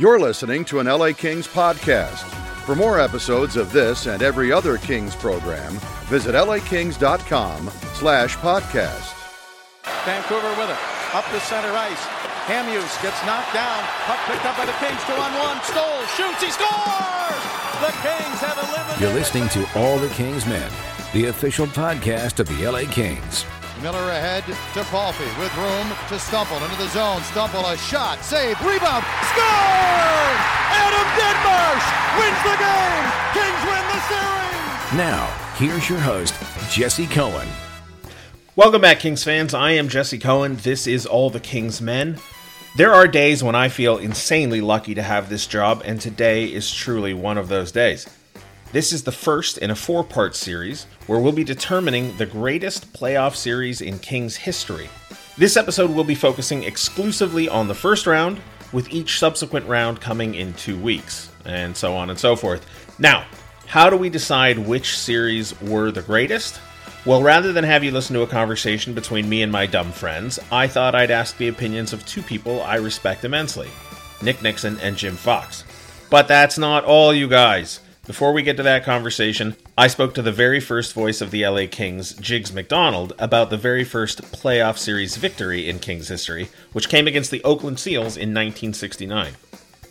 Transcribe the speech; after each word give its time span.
You're 0.00 0.18
listening 0.18 0.64
to 0.64 0.78
an 0.78 0.86
LA 0.86 1.12
Kings 1.12 1.46
podcast. 1.46 2.24
For 2.64 2.74
more 2.74 2.98
episodes 2.98 3.56
of 3.56 3.70
this 3.70 4.06
and 4.06 4.22
every 4.22 4.50
other 4.50 4.78
Kings 4.78 5.14
program, 5.14 5.74
visit 6.08 6.32
lakings.com 6.32 7.68
slash 7.92 8.34
podcast. 8.38 9.12
Vancouver 10.06 10.48
with 10.56 10.70
it. 10.70 10.78
Up 11.12 11.30
the 11.32 11.40
center 11.40 11.68
ice. 11.68 12.00
Hamhuis 12.48 13.02
gets 13.02 13.20
knocked 13.26 13.52
down. 13.52 13.84
Puck 14.06 14.20
picked 14.24 14.46
up 14.46 14.56
by 14.56 14.64
the 14.64 14.72
Kings. 14.80 15.04
Two 15.04 15.12
on 15.12 15.34
one. 15.34 15.62
Stoll. 15.64 16.00
shoots. 16.16 16.40
He 16.40 16.50
scores! 16.50 17.44
The 17.84 17.92
Kings 18.00 18.40
have 18.40 18.56
eliminated. 18.56 19.00
You're 19.02 19.12
listening 19.12 19.50
to 19.50 19.78
All 19.78 19.98
the 19.98 20.08
Kings 20.14 20.46
Men, 20.46 20.72
the 21.12 21.26
official 21.26 21.66
podcast 21.66 22.40
of 22.40 22.48
the 22.48 22.66
LA 22.66 22.90
Kings. 22.90 23.44
Miller 23.82 24.10
ahead 24.10 24.44
to 24.44 24.84
Palffy 24.90 25.24
with 25.40 25.54
room 25.56 25.88
to 26.08 26.16
Stumpel 26.20 26.62
into 26.62 26.76
the 26.76 26.88
zone. 26.88 27.22
Stumpel 27.22 27.72
a 27.72 27.78
shot, 27.78 28.22
save, 28.22 28.60
rebound, 28.60 29.04
score! 29.32 30.36
Adam 30.68 31.08
Deadmarsh 31.16 31.86
wins 32.20 32.40
the 32.44 32.56
game. 32.60 33.04
Kings 33.32 33.62
win 33.64 33.84
the 33.88 34.00
series. 34.04 34.98
Now, 34.98 35.26
here's 35.56 35.88
your 35.88 35.98
host, 35.98 36.34
Jesse 36.70 37.06
Cohen. 37.06 37.48
Welcome 38.54 38.82
back, 38.82 39.00
Kings 39.00 39.24
fans. 39.24 39.54
I 39.54 39.70
am 39.72 39.88
Jesse 39.88 40.18
Cohen. 40.18 40.56
This 40.56 40.86
is 40.86 41.06
All 41.06 41.30
the 41.30 41.40
Kings 41.40 41.80
Men. 41.80 42.18
There 42.76 42.92
are 42.92 43.08
days 43.08 43.42
when 43.42 43.54
I 43.54 43.70
feel 43.70 43.96
insanely 43.96 44.60
lucky 44.60 44.94
to 44.94 45.02
have 45.02 45.30
this 45.30 45.46
job, 45.46 45.80
and 45.86 45.98
today 45.98 46.44
is 46.44 46.70
truly 46.70 47.14
one 47.14 47.38
of 47.38 47.48
those 47.48 47.72
days. 47.72 48.06
This 48.72 48.92
is 48.92 49.02
the 49.02 49.10
first 49.10 49.58
in 49.58 49.72
a 49.72 49.74
four 49.74 50.04
part 50.04 50.36
series 50.36 50.84
where 51.08 51.18
we'll 51.18 51.32
be 51.32 51.42
determining 51.42 52.16
the 52.16 52.26
greatest 52.26 52.92
playoff 52.92 53.34
series 53.34 53.80
in 53.80 53.98
Kings 53.98 54.36
history. 54.36 54.88
This 55.36 55.56
episode 55.56 55.90
will 55.90 56.04
be 56.04 56.14
focusing 56.14 56.62
exclusively 56.62 57.48
on 57.48 57.66
the 57.66 57.74
first 57.74 58.06
round, 58.06 58.40
with 58.72 58.92
each 58.92 59.18
subsequent 59.18 59.66
round 59.66 60.00
coming 60.00 60.36
in 60.36 60.54
two 60.54 60.78
weeks, 60.78 61.30
and 61.44 61.76
so 61.76 61.96
on 61.96 62.10
and 62.10 62.18
so 62.18 62.36
forth. 62.36 62.64
Now, 63.00 63.26
how 63.66 63.90
do 63.90 63.96
we 63.96 64.08
decide 64.08 64.56
which 64.56 64.96
series 64.96 65.60
were 65.60 65.90
the 65.90 66.02
greatest? 66.02 66.60
Well, 67.04 67.24
rather 67.24 67.52
than 67.52 67.64
have 67.64 67.82
you 67.82 67.90
listen 67.90 68.14
to 68.14 68.22
a 68.22 68.28
conversation 68.28 68.94
between 68.94 69.28
me 69.28 69.42
and 69.42 69.50
my 69.50 69.66
dumb 69.66 69.90
friends, 69.90 70.38
I 70.52 70.68
thought 70.68 70.94
I'd 70.94 71.10
ask 71.10 71.36
the 71.36 71.48
opinions 71.48 71.92
of 71.92 72.06
two 72.06 72.22
people 72.22 72.62
I 72.62 72.76
respect 72.76 73.24
immensely 73.24 73.68
Nick 74.22 74.42
Nixon 74.42 74.78
and 74.78 74.96
Jim 74.96 75.16
Fox. 75.16 75.64
But 76.08 76.28
that's 76.28 76.56
not 76.58 76.84
all, 76.84 77.12
you 77.12 77.26
guys. 77.26 77.80
Before 78.10 78.32
we 78.32 78.42
get 78.42 78.56
to 78.56 78.64
that 78.64 78.82
conversation, 78.82 79.54
I 79.78 79.86
spoke 79.86 80.14
to 80.14 80.22
the 80.22 80.32
very 80.32 80.58
first 80.58 80.94
voice 80.94 81.20
of 81.20 81.30
the 81.30 81.46
LA 81.46 81.66
Kings, 81.70 82.12
Jigs 82.14 82.52
McDonald, 82.52 83.12
about 83.20 83.50
the 83.50 83.56
very 83.56 83.84
first 83.84 84.20
playoff 84.32 84.78
series 84.78 85.16
victory 85.16 85.68
in 85.68 85.78
Kings 85.78 86.08
history, 86.08 86.48
which 86.72 86.88
came 86.88 87.06
against 87.06 87.30
the 87.30 87.40
Oakland 87.44 87.78
Seals 87.78 88.16
in 88.16 88.34
1969. 88.34 89.34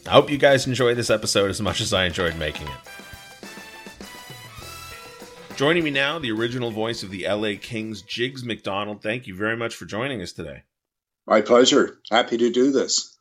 I 0.06 0.10
hope 0.10 0.30
you 0.30 0.38
guys 0.38 0.68
enjoy 0.68 0.96
this 0.96 1.10
episode 1.10 1.50
as 1.50 1.62
much 1.62 1.80
as 1.80 1.94
I 1.94 2.08
enjoyed 2.08 2.36
making 2.36 2.68
it. 2.68 2.74
Joining 5.56 5.86
me 5.86 5.90
now, 5.90 6.20
the 6.20 6.32
original 6.32 6.72
voice 6.72 7.04
of 7.04 7.12
the 7.12 7.26
LA 7.26 7.54
Kings, 7.62 8.02
Jigs 8.02 8.44
McDonald. 8.44 9.02
Thank 9.02 9.28
you 9.28 9.36
very 9.38 9.56
much 9.56 9.76
for 9.76 9.86
joining 9.86 10.22
us 10.22 10.34
today. 10.34 10.64
My 11.26 11.40
pleasure. 11.40 12.02
Happy 12.12 12.36
to 12.36 12.50
do 12.50 12.74
this. 12.74 13.18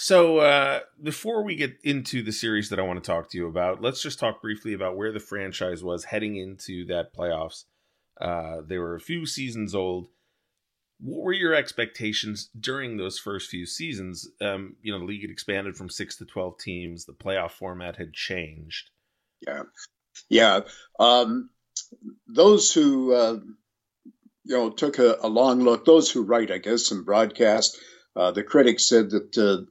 So, 0.00 0.38
uh, 0.38 0.82
before 1.02 1.42
we 1.42 1.56
get 1.56 1.76
into 1.82 2.22
the 2.22 2.30
series 2.30 2.68
that 2.68 2.78
I 2.78 2.82
want 2.82 3.02
to 3.02 3.10
talk 3.10 3.28
to 3.30 3.36
you 3.36 3.48
about, 3.48 3.82
let's 3.82 4.00
just 4.00 4.20
talk 4.20 4.40
briefly 4.40 4.72
about 4.72 4.96
where 4.96 5.10
the 5.10 5.18
franchise 5.18 5.82
was 5.82 6.04
heading 6.04 6.36
into 6.36 6.84
that 6.84 7.12
playoffs. 7.12 7.64
Uh, 8.20 8.60
they 8.64 8.78
were 8.78 8.94
a 8.94 9.00
few 9.00 9.26
seasons 9.26 9.74
old. 9.74 10.06
What 11.00 11.24
were 11.24 11.32
your 11.32 11.52
expectations 11.52 12.48
during 12.60 12.96
those 12.96 13.18
first 13.18 13.50
few 13.50 13.66
seasons? 13.66 14.28
Um, 14.40 14.76
you 14.82 14.92
know, 14.92 15.00
the 15.00 15.04
league 15.04 15.22
had 15.22 15.32
expanded 15.32 15.76
from 15.76 15.90
six 15.90 16.14
to 16.18 16.24
12 16.24 16.60
teams, 16.60 17.04
the 17.04 17.12
playoff 17.12 17.50
format 17.50 17.96
had 17.96 18.12
changed. 18.12 18.90
Yeah. 19.44 19.64
Yeah. 20.28 20.60
Um, 21.00 21.50
those 22.28 22.72
who, 22.72 23.12
uh, 23.14 23.38
you 24.44 24.56
know, 24.56 24.70
took 24.70 25.00
a, 25.00 25.16
a, 25.22 25.28
long 25.28 25.64
look, 25.64 25.84
those 25.84 26.08
who 26.08 26.22
write, 26.22 26.52
I 26.52 26.58
guess, 26.58 26.92
and 26.92 27.04
broadcast, 27.04 27.76
uh, 28.14 28.30
the 28.30 28.44
critics 28.44 28.88
said 28.88 29.10
that 29.10 29.36
uh, 29.36 29.66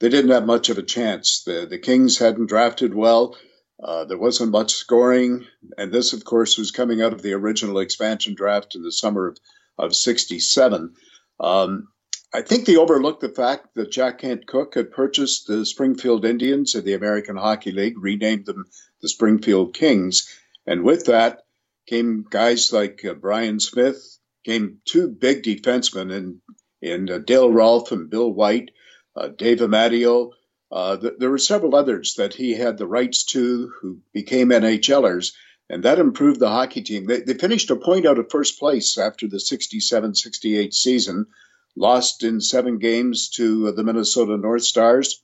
they 0.00 0.08
didn't 0.08 0.30
have 0.30 0.46
much 0.46 0.68
of 0.68 0.78
a 0.78 0.82
chance. 0.82 1.42
The, 1.44 1.66
the 1.68 1.78
Kings 1.78 2.18
hadn't 2.18 2.46
drafted 2.46 2.94
well. 2.94 3.36
Uh, 3.82 4.04
there 4.04 4.18
wasn't 4.18 4.52
much 4.52 4.74
scoring. 4.74 5.46
And 5.76 5.92
this, 5.92 6.12
of 6.12 6.24
course, 6.24 6.58
was 6.58 6.70
coming 6.70 7.02
out 7.02 7.12
of 7.12 7.22
the 7.22 7.34
original 7.34 7.78
expansion 7.78 8.34
draft 8.34 8.74
in 8.74 8.82
the 8.82 8.92
summer 8.92 9.28
of, 9.28 9.38
of 9.78 9.94
67. 9.94 10.94
Um, 11.40 11.88
I 12.32 12.42
think 12.42 12.66
they 12.66 12.76
overlooked 12.76 13.20
the 13.20 13.28
fact 13.28 13.74
that 13.74 13.90
Jack 13.90 14.18
Kent 14.18 14.46
Cooke 14.46 14.74
had 14.74 14.90
purchased 14.92 15.46
the 15.46 15.64
Springfield 15.64 16.24
Indians 16.24 16.74
of 16.74 16.84
the 16.84 16.94
American 16.94 17.36
Hockey 17.36 17.72
League, 17.72 17.98
renamed 17.98 18.46
them 18.46 18.66
the 19.00 19.08
Springfield 19.08 19.74
Kings. 19.74 20.28
And 20.66 20.82
with 20.82 21.06
that 21.06 21.44
came 21.86 22.26
guys 22.28 22.72
like 22.72 23.04
uh, 23.04 23.14
Brian 23.14 23.60
Smith, 23.60 24.18
came 24.44 24.80
two 24.84 25.08
big 25.08 25.42
defensemen 25.42 26.12
in, 26.12 26.40
in 26.82 27.10
uh, 27.10 27.18
Dale 27.18 27.50
Rolfe 27.50 27.92
and 27.92 28.10
Bill 28.10 28.30
White 28.30 28.70
uh, 29.18 29.28
Dave 29.28 29.58
Amadio. 29.58 30.32
Uh, 30.70 30.96
th- 30.96 31.14
there 31.18 31.30
were 31.30 31.38
several 31.38 31.74
others 31.74 32.14
that 32.14 32.34
he 32.34 32.54
had 32.54 32.78
the 32.78 32.86
rights 32.86 33.24
to 33.24 33.72
who 33.80 34.00
became 34.12 34.50
NHLers, 34.50 35.32
and 35.68 35.82
that 35.82 35.98
improved 35.98 36.40
the 36.40 36.48
hockey 36.48 36.82
team. 36.82 37.06
They, 37.06 37.20
they 37.20 37.34
finished 37.34 37.70
a 37.70 37.76
point 37.76 38.06
out 38.06 38.18
of 38.18 38.30
first 38.30 38.58
place 38.58 38.96
after 38.98 39.26
the 39.26 39.40
67 39.40 40.14
68 40.14 40.74
season, 40.74 41.26
lost 41.74 42.22
in 42.22 42.40
seven 42.40 42.78
games 42.78 43.30
to 43.30 43.72
the 43.72 43.82
Minnesota 43.82 44.36
North 44.36 44.62
Stars. 44.62 45.22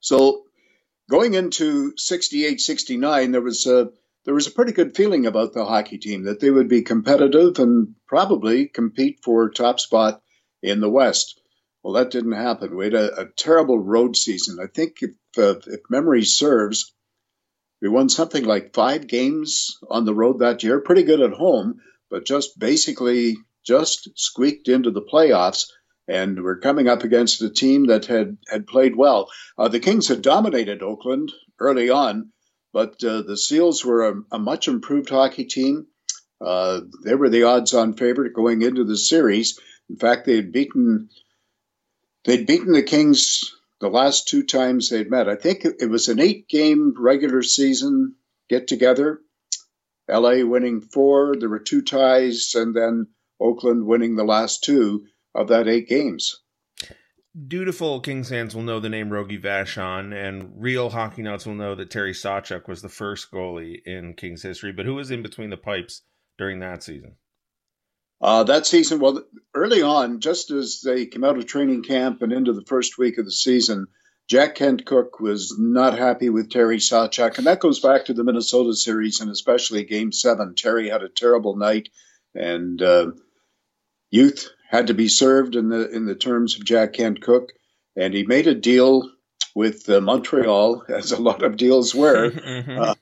So 0.00 0.44
going 1.08 1.34
into 1.34 1.96
68 1.96 2.60
69, 2.60 3.32
there 3.32 3.40
was 3.40 3.66
a 3.66 3.90
there 4.24 4.34
was 4.34 4.46
a 4.46 4.52
pretty 4.52 4.72
good 4.72 4.94
feeling 4.94 5.26
about 5.26 5.52
the 5.52 5.64
hockey 5.64 5.98
team 5.98 6.24
that 6.24 6.40
they 6.40 6.50
would 6.50 6.68
be 6.68 6.82
competitive 6.82 7.58
and 7.58 7.94
probably 8.06 8.66
compete 8.68 9.18
for 9.22 9.50
top 9.50 9.80
spot 9.80 10.22
in 10.62 10.80
the 10.80 10.90
West. 10.90 11.41
Well, 11.82 11.94
that 11.94 12.10
didn't 12.10 12.32
happen. 12.32 12.76
We 12.76 12.84
had 12.84 12.94
a, 12.94 13.22
a 13.22 13.26
terrible 13.26 13.78
road 13.78 14.16
season. 14.16 14.58
I 14.62 14.66
think 14.66 14.98
if, 15.02 15.10
uh, 15.36 15.58
if 15.66 15.80
memory 15.90 16.24
serves, 16.24 16.94
we 17.80 17.88
won 17.88 18.08
something 18.08 18.44
like 18.44 18.74
five 18.74 19.08
games 19.08 19.78
on 19.90 20.04
the 20.04 20.14
road 20.14 20.38
that 20.38 20.62
year. 20.62 20.80
Pretty 20.80 21.02
good 21.02 21.20
at 21.20 21.32
home, 21.32 21.80
but 22.08 22.24
just 22.24 22.56
basically 22.58 23.36
just 23.66 24.10
squeaked 24.16 24.68
into 24.68 24.92
the 24.92 25.02
playoffs. 25.02 25.66
And 26.06 26.42
we're 26.42 26.60
coming 26.60 26.88
up 26.88 27.02
against 27.02 27.42
a 27.42 27.50
team 27.50 27.86
that 27.86 28.06
had, 28.06 28.36
had 28.48 28.66
played 28.66 28.94
well. 28.94 29.28
Uh, 29.58 29.68
the 29.68 29.80
Kings 29.80 30.08
had 30.08 30.22
dominated 30.22 30.82
Oakland 30.82 31.32
early 31.58 31.90
on, 31.90 32.30
but 32.72 33.02
uh, 33.02 33.22
the 33.22 33.36
Seals 33.36 33.84
were 33.84 34.08
a, 34.08 34.14
a, 34.32 34.38
much 34.38 34.68
improved 34.68 35.08
hockey 35.08 35.44
team. 35.44 35.86
Uh, 36.40 36.80
they 37.04 37.14
were 37.14 37.28
the 37.28 37.44
odds 37.44 37.72
on 37.74 37.94
favorite 37.94 38.34
going 38.34 38.62
into 38.62 38.84
the 38.84 38.96
series. 38.96 39.58
In 39.88 39.96
fact, 39.96 40.26
they 40.26 40.36
had 40.36 40.52
beaten 40.52 41.08
They'd 42.24 42.46
beaten 42.46 42.72
the 42.72 42.82
Kings 42.82 43.54
the 43.80 43.88
last 43.88 44.28
two 44.28 44.44
times 44.44 44.88
they'd 44.88 45.10
met. 45.10 45.28
I 45.28 45.34
think 45.34 45.64
it 45.64 45.90
was 45.90 46.08
an 46.08 46.20
eight 46.20 46.48
game 46.48 46.94
regular 46.96 47.42
season 47.42 48.14
get 48.48 48.68
together. 48.68 49.20
LA 50.08 50.44
winning 50.44 50.80
four, 50.80 51.34
there 51.36 51.48
were 51.48 51.58
two 51.58 51.82
ties, 51.82 52.52
and 52.54 52.74
then 52.74 53.08
Oakland 53.40 53.86
winning 53.86 54.16
the 54.16 54.24
last 54.24 54.62
two 54.62 55.06
of 55.34 55.48
that 55.48 55.66
eight 55.66 55.88
games. 55.88 56.40
Dutiful 57.48 58.00
Kings 58.00 58.28
fans 58.28 58.54
will 58.54 58.62
know 58.62 58.78
the 58.78 58.90
name 58.90 59.10
Rogie 59.10 59.40
Vachon, 59.40 60.12
and 60.12 60.52
real 60.56 60.90
hockey 60.90 61.22
nuts 61.22 61.46
will 61.46 61.54
know 61.54 61.74
that 61.74 61.90
Terry 61.90 62.12
Sawchuk 62.12 62.68
was 62.68 62.82
the 62.82 62.88
first 62.88 63.30
goalie 63.30 63.80
in 63.86 64.14
Kings 64.14 64.42
history. 64.42 64.70
But 64.70 64.84
who 64.84 64.94
was 64.94 65.10
in 65.10 65.22
between 65.22 65.50
the 65.50 65.56
pipes 65.56 66.02
during 66.36 66.60
that 66.60 66.82
season? 66.82 67.16
Uh, 68.22 68.44
that 68.44 68.66
season, 68.66 69.00
well, 69.00 69.22
early 69.52 69.82
on, 69.82 70.20
just 70.20 70.52
as 70.52 70.80
they 70.80 71.06
came 71.06 71.24
out 71.24 71.36
of 71.36 71.46
training 71.46 71.82
camp 71.82 72.22
and 72.22 72.32
into 72.32 72.52
the 72.52 72.64
first 72.64 72.96
week 72.96 73.18
of 73.18 73.24
the 73.24 73.32
season, 73.32 73.88
Jack 74.28 74.54
Kent 74.54 74.86
Cooke 74.86 75.18
was 75.18 75.56
not 75.58 75.98
happy 75.98 76.30
with 76.30 76.50
Terry 76.50 76.78
Sawchuk, 76.78 77.38
and 77.38 77.46
that 77.48 77.58
goes 77.58 77.80
back 77.80 78.04
to 78.04 78.14
the 78.14 78.22
Minnesota 78.22 78.74
series 78.74 79.20
and 79.20 79.30
especially 79.30 79.84
Game 79.84 80.12
Seven. 80.12 80.54
Terry 80.54 80.88
had 80.88 81.02
a 81.02 81.08
terrible 81.08 81.56
night, 81.56 81.88
and 82.34 82.80
uh, 82.80 83.10
youth 84.10 84.48
had 84.70 84.86
to 84.86 84.94
be 84.94 85.08
served 85.08 85.56
in 85.56 85.68
the 85.68 85.90
in 85.90 86.06
the 86.06 86.14
terms 86.14 86.56
of 86.56 86.64
Jack 86.64 86.92
Kent 86.92 87.20
Cooke, 87.20 87.52
and 87.96 88.14
he 88.14 88.24
made 88.24 88.46
a 88.46 88.54
deal 88.54 89.10
with 89.54 89.88
uh, 89.90 90.00
Montreal, 90.00 90.84
as 90.88 91.10
a 91.10 91.20
lot 91.20 91.42
of 91.42 91.56
deals 91.56 91.94
were. 91.94 92.30
mm-hmm. 92.30 92.78
uh, 92.78 92.94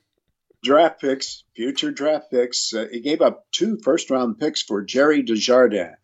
draft 0.63 1.01
picks, 1.01 1.43
future 1.55 1.91
draft 1.91 2.31
picks. 2.31 2.73
Uh, 2.73 2.87
he 2.91 3.01
gave 3.01 3.21
up 3.21 3.45
two 3.51 3.77
first 3.83 4.09
round 4.09 4.39
picks 4.39 4.61
for 4.61 4.83
Gerry 4.83 5.23
Desjardins. 5.23 5.97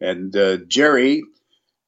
And 0.00 0.36
uh, 0.36 0.58
Gerry, 0.68 1.22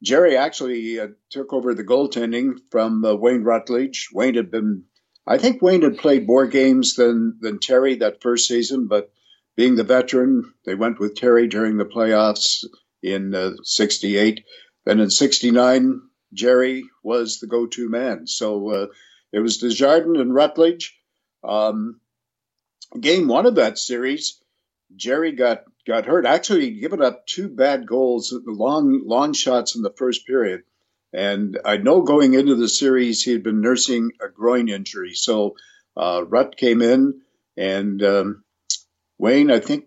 Gerry 0.03 0.37
actually 0.37 0.99
uh, 0.99 1.09
took 1.31 1.53
over 1.53 1.75
the 1.75 1.85
goaltending 1.85 2.59
from 2.70 3.05
uh, 3.05 3.15
Wayne 3.15 3.44
Rutledge. 3.44 4.09
Wayne 4.12 4.35
had 4.35 4.50
been, 4.50 4.85
I 5.26 5.38
think 5.38 5.61
Wayne 5.61 5.82
had 5.82 5.99
played 5.99 6.26
more 6.26 6.47
games 6.47 6.94
than 6.94 7.38
than 7.41 7.59
Terry 7.59 7.97
that 7.97 8.23
first 8.23 8.49
season, 8.49 8.87
but 8.88 9.12
being 9.56 9.75
the 9.75 9.85
veteran, 9.85 10.55
they 10.65 10.75
went 10.75 11.00
with 11.00 11.17
Terry 11.17 11.49
during 11.49 11.76
the 11.76 11.85
playoffs 11.85 12.65
in 13.03 13.56
'68. 13.62 14.38
Uh, 14.38 14.43
then 14.87 15.00
in 15.00 15.11
'69, 15.11 16.00
Jerry 16.32 16.85
was 17.03 17.41
the 17.41 17.47
go-to 17.47 17.88
man. 17.91 18.26
So 18.26 18.70
uh, 18.70 18.87
it 19.32 19.41
was 19.41 19.59
Desjardins 19.59 20.20
and 20.20 20.35
Rutledge. 20.35 20.97
Um, 21.44 22.00
game 22.99 23.29
one 23.29 23.46
of 23.46 23.56
that 23.56 23.79
series, 23.79 24.40
Jerry 24.96 25.32
got 25.32 25.64
got 25.87 26.06
hurt. 26.06 26.26
Actually, 26.26 26.70
he'd 26.70 26.81
given 26.81 27.02
up 27.02 27.26
two 27.26 27.49
bad 27.49 27.87
goals, 27.87 28.35
long 28.46 29.06
long 29.06 29.32
shots 29.32 29.76
in 29.76 29.82
the 29.82 29.94
first 29.96 30.26
period. 30.26 30.62
And 31.12 31.58
I 31.64 31.79
know 31.79 32.02
going 32.02 32.35
into 32.35 32.55
the 32.55 32.69
series, 32.69 33.23
he 33.23 33.32
had 33.32 33.43
been 33.43 33.61
nursing 33.61 34.12
a 34.20 34.29
groin 34.29 34.69
injury. 34.69 35.14
So 35.14 35.56
uh, 35.96 36.23
Rutt 36.23 36.56
came 36.56 36.82
in, 36.82 37.23
and 37.56 38.02
um, 38.02 38.44
Wayne, 39.19 39.50
I 39.50 39.58
think, 39.58 39.87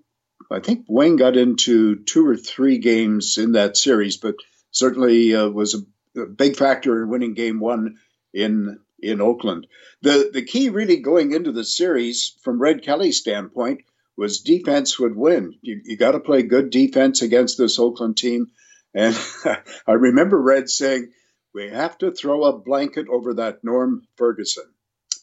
I 0.49 0.59
think 0.59 0.85
Wayne 0.87 1.15
got 1.15 1.37
into 1.37 1.97
two 2.03 2.27
or 2.27 2.35
three 2.35 2.79
games 2.79 3.37
in 3.37 3.53
that 3.53 3.77
series, 3.77 4.17
but 4.17 4.35
certainly 4.71 5.35
uh, 5.35 5.47
was 5.47 5.75
a, 5.75 6.21
a, 6.21 6.25
big 6.25 6.57
factor 6.57 7.01
in 7.01 7.09
winning 7.09 7.33
Game 7.33 7.59
One 7.59 7.97
in 8.33 8.79
in 9.01 9.21
Oakland. 9.21 9.67
The 10.01 10.29
the 10.33 10.43
key 10.43 10.69
really 10.69 10.97
going 10.97 11.33
into 11.33 11.51
the 11.51 11.63
series, 11.63 12.35
from 12.43 12.61
Red 12.61 12.83
Kelly's 12.83 13.19
standpoint, 13.19 13.81
was 14.17 14.41
defense 14.41 14.99
would 14.99 15.15
win. 15.15 15.55
You, 15.61 15.81
you 15.83 15.97
got 15.97 16.11
to 16.11 16.19
play 16.19 16.43
good 16.43 16.69
defense 16.69 17.21
against 17.21 17.57
this 17.57 17.79
Oakland 17.79 18.17
team. 18.17 18.51
And 18.93 19.17
I 19.87 19.93
remember 19.93 20.39
Red 20.39 20.69
saying, 20.69 21.11
we 21.53 21.69
have 21.69 21.97
to 21.99 22.11
throw 22.11 22.43
a 22.43 22.57
blanket 22.57 23.07
over 23.09 23.35
that 23.35 23.63
Norm 23.63 24.03
Ferguson, 24.17 24.65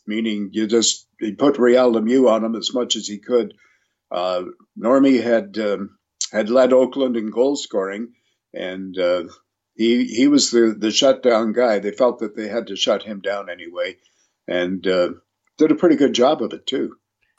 meaning 0.06 0.50
you 0.52 0.66
just 0.66 1.06
he 1.18 1.32
put 1.32 1.58
Real 1.58 1.92
Lemieux 1.92 2.28
on 2.28 2.44
him 2.44 2.54
as 2.54 2.72
much 2.74 2.96
as 2.96 3.06
he 3.06 3.18
could. 3.18 3.54
Uh, 4.10 4.42
Normie 4.78 5.22
had 5.22 5.58
um, 5.58 5.96
had 6.32 6.50
led 6.50 6.72
Oakland 6.72 7.16
in 7.16 7.30
goal 7.30 7.56
scoring, 7.56 8.12
and 8.52 8.98
uh, 8.98 9.24
he 9.78 10.04
he 10.06 10.26
was 10.28 10.50
the 10.50 10.74
the 10.76 10.90
shutdown 10.90 11.52
guy. 11.52 11.78
They 11.78 11.92
felt 11.92 12.18
that 12.18 12.36
they 12.36 12.48
had 12.48 12.66
to 12.66 12.76
shut 12.76 13.04
him 13.04 13.20
down 13.20 13.48
anyway, 13.48 13.96
and 14.46 14.86
uh, 14.86 15.10
did 15.56 15.70
a 15.70 15.76
pretty 15.76 15.96
good 15.96 16.12
job 16.12 16.42
of 16.42 16.52
it 16.52 16.66
too. 16.66 16.96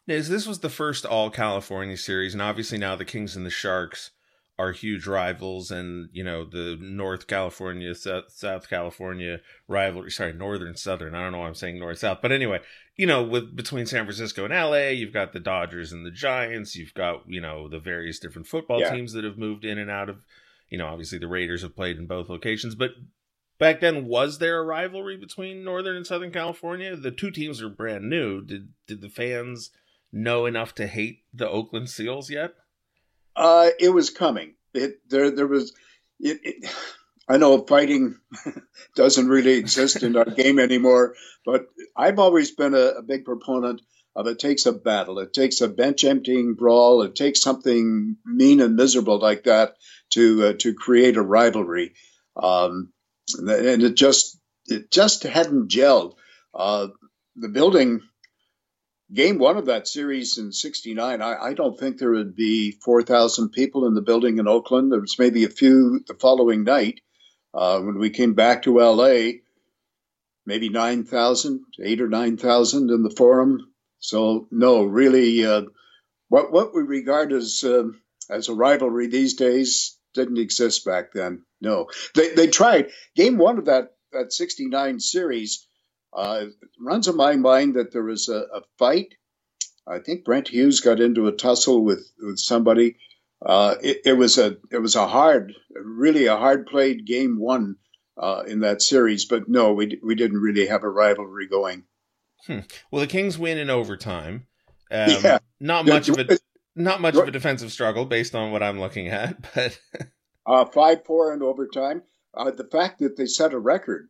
This 0.08 0.48
was 0.48 0.60
the 0.60 0.70
first 0.70 1.06
All 1.06 1.30
California 1.30 1.98
series, 1.98 2.34
and 2.34 2.42
obviously 2.42 2.80
now 2.80 2.96
the 2.96 3.06
Kings 3.06 3.36
and 3.36 3.46
the 3.46 3.52
Sharks 3.52 4.12
are 4.58 4.74
huge 4.74 5.08
rivals 5.08 5.72
and 5.72 6.10
you 6.12 6.22
know 6.22 6.44
the 6.44 6.78
north 6.82 7.28
california 7.28 7.96
south, 7.96 8.26
south 8.28 8.70
california 8.70 9.40
rivalry 9.70 10.12
sorry 10.12 10.34
northern 10.34 10.76
southern 10.76 11.16
i 11.16 11.24
don't 11.24 11.32
know 11.32 11.40
why 11.40 11.48
i'm 11.48 11.56
saying 11.56 11.80
north 11.80 11.98
south 11.98 12.20
but 12.22 12.34
anyway 12.34 12.60
you 12.98 13.06
know 13.06 13.24
with 13.24 13.56
between 13.56 13.86
san 13.86 14.04
francisco 14.04 14.44
and 14.44 14.54
la 14.54 14.90
you've 14.90 15.14
got 15.14 15.32
the 15.32 15.40
dodgers 15.40 15.94
and 15.94 16.06
the 16.06 16.12
giants 16.12 16.76
you've 16.76 16.94
got 16.94 17.24
you 17.26 17.40
know 17.40 17.70
the 17.70 17.80
various 17.80 18.20
different 18.20 18.46
football 18.46 18.82
yeah. 18.82 18.94
teams 18.94 19.14
that 19.14 19.24
have 19.24 19.38
moved 19.38 19.64
in 19.64 19.78
and 19.78 19.90
out 19.90 20.10
of 20.10 20.26
you 20.70 20.78
know 20.78 20.88
obviously 20.88 21.18
the 21.18 21.28
raiders 21.28 21.62
have 21.62 21.76
played 21.76 21.98
in 21.98 22.08
both 22.08 22.30
locations 22.30 22.76
but 22.76 22.92
back 23.58 23.80
then 23.82 24.06
was 24.06 24.40
there 24.40 24.60
a 24.60 24.66
rivalry 24.66 25.18
between 25.18 25.64
northern 25.64 25.96
and 25.96 26.08
southern 26.08 26.32
california 26.32 26.96
the 26.96 27.12
two 27.12 27.32
teams 27.32 27.62
are 27.62 27.70
brand 27.70 28.10
new 28.10 28.42
did 28.42 28.70
did 28.88 29.02
the 29.02 29.10
fans 29.10 29.72
know 30.12 30.46
enough 30.46 30.74
to 30.74 30.88
hate 30.88 31.24
the 31.34 31.48
oakland 31.50 31.90
seals 31.90 32.30
yet 32.30 32.54
uh, 33.40 33.70
it 33.80 33.90
was 33.90 34.10
coming. 34.10 34.56
It 34.74 35.00
there 35.10 35.32
there 35.32 35.48
was. 35.48 35.74
It, 36.20 36.40
it, 36.44 36.70
I 37.28 37.38
know 37.38 37.60
fighting 37.66 38.20
doesn't 38.96 39.30
really 39.30 39.54
exist 39.54 40.04
in 40.04 40.18
our 40.18 40.26
game 40.42 40.60
anymore, 40.60 41.16
but 41.46 41.68
I've 41.96 42.20
always 42.20 42.52
been 42.52 42.74
a, 42.74 42.98
a, 42.98 43.02
big 43.02 43.24
proponent 43.24 43.82
of 44.16 44.28
it 44.28 44.40
takes 44.40 44.66
a 44.66 44.74
battle, 44.74 45.20
it 45.20 45.34
takes 45.34 45.62
a 45.62 45.68
bench 45.68 46.04
emptying 46.04 46.56
brawl, 46.56 47.02
it 47.04 47.16
takes 47.16 47.42
something 47.42 48.18
mean 48.26 48.60
and 48.60 48.76
miserable 48.76 49.20
like 49.20 49.44
that 49.44 49.76
to 50.12 50.48
uh, 50.48 50.54
to 50.60 50.74
create 50.74 51.18
a 51.18 51.22
rivalry, 51.22 51.94
um, 52.36 52.92
and 53.38 53.84
it 53.84 53.96
just 53.96 54.38
it 54.68 54.92
just 54.92 55.24
hadn't 55.24 55.70
gelled. 55.70 56.16
Uh, 56.54 56.88
the 57.36 57.50
building 57.50 58.02
game 59.14 59.40
one 59.40 59.58
of 59.58 59.66
that 59.66 59.88
series 59.88 60.38
in 60.38 60.52
69, 60.52 61.22
I, 61.22 61.36
I 61.36 61.54
don't 61.54 61.80
think 61.80 61.98
there 61.98 62.12
would 62.12 62.36
be 62.36 62.72
4,000 62.84 63.50
people 63.50 63.88
in 63.88 63.96
the 63.96 64.02
building 64.02 64.38
in 64.38 64.48
Oakland. 64.48 64.92
There 64.92 65.00
was 65.00 65.18
maybe 65.18 65.44
a 65.46 65.50
few 65.50 66.02
the 66.08 66.14
following 66.14 66.64
night. 66.64 67.02
Uh, 67.54 67.80
when 67.80 67.98
we 67.98 68.12
came 68.12 68.36
back 68.36 68.64
to 68.64 68.78
LA, 68.78 69.40
maybe 70.46 70.70
9,000, 70.70 71.62
8 71.84 72.02
or 72.02 72.08
9,000 72.08 72.90
in 72.92 73.04
the 73.04 73.10
forum. 73.10 73.69
So, 74.00 74.48
no, 74.52 74.84
really, 74.84 75.46
uh, 75.46 75.64
what, 76.30 76.52
what 76.52 76.74
we 76.74 76.82
regard 76.84 77.34
as, 77.34 77.64
uh, 77.64 77.86
as 78.30 78.50
a 78.50 78.54
rivalry 78.54 79.08
these 79.08 79.34
days 79.36 79.98
didn't 80.14 80.38
exist 80.38 80.86
back 80.86 81.14
then. 81.14 81.44
No. 81.62 81.88
They, 82.16 82.34
they 82.34 82.48
tried. 82.48 82.92
Game 83.16 83.38
one 83.38 83.58
of 83.58 83.66
that, 83.66 83.96
that 84.12 84.34
69 84.34 85.00
series 85.00 85.68
uh, 86.14 86.46
runs 86.80 87.08
in 87.08 87.16
my 87.16 87.36
mind 87.36 87.76
that 87.76 87.92
there 87.92 88.04
was 88.04 88.30
a, 88.30 88.38
a, 88.54 88.62
fight. 88.78 89.14
I 89.88 90.00
think 90.00 90.26
Brent 90.26 90.48
Hughes 90.48 90.82
got 90.82 91.00
into 91.00 91.28
a 91.28 91.32
tussle 91.32 91.84
with, 91.84 92.12
with 92.20 92.40
somebody. 92.40 92.98
Uh, 93.44 93.76
it, 93.82 94.02
it, 94.06 94.14
was 94.14 94.38
a 94.38 94.58
it 94.72 94.80
was 94.80 94.96
a 94.96 95.08
hard, 95.08 95.54
really 95.74 96.26
a 96.26 96.36
hard 96.36 96.66
played 96.66 97.06
game 97.06 97.40
one 97.40 97.76
uh, 98.18 98.44
in 98.48 98.62
that 98.62 98.82
series. 98.82 99.26
But 99.26 99.48
no, 99.48 99.74
we 99.74 100.00
we 100.04 100.16
didn't 100.16 100.42
really 100.42 100.68
have 100.68 100.84
a 100.84 100.90
rivalry 100.90 101.48
going. 101.48 101.84
Hmm. 102.48 102.60
Well, 102.92 103.02
the 103.02 103.08
Kings 103.08 103.38
win 103.38 103.58
in 103.58 103.70
overtime. 103.70 104.48
Um, 104.92 105.10
yeah. 105.24 105.40
not 105.60 105.86
much 105.86 106.10
of 106.10 106.18
a 106.18 106.38
not 106.76 107.02
much 107.02 107.16
of 107.16 107.28
a 107.28 107.32
defensive 107.32 107.72
struggle 107.72 108.06
based 108.06 108.34
on 108.34 108.52
what 108.52 108.64
I'm 108.64 108.80
looking 108.80 109.08
at, 109.08 109.36
but 109.56 109.80
uh, 110.46 110.66
five 110.66 111.06
four 111.06 111.34
in 111.34 111.42
overtime. 111.44 112.04
Uh, 112.34 112.52
the 112.52 112.68
fact 112.72 113.00
that 113.00 113.18
they 113.18 113.26
set 113.26 113.54
a 113.54 113.60
record 113.60 114.10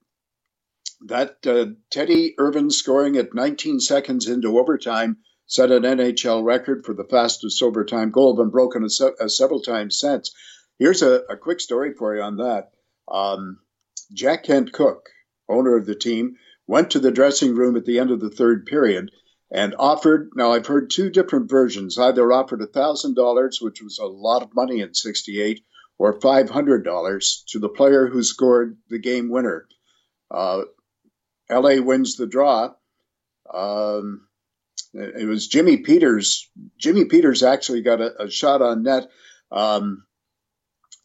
that 1.02 1.38
uh, 1.48 1.74
Teddy 1.90 2.36
Irvine 2.38 2.70
scoring 2.70 3.16
at 3.16 3.34
19 3.34 3.80
seconds 3.80 4.28
into 4.28 4.60
overtime 4.60 5.18
set 5.50 5.72
an 5.72 5.84
NHL 5.84 6.44
record 6.44 6.86
for 6.86 6.94
the 6.94 7.06
fastest 7.10 7.64
overtime 7.64 8.12
goal, 8.12 8.36
been 8.36 8.50
broken 8.50 8.84
a, 8.84 8.90
se- 8.90 9.16
a 9.20 9.30
several 9.30 9.62
times 9.62 10.00
since. 10.00 10.32
Here's 10.78 11.02
a, 11.02 11.22
a, 11.30 11.36
quick 11.38 11.60
story 11.60 11.94
for 11.98 12.16
you 12.16 12.22
on 12.22 12.38
that. 12.38 12.70
Um, 13.12 13.60
Jack 14.14 14.44
Kent 14.44 14.72
Cooke, 14.72 15.10
owner 15.50 15.76
of 15.76 15.88
the 15.88 15.96
team, 15.96 16.36
went 16.70 16.92
to 16.92 17.00
the 17.00 17.12
dressing 17.12 17.56
room 17.56 17.76
at 17.76 17.86
the 17.86 17.98
end 17.98 18.12
of 18.12 18.20
the 18.20 18.30
third 18.30 18.64
period 18.68 19.10
and 19.52 19.76
offered. 19.80 20.30
Now, 20.36 20.54
I've 20.54 20.68
heard 20.68 20.92
two 20.92 21.10
different 21.10 21.50
versions. 21.50 21.98
Either 21.98 22.32
offered 22.32 22.60
$1,000, 22.60 23.62
which 23.62 23.82
was 23.82 23.98
a 23.98 24.06
lot 24.06 24.44
of 24.44 24.54
money 24.54 24.80
in 24.80 24.94
68, 24.94 25.64
or 25.98 26.20
$500 26.20 27.44
to 27.48 27.60
the 27.60 27.70
player 27.70 28.08
who 28.08 28.22
scored 28.22 28.78
the 28.88 29.00
game 29.00 29.32
winner. 29.32 29.68
Uh, 30.30 30.62
LA 31.50 31.82
wins 31.82 32.18
the 32.18 32.28
draw. 32.28 32.70
Um, 33.52 34.28
it 34.94 35.28
was 35.28 35.48
Jimmy 35.48 35.78
Peters. 35.78 36.52
Jimmy 36.78 37.06
Peters 37.06 37.42
actually 37.42 37.82
got 37.82 38.00
a, 38.00 38.26
a 38.26 38.30
shot 38.30 38.62
on 38.62 38.84
net. 38.84 39.08
Um, 39.52 40.04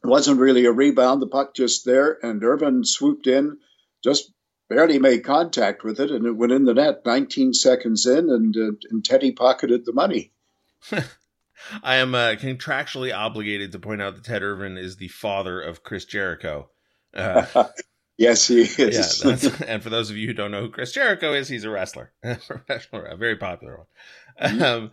wasn't 0.03 0.41
really 0.41 0.67
a 0.67 0.73
rebound. 0.73 1.23
The 1.23 1.27
puck 1.27 1.55
just 1.55 1.87
there, 1.87 2.19
and 2.23 2.45
Irvine 2.45 2.85
swooped 2.85 3.27
in, 3.27 3.57
just 4.03 4.34
barely 4.69 4.99
made 4.99 5.25
contact 5.25 5.85
with 5.85 6.01
it, 6.01 6.11
and 6.11 6.27
it 6.27 6.37
went 6.37 6.53
in 6.53 6.65
the 6.65 6.75
net 6.75 7.03
19 7.05 7.53
seconds 7.53 8.07
in, 8.07 8.31
and, 8.31 8.57
uh, 8.57 8.77
and 8.91 9.05
Teddy 9.05 9.33
pocketed 9.33 9.85
the 9.85 9.93
money. 9.93 10.33
I 11.83 11.97
am 11.97 12.15
uh, 12.15 12.35
contractually 12.39 13.15
obligated 13.15 13.73
to 13.73 13.79
point 13.79 14.03
out 14.03 14.15
that 14.15 14.25
Ted 14.25 14.43
Irvine 14.43 14.77
is 14.77 14.97
the 14.97 15.09
father 15.09 15.61
of 15.61 15.83
Chris 15.83 16.05
Jericho. 16.05 16.69
Uh, 17.15 17.65
Yes, 18.17 18.47
he 18.47 18.61
is. 18.79 19.25
Yeah, 19.25 19.51
and 19.67 19.83
for 19.83 19.91
those 19.91 20.11
of 20.11 20.17
you 20.17 20.27
who 20.27 20.35
don't 20.35 20.51
know 20.51 20.63
who 20.63 20.71
Chris 20.71 20.93
Jericho 20.93 21.33
is, 21.33 21.49
he's 21.49 21.65
a 21.65 21.71
wrestler, 21.71 22.13
professional, 22.23 23.05
a 23.07 23.17
very 23.17 23.37
popular 23.37 23.79
one. 23.79 24.51
Mm-hmm. 24.51 24.63
Um, 24.63 24.91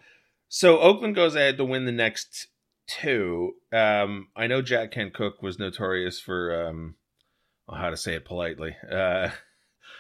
so 0.50 0.80
Oakland 0.80 1.16
goes 1.16 1.36
ahead 1.36 1.58
to 1.58 1.66
win 1.66 1.86
the 1.86 1.92
next 1.92 2.48
two. 2.88 3.54
Um, 3.72 4.28
I 4.36 4.48
know 4.48 4.62
Jack 4.62 4.92
Kent 4.92 5.14
Cooke 5.14 5.42
was 5.42 5.60
notorious 5.60 6.20
for 6.20 6.68
um, 6.68 6.96
well, 7.68 7.80
how 7.80 7.90
to 7.90 7.98
say 7.98 8.16
it 8.16 8.26
politely, 8.26 8.76
uh, 8.92 9.30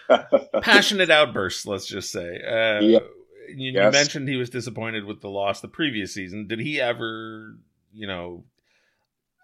passionate 0.61 1.09
outbursts. 1.09 1.65
Let's 1.65 1.85
just 1.85 2.11
say. 2.11 2.41
Uh, 2.41 2.81
yep. 2.81 3.09
You, 3.49 3.71
yes. 3.71 3.85
you 3.85 3.91
mentioned 3.91 4.29
he 4.29 4.37
was 4.37 4.49
disappointed 4.49 5.05
with 5.05 5.21
the 5.21 5.29
loss 5.29 5.61
the 5.61 5.67
previous 5.67 6.13
season. 6.13 6.47
Did 6.47 6.59
he 6.59 6.79
ever, 6.79 7.57
you 7.93 8.07
know, 8.07 8.45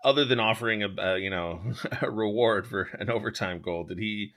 other 0.03 0.25
than 0.25 0.39
offering 0.39 0.84
a, 0.84 1.17
you 1.17 1.29
know 1.29 1.62
a 2.01 2.10
reward 2.10 2.67
for 2.67 2.89
an 3.00 3.10
overtime 3.10 3.62
goal, 3.62 3.84
did 3.84 3.98
he 3.98 4.34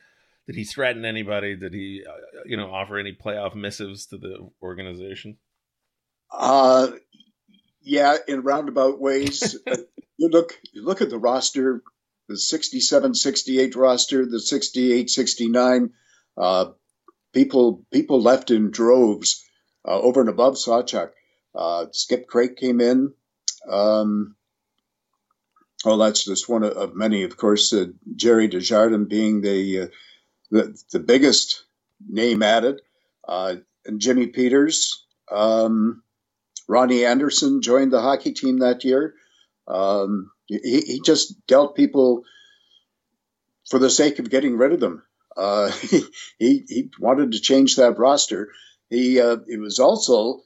did 0.46 0.56
he 0.56 0.64
threaten 0.64 1.04
anybody? 1.04 1.56
Did 1.56 1.72
he 1.72 2.04
uh, 2.08 2.42
you 2.44 2.56
know 2.56 2.72
offer 2.72 2.98
any 2.98 3.12
playoff 3.12 3.54
missives 3.54 4.06
to 4.06 4.18
the 4.18 4.50
organization? 4.62 5.36
Uh, 6.32 6.88
yeah, 7.82 8.16
in 8.26 8.42
roundabout 8.42 9.00
ways. 9.00 9.56
Uh, 9.66 9.76
you 10.16 10.28
look 10.28 10.52
you 10.74 10.84
look 10.84 11.00
at 11.00 11.08
the 11.08 11.18
roster, 11.18 11.82
the 12.30 12.36
67 12.36 13.14
68 13.14 13.74
roster, 13.74 14.24
the 14.24 14.38
68 14.38 15.10
69 15.10 15.90
uh, 16.36 16.66
people 17.32 17.84
people 17.90 18.22
left 18.22 18.52
in 18.52 18.70
droves 18.70 19.44
uh, 19.84 19.98
over 19.98 20.20
and 20.20 20.30
above 20.30 20.54
Sawchuk. 20.54 21.10
Uh, 21.54 21.86
Skip 21.90 22.28
Krake 22.28 22.56
came 22.56 22.80
in. 22.80 23.12
Um, 23.68 24.36
well, 25.84 25.98
that's 25.98 26.24
just 26.24 26.48
one 26.48 26.62
of, 26.62 26.94
many. 26.94 27.24
Of 27.24 27.36
course, 27.36 27.72
uh, 27.72 27.86
Gerry 28.14 28.46
Desjardins 28.46 29.08
being 29.08 29.40
the, 29.40 29.80
uh, 29.80 29.86
the 30.52 30.82
the 30.92 31.00
biggest 31.00 31.64
name 32.08 32.44
added, 32.44 32.80
uh, 33.26 33.56
and 33.84 34.00
Jimmy 34.00 34.28
Peters, 34.28 35.04
um, 35.32 36.04
Ronnie 36.68 37.04
Anderson 37.04 37.60
joined 37.60 37.92
the 37.92 38.00
hockey 38.00 38.32
team 38.32 38.58
that 38.58 38.84
year. 38.84 39.14
Um, 39.66 40.30
he, 40.50 40.80
he, 40.80 41.00
just 41.04 41.46
dealt 41.46 41.76
people 41.76 42.22
for 43.68 43.78
the 43.78 43.90
sake 43.90 44.18
of 44.18 44.30
getting 44.30 44.56
rid 44.56 44.72
of 44.72 44.80
them. 44.80 45.02
Uh, 45.36 45.70
he, 46.38 46.64
he 46.68 46.90
wanted 46.98 47.32
to 47.32 47.40
change 47.40 47.76
that 47.76 47.98
roster. 47.98 48.50
He, 48.88 49.20
uh, 49.20 49.36
he 49.48 49.56
was 49.56 49.78
also 49.78 50.40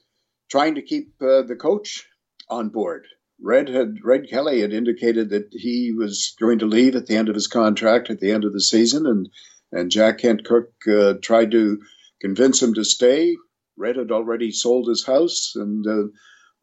trying 0.49 0.75
to 0.75 0.81
keep 0.81 1.13
uh, 1.21 1.41
the 1.41 1.55
coach 1.59 2.05
on 2.49 2.69
board. 2.69 3.07
Red 3.41 3.67
had 3.67 3.97
Red 4.03 4.29
Kelly 4.29 4.61
had 4.61 4.71
indicated 4.71 5.31
that 5.31 5.49
he 5.51 5.91
was 5.91 6.35
going 6.39 6.59
to 6.59 6.65
leave 6.67 6.95
at 6.95 7.07
the 7.07 7.15
end 7.15 7.27
of 7.27 7.35
his 7.35 7.47
contract 7.47 8.09
at 8.09 8.19
the 8.19 8.31
end 8.31 8.45
of 8.45 8.53
the 8.53 8.61
season, 8.61 9.05
and 9.05 9.29
and 9.73 9.91
Jack 9.91 10.19
Kent 10.19 10.45
Cooke 10.45 10.71
uh, 10.87 11.15
tried 11.21 11.51
to 11.51 11.81
convince 12.21 12.61
him 12.61 12.73
to 12.75 12.85
stay. 12.85 13.35
Red 13.77 13.97
had 13.97 14.11
already 14.11 14.51
sold 14.51 14.87
his 14.87 15.05
house 15.05 15.51
and 15.55 15.85
uh, 15.85 16.07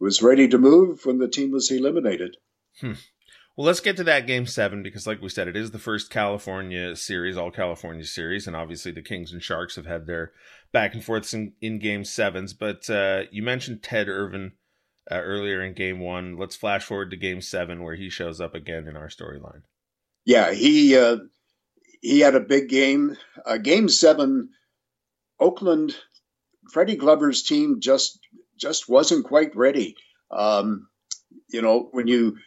was 0.01 0.23
ready 0.23 0.49
to 0.49 0.59
move 0.59 1.05
when 1.05 1.19
the 1.19 1.29
team 1.29 1.51
was 1.51 1.71
eliminated. 1.71 2.37
Hmm. 2.81 2.93
Well, 3.57 3.67
let's 3.67 3.81
get 3.81 3.99
to 3.99 4.05
that 4.05 4.27
game 4.27 4.47
seven 4.47 4.83
because, 4.83 5.07
like 5.07 5.21
we 5.21 5.29
said, 5.29 5.47
it 5.47 5.57
is 5.57 5.71
the 5.71 5.79
first 5.79 6.11
California 6.11 6.97
series, 6.97 7.37
all 7.37 7.51
California 7.51 8.05
series, 8.05 8.47
and 8.47 8.57
obviously 8.57 8.93
the 8.93 9.03
Kings 9.03 9.33
and 9.33 9.43
Sharks 9.43 9.77
have 9.77 9.85
had 9.85 10.07
their 10.07 10.33
back 10.73 10.95
and 10.95 11.05
forths 11.05 11.35
in, 11.35 11.53
in 11.61 11.79
game 11.79 12.05
sevens. 12.05 12.55
But 12.55 12.89
uh, 12.89 13.25
you 13.31 13.43
mentioned 13.43 13.83
Ted 13.83 14.09
Irvine 14.09 14.53
uh, 15.11 15.17
earlier 15.17 15.63
in 15.63 15.75
game 15.75 16.01
one. 16.01 16.39
Let's 16.39 16.57
flash 16.57 16.85
forward 16.85 17.11
to 17.11 17.17
game 17.17 17.43
seven 17.43 17.83
where 17.83 17.95
he 17.95 18.09
shows 18.09 18.41
up 18.41 18.55
again 18.55 18.89
in 18.89 18.97
our 18.97 19.09
storyline. 19.09 19.63
Yeah, 20.25 20.53
he 20.55 20.97
uh, 20.97 21.19
he 22.01 22.21
had 22.21 22.35
a 22.35 22.41
big 22.41 22.71
game. 22.71 23.19
Uh, 23.45 23.59
game 23.59 23.91
seven, 23.91 24.49
Oakland, 25.39 25.95
Freddie 26.71 26.97
Glover's 26.97 27.43
team 27.43 27.81
just 27.81 28.19
just 28.57 28.89
wasn't 28.89 29.27
quite 29.27 29.55
ready. 29.55 29.97
Um, 30.31 30.89
you 31.51 31.61
know, 31.61 31.89
when 31.93 32.07
you 32.07 32.39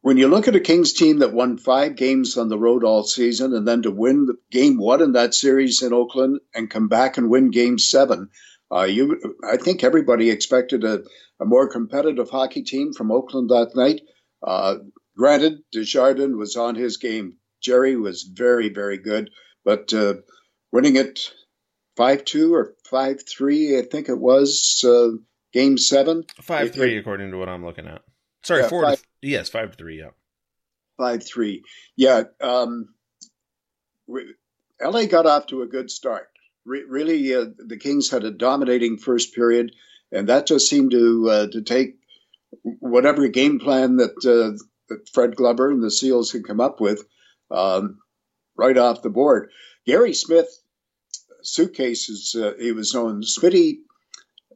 when 0.00 0.16
you 0.16 0.28
look 0.28 0.48
at 0.48 0.56
a 0.56 0.60
Kings 0.60 0.92
team 0.92 1.18
that 1.18 1.32
won 1.32 1.58
five 1.58 1.96
games 1.96 2.36
on 2.36 2.48
the 2.48 2.58
road 2.58 2.84
all 2.84 3.02
season 3.02 3.54
and 3.54 3.66
then 3.66 3.82
to 3.82 3.90
win 3.90 4.26
the 4.26 4.36
game 4.50 4.78
one 4.78 5.02
in 5.02 5.12
that 5.12 5.34
series 5.34 5.82
in 5.82 5.92
Oakland 5.92 6.40
and 6.54 6.70
come 6.70 6.88
back 6.88 7.18
and 7.18 7.28
win 7.28 7.50
game 7.50 7.78
seven, 7.78 8.30
uh, 8.70 8.84
you, 8.84 9.20
I 9.48 9.56
think 9.56 9.82
everybody 9.82 10.30
expected 10.30 10.84
a, 10.84 11.02
a, 11.40 11.44
more 11.44 11.68
competitive 11.68 12.30
hockey 12.30 12.62
team 12.62 12.92
from 12.92 13.10
Oakland 13.10 13.50
that 13.50 13.72
night. 13.74 14.00
Uh, 14.42 14.76
granted, 15.16 15.62
Desjardins 15.72 16.36
was 16.36 16.56
on 16.56 16.74
his 16.74 16.96
game. 16.96 17.36
Jerry 17.60 17.96
was 17.96 18.22
very, 18.22 18.70
very 18.70 18.98
good, 18.98 19.30
but 19.64 19.92
uh, 19.92 20.14
winning 20.70 20.96
it 20.96 21.32
5 21.96 22.24
2 22.24 22.54
or 22.54 22.74
5 22.88 23.22
3, 23.28 23.78
I 23.78 23.82
think 23.82 24.08
it 24.08 24.18
was, 24.18 24.82
uh, 24.86 25.18
game 25.52 25.76
seven. 25.76 26.24
5 26.40 26.72
3, 26.72 26.98
according 26.98 27.32
to 27.32 27.36
what 27.36 27.48
I'm 27.48 27.64
looking 27.64 27.86
at. 27.86 28.02
Sorry, 28.44 28.62
yeah, 28.62 28.68
four. 28.68 28.84
Five, 28.84 29.02
to, 29.02 29.06
yes, 29.22 29.48
five 29.48 29.70
to 29.70 29.76
three. 29.76 29.98
Yeah, 29.98 30.10
five 30.98 31.24
three. 31.24 31.62
Yeah. 31.96 32.24
Um, 32.40 32.88
LA 34.80 35.06
got 35.06 35.26
off 35.26 35.46
to 35.46 35.62
a 35.62 35.66
good 35.66 35.90
start. 35.90 36.28
Re- 36.64 36.84
really, 36.88 37.34
uh, 37.34 37.46
the 37.58 37.78
Kings 37.78 38.10
had 38.10 38.24
a 38.24 38.30
dominating 38.30 38.98
first 38.98 39.34
period, 39.34 39.72
and 40.10 40.28
that 40.28 40.46
just 40.46 40.68
seemed 40.68 40.90
to 40.90 41.30
uh, 41.30 41.46
to 41.48 41.62
take 41.62 41.96
whatever 42.62 43.26
game 43.28 43.58
plan 43.58 43.96
that, 43.96 44.16
uh, 44.24 44.58
that 44.88 45.08
Fred 45.12 45.36
Glover 45.36 45.70
and 45.70 45.82
the 45.82 45.90
Seals 45.90 46.32
had 46.32 46.46
come 46.46 46.60
up 46.60 46.80
with 46.80 47.04
um, 47.50 47.98
right 48.56 48.76
off 48.76 49.02
the 49.02 49.10
board. 49.10 49.50
Gary 49.86 50.12
Smith 50.12 50.48
suitcases, 51.42 52.36
uh, 52.38 52.52
he 52.58 52.72
was 52.72 52.94
known. 52.94 53.22
Smitty 53.22 53.78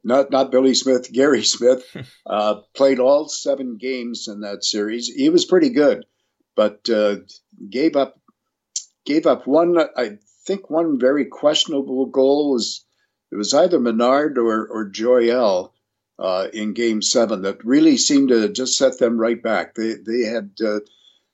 not 0.07 0.31
not 0.31 0.51
Billy 0.51 0.73
Smith, 0.73 1.11
Gary 1.13 1.43
Smith, 1.43 1.85
uh, 2.25 2.61
played 2.75 2.99
all 2.99 3.27
seven 3.27 3.77
games 3.77 4.27
in 4.27 4.41
that 4.41 4.63
series. 4.63 5.07
He 5.07 5.29
was 5.29 5.45
pretty 5.45 5.69
good, 5.69 6.05
but 6.55 6.89
uh, 6.89 7.17
gave 7.69 7.95
up 7.95 8.19
gave 9.05 9.27
up 9.27 9.45
one. 9.45 9.77
I 9.77 10.17
think 10.45 10.69
one 10.69 10.99
very 10.99 11.25
questionable 11.25 12.07
goal 12.07 12.53
was 12.53 12.85
it 13.31 13.35
was 13.35 13.53
either 13.53 13.79
Menard 13.79 14.37
or 14.37 14.67
or 14.67 14.89
Joyal 14.89 15.73
uh, 16.17 16.47
in 16.53 16.73
Game 16.73 17.01
Seven 17.01 17.41
that 17.41 17.65
really 17.65 17.97
seemed 17.97 18.29
to 18.29 18.49
just 18.49 18.77
set 18.77 18.97
them 18.97 19.19
right 19.19 19.41
back. 19.41 19.75
They 19.75 19.95
they 19.95 20.23
had 20.23 20.51
uh, 20.65 20.79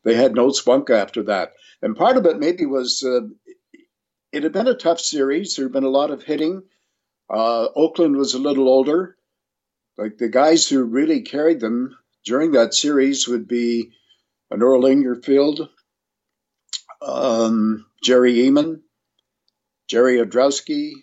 they 0.03 0.15
had 0.15 0.33
no 0.33 0.49
spunk 0.49 0.89
after 0.89 1.23
that, 1.23 1.53
and 1.81 1.95
part 1.95 2.17
of 2.17 2.25
it 2.25 2.39
maybe 2.39 2.65
was 2.65 3.03
uh, 3.03 3.27
it 4.31 4.41
had 4.41 4.51
been 4.51 4.67
a 4.67 4.73
tough 4.73 4.99
series. 4.99 5.55
There 5.55 5.65
had 5.65 5.73
been 5.73 5.83
a 5.83 5.89
lot 5.89 6.09
of 6.09 6.23
hitting. 6.23 6.63
Uh, 7.33 7.67
Oakland 7.75 8.15
was 8.15 8.35
a 8.35 8.39
little 8.39 8.69
older. 8.69 9.17
Like 9.97 10.17
the 10.17 10.29
guys 10.29 10.67
who 10.69 10.83
really 10.83 11.21
carried 11.21 11.59
them 11.59 11.97
during 12.25 12.51
that 12.51 12.75
series 12.75 13.27
would 13.27 13.47
be 13.47 13.91
Earl 14.51 14.83
Ingarfield, 14.83 15.67
um, 17.01 17.85
Gerry 18.03 18.35
Ehman, 18.35 18.81
Gerry 19.87 20.17
Odrowski. 20.17 20.93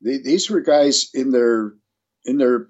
these 0.00 0.50
were 0.50 0.60
guys 0.60 1.10
in 1.14 1.30
their 1.30 1.74
in 2.24 2.38
their 2.38 2.68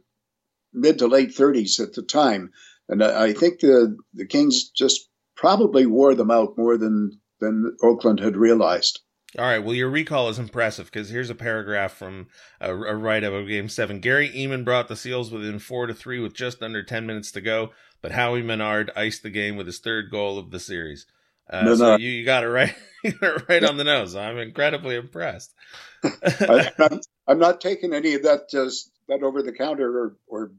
mid 0.75 0.99
to 0.99 1.07
late 1.07 1.31
30s 1.31 1.81
at 1.81 1.95
the 1.95 2.03
time, 2.03 2.53
and 2.89 3.03
I, 3.03 3.29
I 3.29 3.33
think 3.33 3.61
the 3.61 3.97
the 4.13 4.27
Kings 4.27 4.69
just 4.71 5.09
probably 5.37 5.87
wore 5.87 6.15
them 6.15 6.31
out 6.31 6.59
more 6.59 6.77
than 6.77 7.21
than 7.41 7.77
Oakland 7.83 8.21
had 8.21 8.37
realized. 8.37 9.01
All 9.39 9.45
right. 9.45 9.59
Well, 9.59 9.75
your 9.75 9.91
recall 9.91 10.29
is 10.31 10.39
impressive 10.39 10.87
because 10.87 11.11
here's 11.11 11.29
a 11.29 11.35
paragraph 11.35 11.93
from 11.93 12.29
a, 12.61 12.73
a 12.73 12.95
write 12.95 13.23
up 13.23 13.35
of 13.35 13.49
Game 13.49 13.69
Seven. 13.69 14.01
Gerry 14.01 14.31
Ehman 14.31 14.65
brought 14.65 14.89
the 14.89 14.97
Seals 14.97 15.31
within 15.31 15.59
four 15.59 15.87
to 15.87 15.95
three 15.95 16.21
with 16.21 16.35
just 16.35 16.63
under 16.63 16.83
ten 16.83 17.07
minutes 17.07 17.33
to 17.33 17.41
go, 17.43 17.71
but 18.01 18.13
Howie 18.13 18.43
Menard 18.43 18.91
iced 18.97 19.23
the 19.23 19.31
game 19.31 19.57
with 19.57 19.67
his 19.67 19.79
third 19.79 20.11
goal 20.11 20.39
of 20.39 20.51
the 20.51 20.61
series. 20.61 21.07
Uh, 21.51 21.77
so 21.77 21.97
you, 21.97 22.09
you 22.09 22.25
got 22.25 22.45
it 22.45 22.49
right, 22.49 22.75
right 23.49 23.63
on 23.63 23.77
the 23.77 23.85
nose. 23.85 24.17
I'm 24.17 24.39
incredibly 24.39 24.97
impressed. 24.97 25.55
I, 26.05 26.73
am 26.79 27.01
I'm 27.29 27.39
not 27.39 27.61
taking 27.61 27.93
any 27.93 28.15
of 28.15 28.23
that 28.23 28.49
just 28.51 28.91
that 29.09 29.23
over 29.23 29.43
the 29.43 29.53
counter 29.53 29.89
or, 29.99 30.17
or 30.27 30.53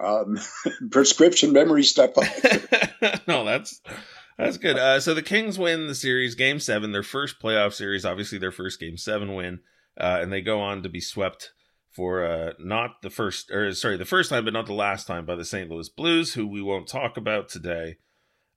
um, 0.00 0.38
prescription 0.90 1.52
memory 1.52 1.84
stuff. 1.84 2.10
no, 3.26 3.44
that's 3.44 3.80
that's 4.38 4.58
good. 4.58 4.76
Uh, 4.76 5.00
so 5.00 5.14
the 5.14 5.22
Kings 5.22 5.58
win 5.58 5.86
the 5.86 5.94
series, 5.94 6.34
Game 6.34 6.58
Seven, 6.58 6.92
their 6.92 7.02
first 7.02 7.40
playoff 7.40 7.72
series. 7.72 8.04
Obviously, 8.04 8.38
their 8.38 8.52
first 8.52 8.80
Game 8.80 8.96
Seven 8.96 9.34
win, 9.34 9.60
uh, 9.98 10.18
and 10.20 10.32
they 10.32 10.40
go 10.40 10.60
on 10.60 10.82
to 10.82 10.88
be 10.88 11.00
swept 11.00 11.52
for 11.90 12.24
uh, 12.24 12.52
not 12.58 13.02
the 13.02 13.10
first, 13.10 13.50
or 13.50 13.72
sorry, 13.74 13.96
the 13.96 14.04
first 14.04 14.30
time, 14.30 14.44
but 14.44 14.54
not 14.54 14.66
the 14.66 14.72
last 14.72 15.06
time 15.06 15.26
by 15.26 15.34
the 15.34 15.44
St. 15.44 15.70
Louis 15.70 15.88
Blues, 15.88 16.34
who 16.34 16.46
we 16.46 16.62
won't 16.62 16.88
talk 16.88 17.16
about 17.16 17.48
today. 17.48 17.96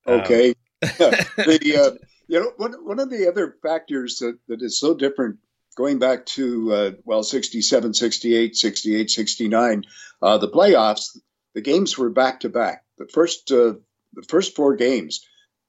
Um, 0.06 0.22
okay. 0.22 0.50
Um, 0.50 0.56
the 0.82 1.94
uh, 2.02 2.06
you 2.28 2.40
know 2.40 2.52
one 2.58 2.74
one 2.86 3.00
of 3.00 3.10
the 3.10 3.28
other 3.28 3.56
factors 3.62 4.20
that, 4.20 4.38
that 4.48 4.62
is 4.62 4.80
so 4.80 4.94
different 4.94 5.38
going 5.76 6.00
back 6.00 6.26
to 6.26 6.74
uh, 6.74 6.92
well 7.04 7.24
67 7.24 7.94
68 7.94 8.56
68 8.56 9.10
69 9.10 9.84
uh, 10.22 10.38
the 10.38 10.50
playoffs 10.50 11.18
the 11.54 11.62
games 11.62 11.98
were 11.98 12.10
back 12.10 12.42
to 12.42 12.50
back 12.50 12.84
the 12.98 13.08
first 13.08 13.52
uh, 13.52 13.74
the 14.14 14.24
first 14.28 14.56
four 14.56 14.76
games 14.76 15.26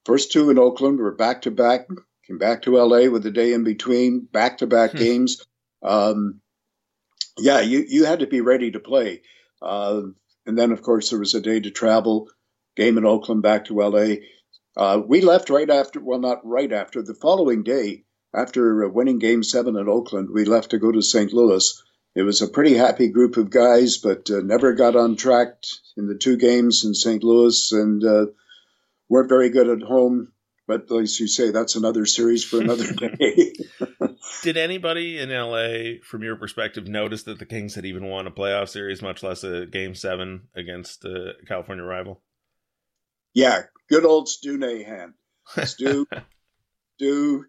First 0.07 0.31
two 0.31 0.49
in 0.49 0.57
Oakland 0.57 0.99
were 0.99 1.11
back 1.11 1.41
to 1.41 1.51
back. 1.51 1.89
Came 2.25 2.37
back 2.37 2.61
to 2.61 2.77
LA 2.77 3.09
with 3.09 3.25
a 3.25 3.31
day 3.31 3.51
in 3.51 3.65
between, 3.65 4.21
back 4.21 4.59
to 4.59 4.65
back 4.65 4.93
games. 4.93 5.45
Um, 5.83 6.39
yeah, 7.37 7.59
you 7.59 7.83
you 7.85 8.05
had 8.05 8.19
to 8.19 8.27
be 8.27 8.39
ready 8.39 8.71
to 8.71 8.79
play. 8.79 9.21
Uh, 9.61 10.03
and 10.45 10.57
then, 10.57 10.71
of 10.71 10.81
course, 10.81 11.09
there 11.09 11.19
was 11.19 11.35
a 11.35 11.41
day 11.41 11.59
to 11.59 11.71
travel. 11.71 12.29
Game 12.77 12.97
in 12.97 13.05
Oakland, 13.05 13.41
back 13.41 13.65
to 13.65 13.81
LA. 13.81 14.15
Uh, 14.77 15.01
we 15.05 15.19
left 15.19 15.49
right 15.49 15.69
after. 15.69 15.99
Well, 15.99 16.19
not 16.19 16.47
right 16.47 16.71
after. 16.71 17.01
The 17.01 17.13
following 17.13 17.63
day, 17.63 18.05
after 18.33 18.87
winning 18.87 19.19
Game 19.19 19.43
Seven 19.43 19.75
in 19.75 19.89
Oakland, 19.89 20.29
we 20.31 20.45
left 20.45 20.69
to 20.69 20.79
go 20.79 20.89
to 20.89 21.01
St. 21.01 21.33
Louis. 21.33 21.83
It 22.15 22.23
was 22.23 22.41
a 22.41 22.47
pretty 22.47 22.75
happy 22.75 23.09
group 23.09 23.35
of 23.35 23.49
guys, 23.49 23.97
but 23.97 24.31
uh, 24.31 24.39
never 24.39 24.71
got 24.71 24.95
on 24.95 25.17
track 25.17 25.65
in 25.97 26.07
the 26.07 26.17
two 26.17 26.37
games 26.37 26.85
in 26.85 26.93
St. 26.93 27.25
Louis, 27.25 27.73
and 27.73 28.01
uh, 28.05 28.27
weren't 29.09 29.29
very 29.29 29.49
good 29.49 29.69
at 29.69 29.87
home. 29.87 30.31
But 30.67 30.91
as 30.91 31.17
you 31.19 31.27
say, 31.27 31.51
that's 31.51 31.75
another 31.75 32.05
series 32.05 32.43
for 32.43 32.59
another 32.59 32.91
day. 32.93 33.53
Did 34.43 34.57
anybody 34.57 35.17
in 35.17 35.29
LA, 35.29 35.99
from 36.03 36.23
your 36.23 36.35
perspective, 36.35 36.87
notice 36.87 37.23
that 37.23 37.39
the 37.39 37.45
Kings 37.45 37.75
had 37.75 37.85
even 37.85 38.05
won 38.05 38.27
a 38.27 38.31
playoff 38.31 38.67
series, 38.67 39.01
much 39.01 39.23
less 39.23 39.45
a 39.45 39.65
Game 39.65 39.95
Seven 39.95 40.49
against 40.55 41.05
a 41.05 41.33
California 41.47 41.85
rival? 41.85 42.21
Yeah, 43.33 43.61
good 43.89 44.03
old 44.03 44.27
Stu 44.27 44.57
Nahan. 44.57 45.13
Stu, 45.63 46.05
Stu, 46.97 47.45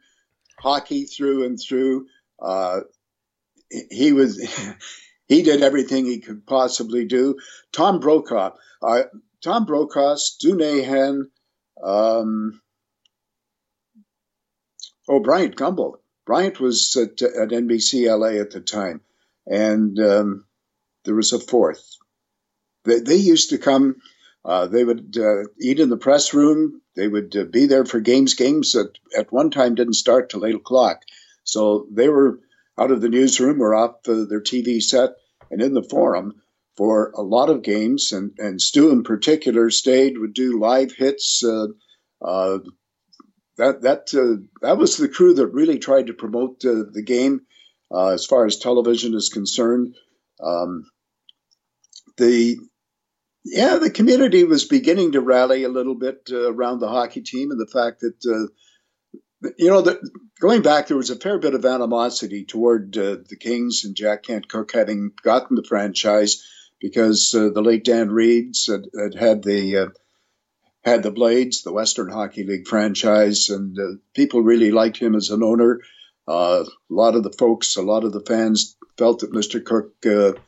hockey 0.61 1.07
through 1.07 1.45
and 1.45 1.59
through. 1.59 2.07
Uh, 2.41 2.81
he 3.91 4.13
was, 4.13 4.39
he 5.27 5.43
did 5.43 5.63
everything 5.63 6.07
he 6.07 6.21
could 6.21 6.47
possibly 6.47 7.05
do. 7.05 7.37
Tom 7.73 7.99
Brokaw, 7.99 8.53
uh, 8.81 9.03
Tom 9.43 9.65
Brokaw, 9.65 10.15
Stu 10.17 10.55
Nahan, 10.55 11.25
um, 11.83 12.61
oh, 15.09 15.21
Bryant 15.21 15.57
Gumbel. 15.57 15.97
Bryant 16.27 16.61
was 16.61 16.97
at, 16.97 17.23
at 17.23 17.49
NBC 17.49 18.07
LA 18.07 18.41
at 18.41 18.51
the 18.51 18.61
time, 18.61 19.01
and 19.47 19.99
um, 19.99 20.45
there 21.05 21.15
was 21.15 21.33
a 21.33 21.41
fourth. 21.41 21.97
They, 22.85 23.01
they 23.01 23.17
used 23.17 23.51
to 23.51 23.59
come. 23.59 23.97
Uh, 24.45 24.67
they 24.67 24.85
would 24.85 25.17
uh, 25.19 25.49
eat 25.61 25.81
in 25.81 25.89
the 25.89 25.97
press 25.97 26.35
room. 26.35 26.83
They 26.97 27.09
would 27.09 27.37
uh, 27.37 27.45
be 27.45 27.67
there 27.67 27.85
for 27.85 28.01
games. 28.01 28.35
Games 28.35 28.73
that 28.73 28.93
at 29.17 29.33
one 29.33 29.51
time 29.51 29.75
didn't 29.75 29.95
start 29.95 30.29
till 30.29 30.45
eight 30.45 30.55
o'clock, 30.55 31.03
so 31.45 31.87
they 31.91 32.09
were 32.09 32.41
out 32.79 32.91
of 32.91 33.01
the 33.01 33.09
newsroom 33.09 33.61
or 33.61 33.75
off 33.75 34.03
their 34.05 34.41
TV 34.41 34.83
set 34.83 35.11
and 35.51 35.61
in 35.61 35.75
the 35.75 35.83
forum 35.83 36.41
for 36.79 37.11
a 37.11 37.21
lot 37.21 37.51
of 37.51 37.63
games. 37.63 38.13
And, 38.13 38.31
and 38.39 38.63
Stu 38.63 38.91
in 38.91 39.03
particular 39.03 39.69
stayed, 39.69 40.17
would 40.17 40.33
do 40.33 40.59
live 40.59 40.93
hits. 40.93 41.45
Uh, 41.45 41.67
uh, 42.25 42.61
that 43.59 43.83
that 43.83 44.15
uh, 44.15 44.41
that 44.63 44.79
was 44.79 44.97
the 44.97 45.09
crew 45.09 45.35
that 45.35 45.49
really 45.49 45.81
tried 45.81 46.07
to 46.07 46.13
promote 46.15 46.61
the 46.61 47.03
game 47.05 47.41
as 47.93 48.25
far 48.25 48.47
as 48.47 48.59
television 48.59 49.15
is 49.15 49.29
concerned. 49.29 49.97
Um, 50.41 50.85
the 52.17 52.59
yeah, 53.45 53.77
the 53.77 53.91
community 53.91 54.45
was 54.45 54.65
beginning 54.65 55.13
to 55.13 55.21
rally 55.21 55.65
a 55.65 55.69
little 55.69 55.95
bit 55.95 56.29
uh, 56.31 56.53
around 56.53 56.81
the 56.81 56.89
hockey 56.89 57.23
team 57.23 57.51
and 57.51 57.61
the 57.61 57.67
fact 57.67 58.01
that, 58.01 58.27
uh, 58.27 59.51
you 59.57 59.71
know, 59.71 59.85
going 60.41 60.63
back, 60.63 60.87
there 60.87 60.97
was 60.97 61.11
a 61.11 61.17
fair 61.17 61.39
bit 61.39 61.55
of 61.55 61.65
animosity 61.65 62.45
toward 62.45 62.97
uh, 62.97 63.17
the 63.29 63.37
Kings 63.37 63.85
and 63.85 63.97
Jack 63.97 64.25
Kent 64.25 64.49
Cooke 64.49 64.73
having 64.73 65.13
gotten 65.23 65.57
the 65.57 65.65
franchise 65.65 66.45
because 66.81 67.35
uh, 67.35 67.51
the 67.51 67.63
late 67.63 67.85
Dan 67.85 68.11
Reeves 68.11 68.67
had, 68.67 68.87
had, 68.99 69.15
had 69.15 69.43
the 69.43 69.77
uh, 69.77 69.87
had 70.85 71.03
the 71.03 71.11
Blades, 71.11 71.63
the 71.63 71.73
Western 71.73 72.11
Hockey 72.11 72.45
League 72.45 72.67
franchise, 72.67 73.49
and 73.49 73.79
uh, 73.79 73.99
people 74.15 74.43
really 74.43 74.71
liked 74.71 74.97
him 74.97 75.15
as 75.15 75.31
an 75.31 75.43
owner. 75.43 75.81
a 76.27 76.65
lot 76.89 77.15
of 77.15 77.23
the 77.23 77.33
folks, 77.33 77.77
a 77.77 77.83
lot 77.83 78.05
of 78.05 78.13
the 78.13 78.21
fans 78.21 78.77
felt 78.97 79.21
that 79.21 79.33
Mr. 79.33 79.63
Cooke 79.63 80.41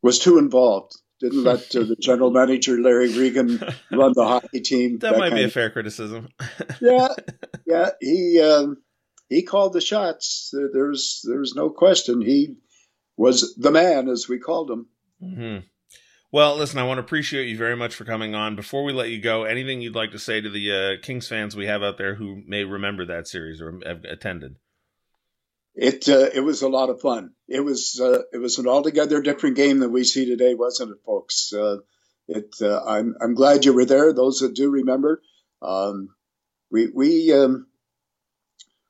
was 0.00 0.18
too 0.18 0.38
involved 0.38 0.94
didn't 1.20 1.44
let 1.44 1.74
uh, 1.74 1.80
the 1.80 1.96
general 1.98 2.30
manager 2.30 2.80
Larry 2.80 3.12
Regan 3.12 3.60
run 3.90 4.12
the 4.14 4.26
hockey 4.26 4.60
team. 4.60 4.98
That, 4.98 5.12
that 5.12 5.18
might 5.18 5.34
be 5.34 5.44
a 5.44 5.48
fair 5.48 5.70
criticism. 5.70 6.28
yeah, 6.80 7.08
yeah, 7.66 7.90
he 8.00 8.40
um, 8.40 8.78
he 9.28 9.42
called 9.42 9.72
the 9.72 9.80
shots. 9.80 10.52
There's 10.52 11.24
there's 11.24 11.54
no 11.54 11.70
question. 11.70 12.20
He 12.20 12.56
was 13.16 13.54
the 13.56 13.70
man, 13.70 14.08
as 14.08 14.28
we 14.28 14.38
called 14.38 14.70
him. 14.70 14.86
Mm-hmm. 15.22 15.66
Well, 16.30 16.56
listen, 16.56 16.78
I 16.78 16.84
want 16.84 16.98
to 16.98 17.02
appreciate 17.02 17.48
you 17.48 17.56
very 17.56 17.76
much 17.76 17.94
for 17.94 18.04
coming 18.04 18.34
on. 18.34 18.54
Before 18.54 18.84
we 18.84 18.92
let 18.92 19.08
you 19.08 19.20
go, 19.20 19.44
anything 19.44 19.80
you'd 19.80 19.94
like 19.94 20.12
to 20.12 20.18
say 20.18 20.40
to 20.40 20.50
the 20.50 20.72
uh, 20.72 21.04
Kings 21.04 21.26
fans 21.26 21.56
we 21.56 21.66
have 21.66 21.82
out 21.82 21.96
there 21.96 22.16
who 22.16 22.42
may 22.46 22.64
remember 22.64 23.06
that 23.06 23.26
series 23.26 23.62
or 23.62 23.80
have 23.86 24.04
attended? 24.04 24.56
it 25.78 26.08
uh, 26.08 26.28
it 26.34 26.40
was 26.40 26.62
a 26.62 26.68
lot 26.68 26.90
of 26.90 27.00
fun. 27.00 27.30
It 27.46 27.60
was 27.60 28.00
uh, 28.02 28.22
it 28.32 28.38
was 28.38 28.58
an 28.58 28.66
altogether 28.66 29.22
different 29.22 29.56
game 29.56 29.78
than 29.78 29.92
we 29.92 30.02
see 30.02 30.26
today, 30.26 30.54
wasn't 30.54 30.90
it, 30.90 30.98
folks? 31.06 31.52
Uh, 31.52 31.76
it 32.26 32.52
uh, 32.60 32.82
I'm 32.84 33.14
I'm 33.22 33.34
glad 33.34 33.64
you 33.64 33.72
were 33.72 33.84
there. 33.84 34.12
Those 34.12 34.40
that 34.40 34.54
do 34.54 34.70
remember, 34.70 35.22
um, 35.62 36.08
we 36.68 36.88
we 36.92 37.32
um, 37.32 37.68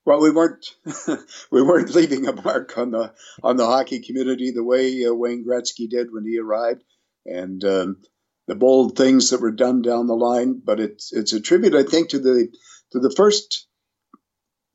well 0.08 0.22
we 0.22 0.30
weren't 0.30 0.74
we 1.50 1.60
weren't 1.60 1.94
leaving 1.94 2.26
a 2.26 2.32
mark 2.32 2.78
on 2.78 2.92
the 2.92 3.12
on 3.42 3.58
the 3.58 3.66
hockey 3.66 4.00
community 4.00 4.50
the 4.50 4.64
way 4.64 5.04
uh, 5.04 5.12
Wayne 5.12 5.44
Gretzky 5.46 5.86
did 5.86 6.10
when 6.10 6.24
he 6.24 6.38
arrived, 6.38 6.82
and 7.26 7.62
um, 7.62 7.98
the 8.46 8.54
bold 8.54 8.96
things 8.96 9.28
that 9.30 9.42
were 9.42 9.52
done 9.52 9.82
down 9.82 10.06
the 10.06 10.14
line. 10.14 10.62
But 10.64 10.80
it's 10.80 11.12
it's 11.12 11.34
a 11.34 11.40
tribute, 11.40 11.74
I 11.74 11.82
think, 11.82 12.08
to 12.10 12.18
the 12.18 12.48
to 12.92 13.00
the 13.00 13.10
first 13.14 13.66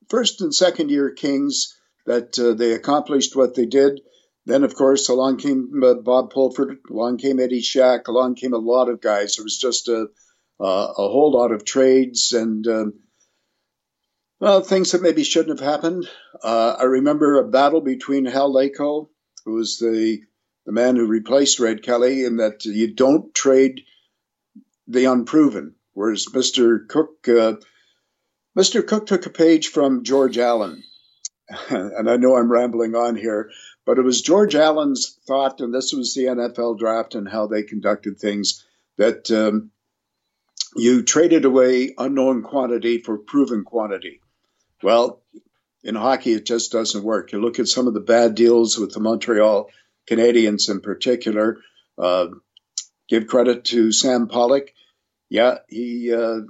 first 0.08 0.40
and 0.42 0.54
second 0.54 0.92
year 0.92 1.10
Kings 1.10 1.76
that 2.06 2.38
uh, 2.38 2.54
they 2.54 2.74
accomplished 2.74 3.36
what 3.36 3.56
they 3.56 3.66
did. 3.66 4.02
Then, 4.46 4.64
of 4.64 4.76
course, 4.76 5.10
along 5.10 5.38
came 5.38 5.82
uh, 5.84 5.96
Bob 5.96 6.32
Pulford, 6.32 6.78
along 6.92 7.18
came 7.18 7.40
Eddie 7.40 7.62
Shack, 7.62 8.08
along 8.08 8.36
came 8.36 8.54
a 8.54 8.58
lot 8.58 8.88
of 8.88 9.02
guys. 9.02 9.40
It 9.40 9.44
was 9.44 9.58
just 9.58 9.88
a, 9.88 10.10
uh, 10.60 10.94
a 10.98 11.08
whole 11.10 11.32
lot 11.32 11.54
of 11.54 11.66
trades 11.66 12.34
and 12.34 12.68
um, 12.68 12.94
well, 14.44 14.60
things 14.60 14.92
that 14.92 15.02
maybe 15.02 15.24
shouldn't 15.24 15.58
have 15.58 15.66
happened. 15.66 16.06
Uh, 16.44 16.76
I 16.78 16.84
remember 16.84 17.40
a 17.40 17.48
battle 17.48 17.80
between 17.80 18.26
Hal 18.26 18.54
Laycoe, 18.54 19.08
who 19.46 19.54
was 19.54 19.78
the 19.78 20.20
the 20.66 20.74
man 20.74 20.98
who 20.98 21.08
replaced 21.08 21.62
Red 21.62 21.82
Kelly, 21.82 22.26
in 22.26 22.38
that 22.38 22.66
you 22.66 22.94
don't 22.94 23.34
trade 23.34 23.86
the 24.86 25.06
unproven. 25.06 25.76
Whereas 25.94 26.26
Mr. 26.26 26.86
Cooke, 26.90 27.26
uh, 27.30 27.54
Mr. 28.58 28.86
Cooke 28.86 29.06
took 29.06 29.26
a 29.26 29.30
page 29.30 29.70
from 29.70 30.04
George 30.04 30.38
Allen, 30.38 30.84
and 31.70 32.10
I 32.10 32.18
know 32.18 32.36
I'm 32.36 32.52
rambling 32.52 32.96
on 32.96 33.16
here, 33.16 33.50
but 33.86 33.98
it 33.98 34.04
was 34.04 34.22
George 34.22 34.56
Allen's 34.56 35.18
thought, 35.26 35.62
and 35.62 35.74
this 35.74 35.94
was 35.94 36.16
the 36.16 36.26
NFL 36.26 36.80
draft 36.80 37.16
and 37.16 37.30
how 37.30 37.48
they 37.48 37.64
conducted 37.64 38.20
things, 38.20 38.66
that 38.98 39.32
um, 39.32 39.72
you 40.76 41.02
traded 41.02 41.46
away 41.46 41.94
unknown 41.98 42.44
quantity 42.44 42.98
for 42.98 43.18
proven 43.18 43.64
quantity. 43.64 44.20
Well, 44.84 45.22
in 45.84 45.96
hockey, 45.96 46.34
it 46.34 46.46
just 46.46 46.72
doesn't 46.72 47.04
work. 47.04 47.32
You 47.32 47.42
look 47.42 47.60
at 47.60 47.68
some 47.68 47.88
of 47.88 47.94
the 47.94 48.00
bad 48.00 48.36
deals 48.36 48.78
with 48.78 48.94
the 48.94 49.00
Montreal 49.00 49.70
Canadiens 50.10 50.70
in 50.70 50.82
particular. 50.82 51.60
Uh, 51.98 52.28
give 53.10 53.28
credit 53.28 53.66
to 53.66 53.92
Sam 53.92 54.28
Pollock. 54.28 54.72
Yeah, 55.30 55.60
he 55.68 56.14
uh, 56.14 56.42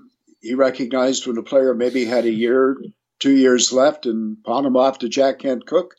he 0.41 0.55
recognized 0.55 1.25
when 1.25 1.37
a 1.37 1.43
player 1.43 1.73
maybe 1.73 2.05
had 2.05 2.25
a 2.25 2.31
year 2.31 2.77
two 3.19 3.31
years 3.31 3.71
left 3.71 4.05
and 4.05 4.43
pawned 4.43 4.67
him 4.67 4.75
off 4.75 4.99
to 4.99 5.09
Jack 5.09 5.39
Kent 5.39 5.65
Cooke 5.65 5.95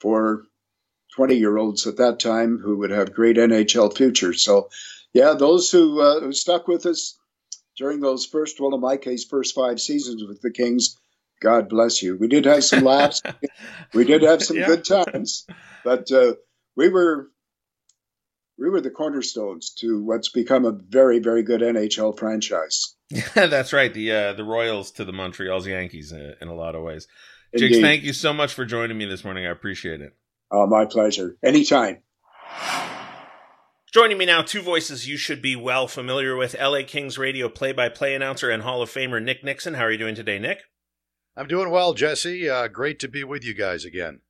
for 0.00 0.44
20 1.16 1.34
year 1.36 1.56
olds 1.56 1.86
at 1.86 1.96
that 1.96 2.20
time 2.20 2.58
who 2.58 2.78
would 2.78 2.90
have 2.90 3.12
great 3.12 3.36
NHL 3.36 3.96
futures. 3.96 4.44
So, 4.44 4.68
yeah, 5.12 5.34
those 5.34 5.70
who, 5.70 6.00
uh, 6.00 6.20
who 6.20 6.32
stuck 6.32 6.68
with 6.68 6.86
us 6.86 7.18
during 7.76 8.00
those 8.00 8.26
first, 8.26 8.60
well, 8.60 8.74
in 8.74 8.80
my 8.80 8.96
case, 8.96 9.24
first 9.24 9.54
five 9.54 9.80
seasons 9.80 10.22
with 10.24 10.40
the 10.42 10.52
Kings, 10.52 10.96
God 11.44 11.68
bless 11.68 12.02
you. 12.02 12.16
We 12.16 12.28
did 12.28 12.46
have 12.46 12.64
some 12.64 12.84
laughs. 12.84 13.20
we 13.92 14.04
did 14.04 14.22
have 14.22 14.42
some 14.42 14.56
yeah. 14.56 14.66
good 14.66 14.84
times, 14.84 15.46
but 15.84 16.10
uh, 16.10 16.34
we 16.74 16.88
were 16.88 17.28
we 18.58 18.70
were 18.70 18.80
the 18.80 18.90
cornerstones 18.90 19.74
to 19.80 20.02
what's 20.02 20.30
become 20.30 20.64
a 20.64 20.72
very, 20.72 21.18
very 21.18 21.42
good 21.42 21.60
NHL 21.60 22.18
franchise. 22.18 22.96
That's 23.34 23.74
right. 23.74 23.92
The 23.92 24.10
uh, 24.10 24.32
the 24.32 24.44
Royals 24.44 24.90
to 24.92 25.04
the 25.04 25.12
Montreal's 25.12 25.66
Yankees 25.66 26.14
uh, 26.14 26.34
in 26.40 26.48
a 26.48 26.54
lot 26.54 26.74
of 26.74 26.82
ways. 26.82 27.06
Jigs, 27.56 27.78
thank 27.78 28.02
you 28.02 28.14
so 28.14 28.32
much 28.32 28.54
for 28.54 28.64
joining 28.64 28.96
me 28.96 29.04
this 29.04 29.22
morning. 29.22 29.46
I 29.46 29.50
appreciate 29.50 30.00
it. 30.00 30.16
Oh, 30.50 30.66
my 30.66 30.86
pleasure. 30.86 31.36
Anytime. 31.44 31.98
Joining 33.92 34.18
me 34.18 34.26
now, 34.26 34.42
two 34.42 34.60
voices 34.60 35.06
you 35.06 35.16
should 35.16 35.40
be 35.40 35.54
well 35.54 35.86
familiar 35.86 36.34
with 36.36 36.56
LA 36.60 36.80
Kings 36.84 37.16
radio 37.16 37.48
play 37.48 37.72
by 37.72 37.88
play 37.88 38.16
announcer 38.16 38.50
and 38.50 38.64
Hall 38.64 38.82
of 38.82 38.90
Famer 38.90 39.22
Nick 39.22 39.44
Nixon. 39.44 39.74
How 39.74 39.84
are 39.84 39.92
you 39.92 39.98
doing 39.98 40.16
today, 40.16 40.40
Nick? 40.40 40.62
I'm 41.36 41.48
doing 41.48 41.70
well, 41.70 41.94
Jesse. 41.94 42.48
Uh, 42.48 42.68
great 42.68 42.98
to 43.00 43.08
be 43.08 43.24
with 43.24 43.44
you 43.44 43.54
guys 43.54 43.84
again 43.84 44.20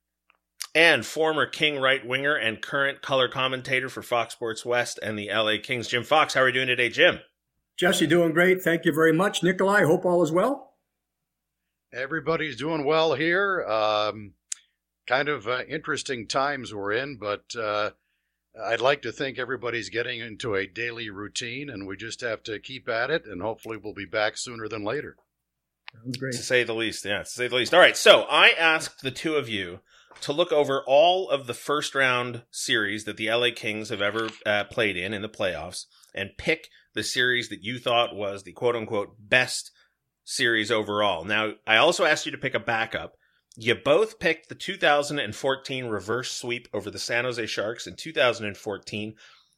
and 0.75 1.05
former 1.05 1.45
King 1.45 1.79
right 1.79 2.05
winger 2.05 2.35
and 2.35 2.61
current 2.61 3.01
color 3.01 3.29
commentator 3.29 3.87
for 3.87 4.03
Fox 4.03 4.33
Sports 4.33 4.65
West 4.65 4.99
and 5.01 5.17
the 5.17 5.29
LA 5.33 5.55
Kings, 5.63 5.87
Jim 5.87 6.03
Fox. 6.03 6.33
How 6.33 6.41
are 6.41 6.47
you 6.47 6.53
doing 6.53 6.67
today, 6.67 6.89
Jim? 6.89 7.21
Jesse, 7.77 8.05
doing 8.05 8.33
great. 8.33 8.61
Thank 8.61 8.85
you 8.85 8.93
very 8.93 9.13
much. 9.13 9.41
Nikolai, 9.41 9.85
hope 9.85 10.05
all 10.05 10.21
is 10.21 10.33
well. 10.33 10.73
Everybody's 11.93 12.57
doing 12.57 12.83
well 12.83 13.13
here. 13.13 13.63
Um, 13.65 14.33
kind 15.07 15.29
of 15.29 15.47
uh, 15.47 15.63
interesting 15.69 16.27
times 16.27 16.73
we're 16.73 16.91
in, 16.91 17.17
but 17.17 17.55
uh, 17.57 17.91
I'd 18.61 18.81
like 18.81 19.01
to 19.03 19.13
think 19.13 19.39
everybody's 19.39 19.89
getting 19.89 20.19
into 20.19 20.55
a 20.55 20.67
daily 20.67 21.09
routine, 21.09 21.69
and 21.69 21.87
we 21.87 21.95
just 21.95 22.19
have 22.19 22.43
to 22.43 22.59
keep 22.59 22.89
at 22.89 23.09
it, 23.09 23.25
and 23.25 23.41
hopefully 23.41 23.77
we'll 23.77 23.93
be 23.93 24.05
back 24.05 24.37
sooner 24.37 24.67
than 24.67 24.83
later. 24.83 25.15
Sounds 26.03 26.17
great. 26.17 26.33
To 26.33 26.43
say 26.43 26.63
the 26.63 26.73
least, 26.73 27.05
yeah, 27.05 27.19
to 27.19 27.25
say 27.25 27.47
the 27.47 27.55
least. 27.55 27.73
All 27.73 27.79
right, 27.79 27.97
so 27.97 28.25
I 28.29 28.49
asked 28.49 29.01
the 29.01 29.11
two 29.11 29.35
of 29.35 29.49
you 29.49 29.79
to 30.21 30.33
look 30.33 30.51
over 30.51 30.83
all 30.87 31.29
of 31.29 31.47
the 31.47 31.53
first 31.53 31.95
round 31.95 32.43
series 32.51 33.03
that 33.05 33.17
the 33.17 33.29
LA 33.29 33.49
Kings 33.55 33.89
have 33.89 34.01
ever 34.01 34.29
uh, 34.45 34.63
played 34.65 34.97
in 34.97 35.13
in 35.13 35.21
the 35.21 35.29
playoffs 35.29 35.85
and 36.13 36.37
pick 36.37 36.69
the 36.93 37.03
series 37.03 37.49
that 37.49 37.63
you 37.63 37.77
thought 37.77 38.15
was 38.15 38.43
the 38.43 38.53
quote 38.53 38.75
unquote 38.75 39.15
best 39.19 39.71
series 40.23 40.71
overall. 40.71 41.23
Now, 41.23 41.53
I 41.67 41.77
also 41.77 42.05
asked 42.05 42.25
you 42.25 42.31
to 42.31 42.37
pick 42.37 42.55
a 42.55 42.59
backup. 42.59 43.17
You 43.57 43.75
both 43.75 44.19
picked 44.19 44.49
the 44.49 44.55
2014 44.55 45.85
reverse 45.85 46.31
sweep 46.31 46.67
over 46.73 46.89
the 46.89 46.99
San 46.99 47.23
Jose 47.23 47.45
Sharks 47.45 47.87
in 47.87 47.95
2014. 47.95 49.15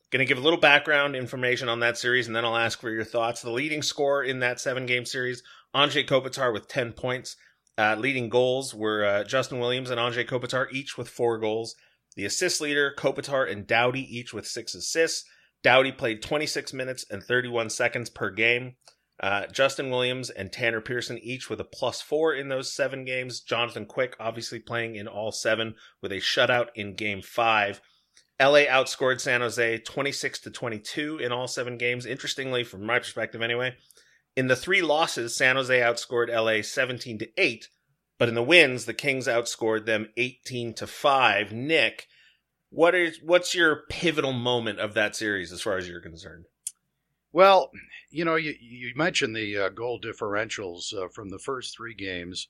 Going 0.09 0.19
to 0.19 0.25
give 0.25 0.37
a 0.37 0.41
little 0.41 0.59
background 0.59 1.15
information 1.15 1.67
on 1.67 1.79
that 1.81 1.97
series 1.97 2.27
and 2.27 2.35
then 2.35 2.45
I'll 2.45 2.57
ask 2.57 2.79
for 2.79 2.89
your 2.89 3.03
thoughts. 3.03 3.41
The 3.41 3.51
leading 3.51 3.81
score 3.81 4.23
in 4.23 4.39
that 4.39 4.59
seven 4.59 4.85
game 4.85 5.05
series, 5.05 5.43
Anze 5.75 6.07
Kopitar 6.07 6.53
with 6.53 6.67
10 6.67 6.93
points. 6.93 7.35
Uh, 7.77 7.95
leading 7.97 8.29
goals 8.29 8.73
were 8.73 9.05
uh, 9.05 9.23
Justin 9.23 9.59
Williams 9.59 9.89
and 9.89 9.99
Anze 9.99 10.27
Kopitar, 10.27 10.67
each 10.71 10.97
with 10.97 11.09
four 11.09 11.37
goals. 11.37 11.75
The 12.15 12.25
assist 12.25 12.59
leader, 12.59 12.93
Kopitar 12.97 13.49
and 13.51 13.67
Doughty, 13.67 14.01
each 14.01 14.33
with 14.33 14.47
six 14.47 14.73
assists. 14.73 15.23
Doughty 15.63 15.91
played 15.91 16.23
26 16.23 16.73
minutes 16.73 17.05
and 17.09 17.23
31 17.23 17.69
seconds 17.69 18.09
per 18.09 18.31
game. 18.31 18.75
Uh, 19.19 19.47
Justin 19.47 19.89
Williams 19.89 20.29
and 20.29 20.51
Tanner 20.51 20.81
Pearson 20.81 21.17
each 21.17 21.49
with 21.49 21.59
a 21.59 21.63
plus 21.63 22.01
four 22.01 22.33
in 22.33 22.49
those 22.49 22.73
seven 22.73 23.03
games. 23.03 23.39
Jonathan 23.41 23.85
Quick 23.85 24.15
obviously 24.19 24.59
playing 24.59 24.95
in 24.95 25.07
all 25.07 25.31
seven 25.31 25.75
with 26.01 26.11
a 26.11 26.17
shutout 26.17 26.67
in 26.75 26.95
game 26.95 27.21
five. 27.21 27.81
LA 28.39 28.65
outscored 28.65 29.19
San 29.19 29.41
Jose 29.41 29.79
26 29.79 30.39
to 30.41 30.51
22 30.51 31.17
in 31.17 31.31
all 31.31 31.47
seven 31.47 31.77
games. 31.77 32.05
Interestingly, 32.05 32.63
from 32.63 32.85
my 32.85 32.99
perspective 32.99 33.41
anyway, 33.41 33.75
in 34.37 34.47
the 34.47 34.55
three 34.55 34.83
losses, 34.83 35.35
San 35.35 35.55
Jose 35.55 35.79
outscored 35.79 36.29
LA 36.29 36.61
17 36.61 37.17
to 37.17 37.29
8, 37.37 37.69
but 38.19 38.29
in 38.29 38.35
the 38.35 38.43
wins, 38.43 38.85
the 38.85 38.93
Kings 38.93 39.25
outscored 39.25 39.87
them 39.87 40.09
18 40.15 40.75
to 40.75 40.85
5. 40.85 41.51
Nick, 41.51 42.07
what 42.69 42.93
is 42.93 43.19
what's 43.23 43.55
your 43.55 43.83
pivotal 43.89 44.33
moment 44.33 44.79
of 44.79 44.93
that 44.93 45.15
series 45.15 45.51
as 45.51 45.63
far 45.63 45.77
as 45.77 45.89
you're 45.89 45.99
concerned? 45.99 46.45
Well, 47.33 47.71
you 48.11 48.25
know, 48.25 48.35
you, 48.35 48.53
you 48.61 48.93
mentioned 48.95 49.35
the 49.35 49.57
uh, 49.57 49.69
goal 49.69 49.99
differentials 49.99 50.93
uh, 50.93 51.07
from 51.07 51.29
the 51.29 51.39
first 51.39 51.75
three 51.75 51.95
games 51.95 52.47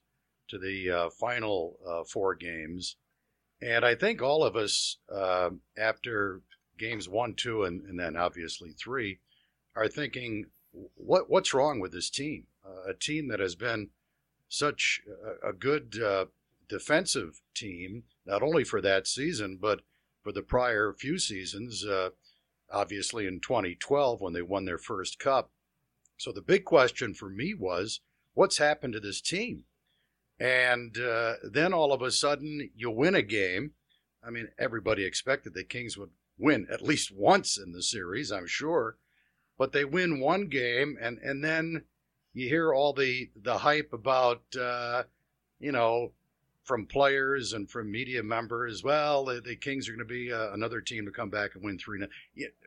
to 0.50 0.58
the 0.58 0.91
uh, 0.91 1.10
final 1.10 1.78
uh, 1.88 2.04
four 2.04 2.36
games. 2.36 2.97
And 3.62 3.86
I 3.86 3.95
think 3.95 4.21
all 4.21 4.43
of 4.43 4.58
us, 4.58 4.97
uh, 5.10 5.52
after 5.78 6.41
games 6.78 7.08
one, 7.08 7.34
two, 7.34 7.63
and, 7.63 7.82
and, 7.86 7.97
then 7.97 8.17
obviously 8.17 8.71
three, 8.71 9.19
are 9.76 9.88
thinking, 9.88 10.45
what 10.96 11.30
what's 11.30 11.54
wrong 11.54 11.80
with 11.80 11.92
this 11.92 12.10
team? 12.10 12.46
Uh, 12.66 12.92
a 12.92 12.94
team 12.94 13.28
that 13.30 13.40
has 13.40 13.56
been 13.56 13.90
such 14.50 15.02
a, 15.44 15.50
a 15.50 15.54
good 15.54 16.02
uh, 16.02 16.26
defensive 16.70 17.42
team, 17.54 18.04
not 18.26 18.42
only 18.42 18.63
for 18.63 18.82
that 18.82 19.08
season, 19.08 19.58
but 19.60 19.82
for 20.24 20.32
the 20.32 20.42
prior 20.42 20.94
few 20.94 21.18
seasons, 21.18 21.86
uh, 21.86 22.10
obviously 22.72 23.26
in 23.26 23.40
2012 23.40 24.22
when 24.22 24.34
they 24.34 24.42
won 24.42 24.66
their 24.66 24.78
first 24.78 25.20
cup. 25.20 25.52
So 26.18 26.32
the 26.32 26.42
big 26.42 26.66
question 26.66 27.13
for 27.13 27.30
me 27.30 27.54
was, 27.54 28.02
what's 28.34 28.58
happened 28.58 28.94
to 28.94 29.00
this 29.00 29.22
team? 29.22 29.63
And 30.40 30.98
uh, 30.98 31.36
then 31.44 31.74
all 31.74 31.94
of 31.94 32.02
a 32.02 32.12
sudden, 32.12 32.70
you 32.76 32.92
win 32.92 33.16
a 33.16 33.22
game. 33.22 33.72
I 34.26 34.30
mean, 34.30 34.50
everybody 34.60 35.04
expected 35.06 35.54
the 35.54 35.63
Kings 35.63 35.98
would 35.98 36.12
win 36.38 36.68
at 36.72 36.82
least 36.82 37.12
once 37.12 37.58
in 37.58 37.72
the 37.72 37.82
series, 37.82 38.32
I'm 38.32 38.48
sure. 38.48 38.98
But 39.58 39.72
they 39.72 39.86
win 39.86 40.20
one 40.20 40.48
game, 40.48 40.98
and, 41.02 41.17
and 41.20 41.43
then 41.43 41.84
you 42.34 42.48
hear 42.48 42.74
all 42.74 42.93
the, 42.93 43.30
the 43.41 43.58
hype 43.58 43.91
about, 43.93 44.43
uh, 44.60 45.04
you 45.60 45.72
know, 45.72 46.12
from 46.63 46.86
players 46.86 47.54
and 47.54 47.70
from 47.70 47.91
media 47.91 48.22
members. 48.22 48.84
Well, 48.84 49.26
the, 49.26 49.41
the 49.41 49.56
Kings 49.56 49.88
are 49.88 49.93
going 49.93 50.06
to 50.08 50.13
be 50.13 50.32
uh, 50.32 50.52
another 50.52 50.82
team 50.82 51.06
to 51.06 51.12
come 51.12 51.30
back 51.30 51.56
and 51.56 51.63
win 51.63 51.80
three 51.80 52.06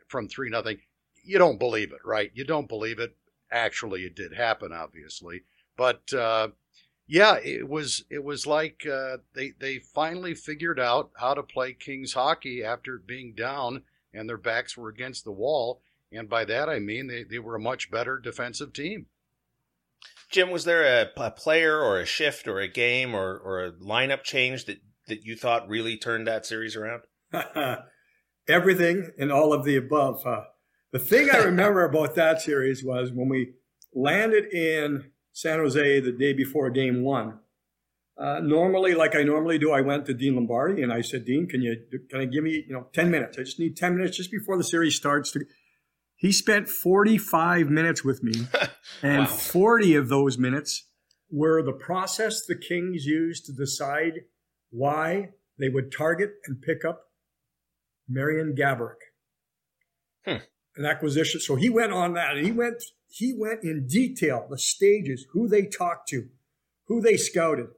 from 0.07 0.27
three 0.27 0.49
nothing. 0.49 0.79
You 1.23 1.37
don't 1.37 1.59
believe 1.59 1.91
it, 1.91 1.99
right? 2.03 2.31
You 2.33 2.43
don't 2.43 2.67
believe 2.67 2.99
it. 2.99 3.15
Actually, 3.51 4.05
it 4.05 4.15
did 4.15 4.33
happen, 4.33 4.71
obviously, 4.73 5.43
but 5.77 6.11
uh, 6.13 6.47
yeah, 7.05 7.35
it 7.43 7.67
was 7.67 8.05
it 8.09 8.23
was 8.23 8.47
like 8.47 8.87
uh, 8.89 9.17
they 9.33 9.51
they 9.59 9.79
finally 9.79 10.33
figured 10.33 10.79
out 10.79 11.11
how 11.17 11.33
to 11.33 11.43
play 11.43 11.73
Kings 11.73 12.13
hockey 12.13 12.63
after 12.63 12.97
being 12.97 13.33
down 13.33 13.83
and 14.13 14.27
their 14.27 14.37
backs 14.37 14.77
were 14.77 14.89
against 14.89 15.25
the 15.25 15.31
wall, 15.31 15.81
and 16.11 16.29
by 16.29 16.45
that 16.45 16.69
I 16.69 16.79
mean 16.79 17.07
they, 17.07 17.23
they 17.23 17.39
were 17.39 17.55
a 17.55 17.59
much 17.59 17.91
better 17.91 18.17
defensive 18.17 18.73
team. 18.73 19.07
Jim, 20.31 20.49
was 20.49 20.63
there 20.63 20.83
a, 20.83 21.09
a 21.17 21.31
player 21.31 21.79
or 21.79 21.99
a 21.99 22.05
shift 22.05 22.47
or 22.47 22.59
a 22.59 22.67
game 22.67 23.13
or, 23.13 23.37
or 23.37 23.65
a 23.65 23.71
lineup 23.73 24.23
change 24.23 24.65
that, 24.65 24.77
that 25.07 25.25
you 25.25 25.35
thought 25.35 25.67
really 25.67 25.97
turned 25.97 26.25
that 26.25 26.45
series 26.45 26.77
around? 26.77 27.01
Everything 28.47 29.11
and 29.19 29.31
all 29.31 29.51
of 29.51 29.65
the 29.65 29.75
above. 29.75 30.25
Uh, 30.25 30.43
the 30.91 30.99
thing 30.99 31.29
I 31.31 31.37
remember 31.37 31.83
about 31.89 32.15
that 32.15 32.41
series 32.41 32.83
was 32.83 33.11
when 33.11 33.27
we 33.27 33.55
landed 33.93 34.45
in 34.53 35.11
San 35.33 35.59
Jose 35.59 35.99
the 35.99 36.11
day 36.11 36.33
before 36.33 36.69
game 36.69 37.03
one. 37.03 37.39
Uh, 38.17 38.39
normally, 38.39 38.93
like 38.93 39.15
I 39.15 39.23
normally 39.23 39.57
do, 39.57 39.71
I 39.71 39.81
went 39.81 40.05
to 40.05 40.13
Dean 40.13 40.35
Lombardi 40.35 40.83
and 40.83 40.93
I 40.93 41.01
said, 41.01 41.25
Dean, 41.25 41.47
can 41.47 41.61
you 41.61 41.75
can 42.09 42.21
I 42.21 42.25
give 42.25 42.43
me 42.43 42.65
you 42.67 42.73
know 42.73 42.87
ten 42.93 43.09
minutes? 43.09 43.37
I 43.39 43.43
just 43.43 43.59
need 43.59 43.75
ten 43.75 43.97
minutes 43.97 44.17
just 44.17 44.31
before 44.31 44.57
the 44.57 44.63
series 44.63 44.95
starts. 44.95 45.31
To... 45.31 45.39
He 46.21 46.31
spent 46.31 46.69
forty 46.69 47.17
five 47.17 47.67
minutes 47.71 48.05
with 48.05 48.21
me, 48.21 48.33
and 49.01 49.21
wow. 49.21 49.25
forty 49.25 49.95
of 49.95 50.07
those 50.07 50.37
minutes 50.37 50.87
were 51.31 51.63
the 51.63 51.73
process 51.73 52.45
the 52.45 52.55
Kings 52.55 53.05
used 53.05 53.47
to 53.47 53.51
decide 53.51 54.25
why 54.69 55.29
they 55.57 55.67
would 55.67 55.91
target 55.91 56.33
and 56.45 56.61
pick 56.61 56.85
up 56.85 57.05
Marian 58.07 58.53
Gaborik. 58.55 59.01
Hmm. 60.23 60.43
An 60.75 60.85
acquisition. 60.85 61.41
So 61.41 61.55
he 61.55 61.71
went 61.71 61.91
on 61.91 62.13
that 62.13 62.37
and 62.37 62.45
he 62.45 62.51
went 62.51 62.83
he 63.07 63.33
went 63.35 63.63
in 63.63 63.87
detail 63.87 64.45
the 64.47 64.59
stages, 64.59 65.25
who 65.33 65.47
they 65.47 65.65
talked 65.65 66.07
to, 66.09 66.27
who 66.85 67.01
they 67.01 67.17
scouted, 67.17 67.69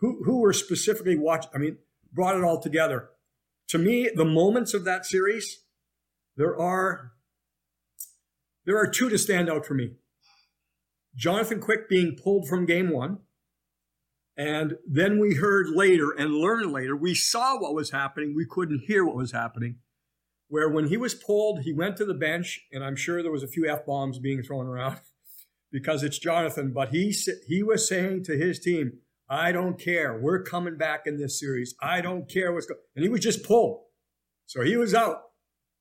who 0.00 0.24
who 0.24 0.40
were 0.40 0.52
specifically 0.52 1.16
watched. 1.16 1.48
I 1.54 1.58
mean, 1.58 1.78
brought 2.12 2.36
it 2.36 2.42
all 2.42 2.60
together. 2.60 3.10
To 3.68 3.78
me, 3.78 4.10
the 4.12 4.24
moments 4.24 4.74
of 4.74 4.84
that 4.84 5.06
series, 5.06 5.60
there 6.36 6.58
are 6.58 7.12
there 8.68 8.78
are 8.78 8.86
two 8.86 9.08
to 9.08 9.18
stand 9.18 9.50
out 9.50 9.66
for 9.66 9.74
me. 9.74 9.94
Jonathan 11.16 11.60
Quick 11.60 11.88
being 11.88 12.14
pulled 12.14 12.46
from 12.46 12.66
game 12.66 12.90
one. 12.90 13.18
And 14.36 14.74
then 14.86 15.18
we 15.18 15.34
heard 15.34 15.66
later 15.68 16.12
and 16.12 16.32
learned 16.32 16.70
later, 16.70 16.94
we 16.94 17.16
saw 17.16 17.58
what 17.58 17.74
was 17.74 17.90
happening. 17.90 18.34
We 18.36 18.46
couldn't 18.48 18.84
hear 18.86 19.04
what 19.04 19.16
was 19.16 19.32
happening 19.32 19.78
where 20.48 20.68
when 20.68 20.88
he 20.88 20.96
was 20.96 21.14
pulled, 21.14 21.60
he 21.60 21.72
went 21.72 21.96
to 21.98 22.04
the 22.04 22.14
bench, 22.14 22.66
and 22.72 22.82
I'm 22.82 22.96
sure 22.96 23.22
there 23.22 23.32
was 23.32 23.42
a 23.42 23.48
few 23.48 23.68
f 23.68 23.86
bombs 23.86 24.18
being 24.18 24.42
thrown 24.42 24.66
around 24.66 25.00
because 25.72 26.02
it's 26.02 26.18
Jonathan. 26.18 26.72
But 26.72 26.88
he 26.88 27.14
he 27.46 27.62
was 27.62 27.86
saying 27.86 28.24
to 28.24 28.36
his 28.36 28.58
team, 28.58 28.98
"I 29.28 29.52
don't 29.52 29.78
care. 29.78 30.18
We're 30.18 30.42
coming 30.42 30.76
back 30.76 31.02
in 31.06 31.18
this 31.18 31.38
series. 31.38 31.74
I 31.80 32.00
don't 32.00 32.28
care 32.28 32.52
what's 32.52 32.66
going." 32.66 32.80
And 32.96 33.04
he 33.04 33.08
was 33.08 33.20
just 33.20 33.44
pulled, 33.44 33.84
so 34.46 34.62
he 34.62 34.76
was 34.76 34.94
out, 34.94 35.22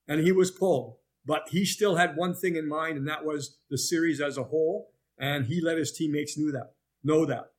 and 0.08 0.22
he 0.22 0.32
was 0.32 0.52
pulled. 0.52 0.97
But 1.28 1.50
he 1.50 1.66
still 1.66 1.98
had 1.98 2.16
one 2.16 2.34
thing 2.34 2.56
in 2.56 2.70
mind, 2.70 2.98
and 2.98 3.08
that 3.10 3.26
was 3.26 3.58
the 3.70 3.78
series 3.78 4.22
as 4.22 4.38
a 4.38 4.46
whole. 4.46 4.94
And 5.20 5.46
he 5.48 5.60
let 5.60 5.78
his 5.78 5.92
teammates 5.92 6.38
knew 6.38 6.54
that, 6.54 6.72
know 7.04 7.26
that. 7.26 7.52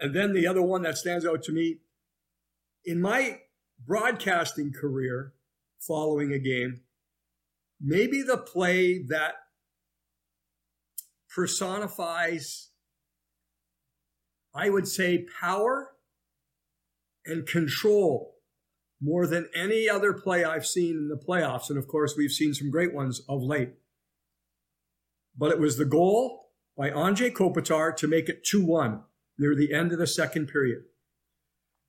And 0.00 0.14
then 0.14 0.32
the 0.32 0.46
other 0.46 0.62
one 0.62 0.82
that 0.82 0.96
stands 0.96 1.26
out 1.26 1.42
to 1.44 1.52
me, 1.52 1.78
in 2.84 3.00
my 3.00 3.40
broadcasting 3.84 4.72
career, 4.72 5.32
following 5.80 6.32
a 6.32 6.38
game, 6.38 6.82
maybe 7.80 8.22
the 8.22 8.36
play 8.36 9.02
that 9.02 9.34
personifies, 11.34 12.68
I 14.54 14.70
would 14.70 14.86
say, 14.86 15.26
power 15.40 15.96
and 17.24 17.44
control 17.44 18.35
more 19.00 19.26
than 19.26 19.48
any 19.54 19.88
other 19.88 20.12
play 20.12 20.44
I've 20.44 20.66
seen 20.66 20.96
in 20.96 21.08
the 21.08 21.16
playoffs. 21.16 21.68
And 21.68 21.78
of 21.78 21.86
course, 21.86 22.14
we've 22.16 22.32
seen 22.32 22.54
some 22.54 22.70
great 22.70 22.94
ones 22.94 23.20
of 23.28 23.42
late. 23.42 23.74
But 25.36 25.52
it 25.52 25.60
was 25.60 25.76
the 25.76 25.84
goal 25.84 26.50
by 26.76 26.90
Anze 26.90 27.32
Kopitar 27.32 27.94
to 27.96 28.08
make 28.08 28.28
it 28.28 28.44
2 28.44 28.64
1 28.64 29.02
near 29.38 29.54
the 29.54 29.72
end 29.72 29.92
of 29.92 29.98
the 29.98 30.06
second 30.06 30.46
period. 30.48 30.82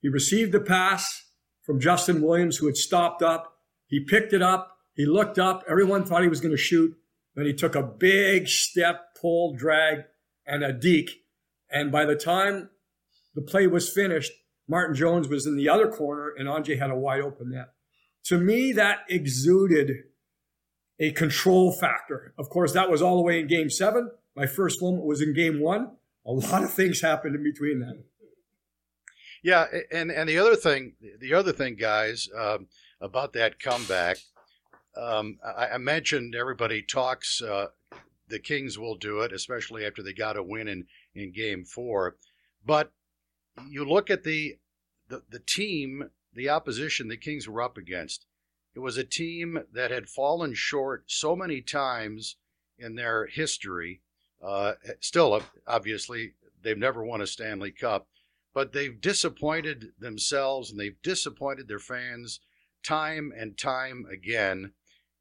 He 0.01 0.09
received 0.09 0.53
a 0.53 0.59
pass 0.59 1.29
from 1.63 1.79
Justin 1.79 2.21
Williams, 2.21 2.57
who 2.57 2.65
had 2.65 2.77
stopped 2.77 3.21
up 3.21 3.57
he 3.87 4.01
picked 4.01 4.33
it 4.33 4.41
up. 4.41 4.77
He 4.93 5.05
looked 5.05 5.39
up. 5.39 5.63
Everyone 5.67 6.03
thought 6.03 6.21
he 6.21 6.27
was 6.27 6.41
going 6.41 6.55
to 6.55 6.61
shoot. 6.61 6.95
Then 7.35 7.45
he 7.45 7.53
took 7.53 7.75
a 7.75 7.83
big 7.83 8.47
step, 8.47 9.15
pull, 9.19 9.55
drag, 9.55 10.03
and 10.45 10.63
a 10.63 10.73
deke. 10.73 11.11
And 11.69 11.91
by 11.91 12.05
the 12.05 12.15
time 12.15 12.69
the 13.35 13.41
play 13.41 13.67
was 13.67 13.89
finished, 13.89 14.31
Martin 14.67 14.95
Jones 14.95 15.27
was 15.27 15.45
in 15.45 15.55
the 15.55 15.69
other 15.69 15.89
corner 15.89 16.33
and 16.37 16.47
Anze 16.47 16.77
had 16.79 16.89
a 16.89 16.95
wide 16.95 17.21
open 17.21 17.51
net. 17.51 17.69
To 18.25 18.37
me, 18.37 18.73
that 18.73 18.99
exuded 19.09 20.03
a 20.99 21.11
control 21.11 21.71
factor. 21.71 22.33
Of 22.37 22.49
course, 22.49 22.73
that 22.73 22.89
was 22.89 23.01
all 23.01 23.15
the 23.15 23.21
way 23.21 23.39
in 23.39 23.47
game 23.47 23.69
seven. 23.69 24.11
My 24.35 24.45
first 24.45 24.81
moment 24.81 25.05
was 25.05 25.21
in 25.21 25.33
game 25.33 25.61
one. 25.61 25.91
A 26.25 26.31
lot 26.31 26.63
of 26.63 26.73
things 26.73 27.01
happened 27.01 27.35
in 27.35 27.43
between 27.43 27.79
that. 27.79 28.03
Yeah, 29.43 29.65
and 29.91 30.11
and 30.11 30.27
the 30.27 30.39
other 30.39 30.55
thing, 30.55 30.95
the 31.19 31.33
other 31.33 31.53
thing, 31.53 31.75
guys, 31.75 32.27
um, 32.37 32.67
about 32.99 33.33
that 33.33 33.59
comeback. 33.59 34.17
Um, 34.99 35.37
I, 35.45 35.67
I, 35.67 35.77
mentioned 35.77 36.35
everybody 36.35 36.81
talks 36.81 37.41
uh, 37.41 37.67
the 38.27 38.39
Kings 38.39 38.77
will 38.79 38.95
do 38.95 39.21
it, 39.21 39.31
especially 39.31 39.85
after 39.85 40.01
they 40.01 40.13
got 40.13 40.37
a 40.37 40.43
win 40.43 40.67
in, 40.67 40.85
in 41.13 41.31
game 41.31 41.65
four. 41.65 42.15
But 42.65 42.91
you 43.69 43.85
look 43.85 44.09
at 44.09 44.23
the, 44.23 44.57
the, 45.09 45.23
the 45.29 45.39
team, 45.39 46.09
the 46.33 46.49
opposition 46.49 47.07
the 47.07 47.17
Kings 47.17 47.47
were 47.47 47.61
up 47.61 47.77
against. 47.77 48.25
It 48.75 48.79
was 48.79 48.97
a 48.97 49.03
team 49.03 49.59
that 49.73 49.91
had 49.91 50.09
fallen 50.09 50.53
short 50.53 51.05
so 51.07 51.35
many 51.35 51.61
times 51.61 52.35
in 52.77 52.95
their 52.95 53.25
history. 53.25 54.01
Uh, 54.43 54.73
still, 54.99 55.41
obviously, 55.65 56.33
they've 56.61 56.77
never 56.77 57.03
won 57.03 57.21
a 57.21 57.27
Stanley 57.27 57.71
Cup, 57.71 58.07
but 58.53 58.73
they've 58.73 59.01
disappointed 59.01 59.93
themselves 59.97 60.69
and 60.69 60.79
they've 60.79 61.01
disappointed 61.01 61.67
their 61.67 61.79
fans 61.79 62.39
time 62.83 63.33
and 63.35 63.57
time 63.57 64.05
again. 64.11 64.73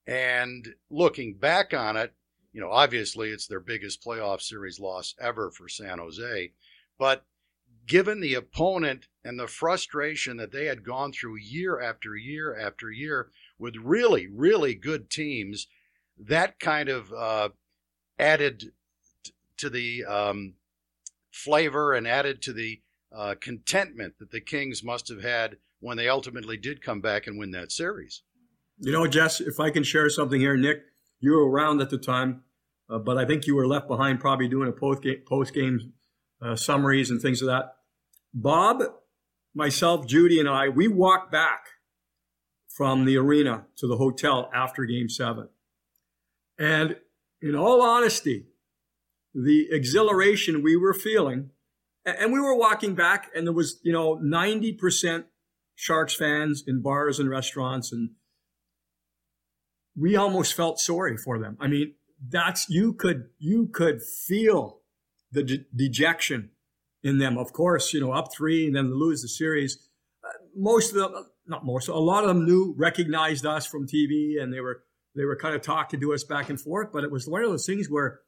And 0.07 0.75
looking 0.91 1.35
back 1.35 1.73
on 1.75 1.97
it, 1.97 2.13
you 2.53 2.61
know, 2.61 2.71
obviously 2.71 3.31
it's 3.31 3.47
their 3.47 3.61
biggest 3.61 4.05
playoff 4.05 4.41
series 4.41 4.79
loss 4.79 5.15
ever 5.21 5.51
for 5.51 5.69
San 5.69 5.99
Jose. 5.99 6.53
But 6.99 7.25
given 7.87 8.21
the 8.21 8.35
opponent 8.35 9.07
and 9.25 9.39
the 9.39 9.47
frustration 9.47 10.37
that 10.37 10.53
they 10.53 10.67
had 10.67 10.85
gone 10.85 11.13
through 11.13 11.37
year 11.37 11.81
after 11.81 12.17
year 12.17 12.57
after 12.59 12.91
year 12.91 13.31
with 13.59 13.77
really, 13.77 14.27
really 14.27 14.75
good 14.75 15.11
teams, 15.11 15.67
that 16.19 16.59
kind 16.59 16.89
of 16.89 17.13
uh, 17.13 17.49
added 18.19 18.73
t- 19.25 19.33
to 19.59 19.71
the 19.71 20.05
um, 20.05 20.55
flavor 21.31 21.95
and 21.95 22.07
added 22.07 22.43
to 22.43 22.53
the 22.53 22.81
uh, 23.15 23.35
contentment 23.41 24.15
that 24.19 24.31
the 24.31 24.41
Kings 24.41 24.83
must 24.83 25.09
have 25.09 25.23
had 25.23 25.57
when 25.81 25.97
they 25.97 26.09
ultimately 26.09 26.57
did 26.57 26.83
come 26.83 27.01
back 27.01 27.27
and 27.27 27.39
win 27.39 27.51
that 27.53 27.71
series. 27.71 28.23
You 28.79 28.93
know, 28.93 29.07
Jess, 29.07 29.41
if 29.41 29.61
I 29.61 29.71
can 29.71 29.85
share 29.85 30.09
something 30.11 30.41
here, 30.41 30.57
Nick, 30.57 30.83
you 31.21 31.33
were 31.33 31.49
around 31.49 31.81
at 31.81 31.91
the 31.91 31.99
time, 31.99 32.43
uh, 32.91 32.99
but 32.99 33.17
I 33.17 33.25
think 33.25 33.47
you 33.47 33.55
were 33.55 33.67
left 33.67 33.89
behind 33.89 34.21
probably 34.21 34.49
doing 34.49 34.69
a 34.69 34.73
post 34.73 35.03
game, 35.03 35.23
post 35.27 35.55
game 35.55 35.93
uh, 36.43 36.57
summaries 36.57 37.11
and 37.11 37.21
things 37.21 37.41
of 37.41 37.49
that. 37.49 37.76
Bob, 38.39 38.83
myself, 39.55 40.07
Judy, 40.07 40.39
and 40.39 40.47
I, 40.47 40.69
we 40.69 40.89
walked 40.89 41.33
back 41.33 41.69
from 42.69 43.07
the 43.07 43.17
arena 43.17 43.65
to 43.77 43.87
the 43.87 43.97
hotel 43.97 44.51
after 44.55 44.85
game 44.85 45.09
seven. 45.09 45.49
And 46.59 46.97
in 47.41 47.57
all 47.57 47.81
honesty, 47.81 48.49
the 49.35 49.69
exhilaration 49.71 50.63
we 50.63 50.77
were 50.77 50.93
feeling, 50.93 51.49
and 52.05 52.31
we 52.31 52.39
were 52.39 52.55
walking 52.55 52.95
back, 52.95 53.31
and 53.35 53.47
there 53.47 53.55
was, 53.55 53.81
you 53.83 53.93
know, 53.93 54.17
90% 54.17 55.25
Sharks 55.75 56.15
fans 56.15 56.63
in 56.67 56.83
bars 56.83 57.19
and 57.19 57.31
restaurants, 57.31 57.91
and 57.91 58.11
we 59.99 60.15
almost 60.15 60.53
felt 60.53 60.79
sorry 60.79 61.17
for 61.17 61.39
them. 61.39 61.57
I 61.59 61.69
mean, 61.69 61.95
that's 62.29 62.69
you 62.69 62.93
could 62.93 63.29
you 63.39 63.67
could 63.67 64.03
feel 64.03 64.81
the 65.33 65.43
de- 65.43 65.67
dejection 65.75 66.51
in 67.07 67.19
them. 67.19 67.39
Of 67.39 67.53
course, 67.53 67.95
you 67.95 68.01
know, 68.01 68.13
up 68.13 68.35
three 68.35 68.67
and 68.67 68.75
then 68.75 68.93
lose 68.93 69.23
the 69.23 69.29
series. 69.29 69.79
Uh, 70.25 70.29
most 70.57 70.93
of 70.93 70.97
them, 70.97 71.27
not 71.47 71.65
most, 71.65 71.87
a 71.87 71.95
lot 71.95 72.25
of 72.25 72.29
them 72.29 72.45
knew, 72.45 72.75
recognized 72.77 73.47
us 73.47 73.65
from 73.65 73.87
TV, 73.87 74.43
and 74.43 74.53
they 74.53 74.61
were 74.61 74.83
they 75.15 75.25
were 75.25 75.37
kind 75.37 75.55
of 75.55 75.63
talking 75.63 76.01
to 76.01 76.13
us 76.13 76.25
back 76.25 76.51
and 76.51 76.61
forth. 76.61 76.89
But 76.93 77.05
it 77.05 77.13
was 77.13 77.29
one 77.29 77.43
of 77.43 77.49
those 77.49 77.65
things 77.65 77.87
where, 77.89 78.21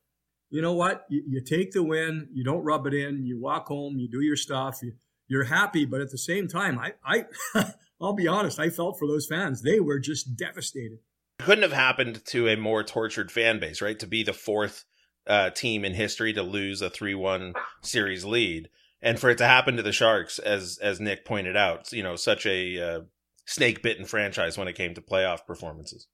you 0.48 0.62
know 0.62 0.74
what, 0.74 1.04
you, 1.10 1.24
you 1.26 1.42
take 1.42 1.72
the 1.72 1.82
win, 1.82 2.28
you 2.32 2.44
don't 2.44 2.62
rub 2.62 2.86
it 2.86 2.94
in, 2.94 3.26
you 3.26 3.40
walk 3.40 3.66
home, 3.66 3.98
you 3.98 4.08
do 4.08 4.20
your 4.20 4.36
stuff, 4.36 4.78
you, 4.82 4.92
you're 5.26 5.44
happy. 5.44 5.84
But 5.84 6.00
at 6.00 6.12
the 6.12 6.18
same 6.18 6.46
time, 6.46 6.78
I 6.78 6.92
I 7.04 7.24
I'll 8.00 8.12
be 8.12 8.28
honest, 8.28 8.60
I 8.60 8.70
felt 8.70 8.96
for 8.98 9.08
those 9.08 9.26
fans. 9.26 9.62
They 9.62 9.80
were 9.80 9.98
just 9.98 10.36
devastated. 10.36 11.00
Couldn't 11.40 11.62
have 11.62 11.72
happened 11.72 12.24
to 12.26 12.48
a 12.48 12.56
more 12.56 12.84
tortured 12.84 13.32
fan 13.32 13.58
base, 13.58 13.82
right? 13.82 13.98
To 13.98 14.06
be 14.06 14.22
the 14.22 14.32
fourth 14.32 14.84
uh, 15.28 15.50
team 15.50 15.84
in 15.84 15.94
history 15.94 16.32
to 16.32 16.42
lose 16.42 16.80
a 16.80 16.90
3-1 16.90 17.54
series 17.82 18.24
lead. 18.24 18.70
And 19.00 19.20
for 19.20 19.30
it 19.30 19.38
to 19.38 19.46
happen 19.46 19.76
to 19.76 19.82
the 19.82 19.92
sharks 19.92 20.40
as 20.40 20.78
as 20.82 20.98
nick 20.98 21.24
pointed 21.24 21.56
out 21.56 21.92
you 21.92 22.02
know 22.02 22.16
such 22.16 22.46
a 22.46 22.80
uh, 22.80 23.00
snake 23.46 23.80
bitten 23.80 24.06
franchise 24.06 24.58
when 24.58 24.66
it 24.66 24.74
came 24.74 24.94
to 24.94 25.00
playoff 25.00 25.46
performances. 25.46 26.08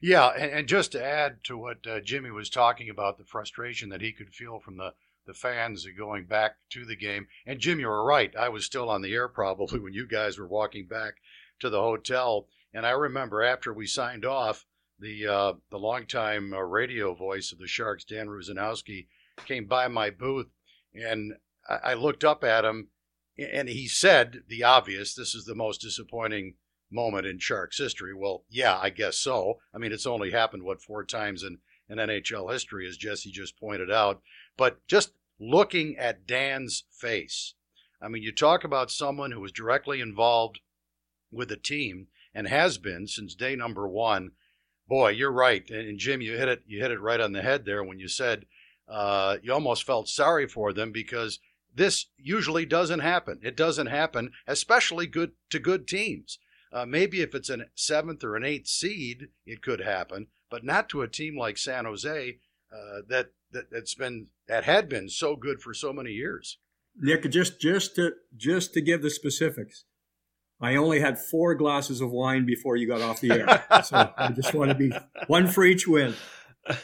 Yeah 0.00 0.28
and, 0.28 0.52
and 0.52 0.68
just 0.68 0.92
to 0.92 1.04
add 1.04 1.42
to 1.44 1.58
what 1.58 1.84
uh, 1.86 1.98
jimmy 2.00 2.30
was 2.30 2.48
talking 2.48 2.88
about 2.88 3.18
the 3.18 3.24
frustration 3.24 3.88
that 3.88 4.02
he 4.02 4.12
could 4.12 4.32
feel 4.32 4.60
from 4.60 4.76
the 4.76 4.92
the 5.26 5.34
fans 5.34 5.86
going 5.96 6.26
back 6.26 6.56
to 6.68 6.84
the 6.84 6.96
game. 6.96 7.26
And 7.46 7.58
jim 7.58 7.80
you 7.80 7.88
were 7.88 8.04
right. 8.04 8.36
I 8.36 8.50
was 8.50 8.64
still 8.64 8.88
on 8.88 9.02
the 9.02 9.14
air 9.14 9.26
probably 9.26 9.78
when 9.80 9.94
you 9.94 10.06
guys 10.06 10.38
were 10.38 10.46
walking 10.46 10.86
back 10.86 11.14
to 11.58 11.70
the 11.70 11.80
hotel. 11.80 12.46
And 12.72 12.86
i 12.86 12.90
remember 12.90 13.42
after 13.42 13.72
we 13.72 13.88
signed 13.88 14.24
off 14.24 14.64
the 14.98 15.26
uh, 15.26 15.52
the 15.70 15.78
longtime 15.78 16.52
uh, 16.52 16.60
radio 16.60 17.14
voice 17.14 17.52
of 17.52 17.58
the 17.58 17.66
Sharks, 17.66 18.04
Dan 18.04 18.28
Rusanowsky, 18.28 19.08
came 19.46 19.66
by 19.66 19.88
my 19.88 20.10
booth, 20.10 20.48
and 20.94 21.34
I, 21.68 21.90
I 21.90 21.94
looked 21.94 22.24
up 22.24 22.44
at 22.44 22.64
him, 22.64 22.88
and 23.38 23.68
he 23.68 23.88
said 23.88 24.42
the 24.48 24.62
obvious: 24.62 25.14
"This 25.14 25.34
is 25.34 25.44
the 25.44 25.54
most 25.54 25.80
disappointing 25.80 26.54
moment 26.90 27.26
in 27.26 27.38
Sharks 27.38 27.78
history." 27.78 28.14
Well, 28.14 28.44
yeah, 28.48 28.78
I 28.78 28.90
guess 28.90 29.18
so. 29.18 29.58
I 29.74 29.78
mean, 29.78 29.92
it's 29.92 30.06
only 30.06 30.30
happened 30.30 30.62
what 30.62 30.82
four 30.82 31.04
times 31.04 31.42
in 31.42 31.58
in 31.88 31.98
NHL 31.98 32.52
history, 32.52 32.88
as 32.88 32.96
Jesse 32.96 33.30
just 33.30 33.58
pointed 33.58 33.90
out. 33.90 34.22
But 34.56 34.86
just 34.86 35.12
looking 35.38 35.96
at 35.98 36.26
Dan's 36.26 36.84
face, 36.90 37.54
I 38.00 38.08
mean, 38.08 38.22
you 38.22 38.32
talk 38.32 38.64
about 38.64 38.90
someone 38.90 39.32
who 39.32 39.40
was 39.40 39.52
directly 39.52 40.00
involved 40.00 40.60
with 41.30 41.48
the 41.48 41.56
team 41.56 42.08
and 42.34 42.48
has 42.48 42.78
been 42.78 43.06
since 43.06 43.34
day 43.34 43.56
number 43.56 43.88
one 43.88 44.32
boy, 44.88 45.10
you're 45.10 45.32
right. 45.32 45.68
And, 45.70 45.98
Jim, 45.98 46.20
you 46.20 46.36
hit 46.36 46.48
it. 46.48 46.62
You 46.66 46.80
hit 46.80 46.90
it 46.90 47.00
right 47.00 47.20
on 47.20 47.32
the 47.32 47.42
head 47.42 47.64
there 47.64 47.82
when 47.82 47.98
you 47.98 48.08
said 48.08 48.46
uh, 48.88 49.36
you 49.42 49.52
almost 49.52 49.84
felt 49.84 50.08
sorry 50.08 50.46
for 50.46 50.72
them 50.72 50.92
because 50.92 51.38
this 51.74 52.06
usually 52.16 52.66
doesn't 52.66 53.00
happen. 53.00 53.40
It 53.42 53.56
doesn't 53.56 53.86
happen, 53.86 54.32
especially 54.46 55.06
good 55.06 55.32
to 55.50 55.58
good 55.58 55.88
teams. 55.88 56.38
Uh, 56.72 56.84
maybe 56.84 57.20
if 57.20 57.34
it's 57.34 57.50
a 57.50 57.66
seventh 57.74 58.22
or 58.24 58.36
an 58.36 58.44
eighth 58.44 58.66
seed, 58.66 59.28
it 59.46 59.62
could 59.62 59.80
happen, 59.80 60.28
but 60.50 60.64
not 60.64 60.88
to 60.88 61.02
a 61.02 61.08
team 61.08 61.36
like 61.38 61.56
San 61.56 61.84
Jose 61.84 62.38
uh, 62.72 63.00
that, 63.08 63.30
that 63.52 63.70
that's 63.70 63.94
been 63.94 64.26
that 64.48 64.64
had 64.64 64.88
been 64.88 65.08
so 65.08 65.36
good 65.36 65.60
for 65.60 65.72
so 65.72 65.92
many 65.92 66.10
years. 66.10 66.58
Nick, 66.96 67.28
just 67.30 67.60
just 67.60 67.94
to 67.96 68.12
just 68.36 68.74
to 68.74 68.80
give 68.80 69.02
the 69.02 69.10
specifics, 69.10 69.84
I 70.60 70.76
only 70.76 71.00
had 71.00 71.18
four 71.18 71.54
glasses 71.54 72.00
of 72.00 72.10
wine 72.10 72.46
before 72.46 72.76
you 72.76 72.86
got 72.86 73.00
off 73.00 73.20
the 73.20 73.32
air. 73.32 73.64
so 73.84 74.12
I 74.16 74.30
just 74.32 74.54
want 74.54 74.70
to 74.70 74.76
be 74.76 74.92
one 75.26 75.48
for 75.48 75.64
each 75.64 75.86
win. 75.86 76.14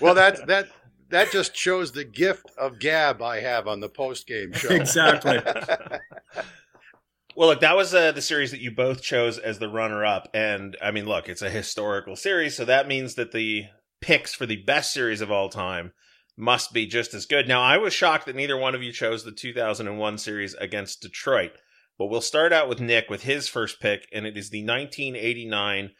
Well, 0.00 0.14
that 0.14 0.46
that 0.48 0.68
that 1.11 1.30
just 1.30 1.56
shows 1.56 1.92
the 1.92 2.04
gift 2.04 2.50
of 2.59 2.78
gab 2.78 3.22
I 3.22 3.40
have 3.40 3.66
on 3.66 3.80
the 3.80 3.88
post 3.88 4.26
game 4.26 4.52
show. 4.52 4.68
Exactly. 4.68 5.38
well, 7.37 7.48
look, 7.48 7.61
that 7.61 7.76
was 7.76 7.94
uh, 7.94 8.12
the 8.12 8.22
series 8.22 8.50
that 8.50 8.61
you 8.61 8.70
both 8.70 9.02
chose 9.02 9.38
as 9.38 9.59
the 9.59 9.68
runner 9.68 10.04
up, 10.04 10.28
and 10.35 10.76
I 10.83 10.90
mean, 10.90 11.06
look, 11.06 11.28
it's 11.28 11.42
a 11.42 11.50
historical 11.50 12.16
series, 12.16 12.56
so 12.56 12.64
that 12.64 12.88
means 12.88 13.14
that 13.14 13.33
the 13.33 13.64
picks 14.00 14.35
for 14.35 14.46
the 14.46 14.62
best 14.62 14.92
series 14.92 15.20
of 15.20 15.30
all 15.30 15.48
time 15.48 15.92
must 16.37 16.72
be 16.72 16.87
just 16.87 17.12
as 17.12 17.26
good. 17.26 17.46
Now, 17.46 17.62
I 17.62 17.76
was 17.76 17.92
shocked 17.92 18.26
that 18.26 18.37
neither 18.37 18.56
one 18.56 18.74
of 18.74 18.83
you 18.83 18.92
chose 18.92 19.24
the 19.24 19.33
2001 19.33 20.18
series 20.18 20.54
against 20.54 21.02
Detroit. 21.02 21.52
But 22.00 22.06
we'll 22.06 22.22
start 22.22 22.50
out 22.50 22.70
with 22.70 22.80
Nick 22.80 23.10
with 23.10 23.24
his 23.24 23.46
first 23.46 23.78
pick, 23.78 24.08
and 24.10 24.24
it 24.24 24.34
is 24.34 24.48
the 24.48 24.62
1989 24.62 25.90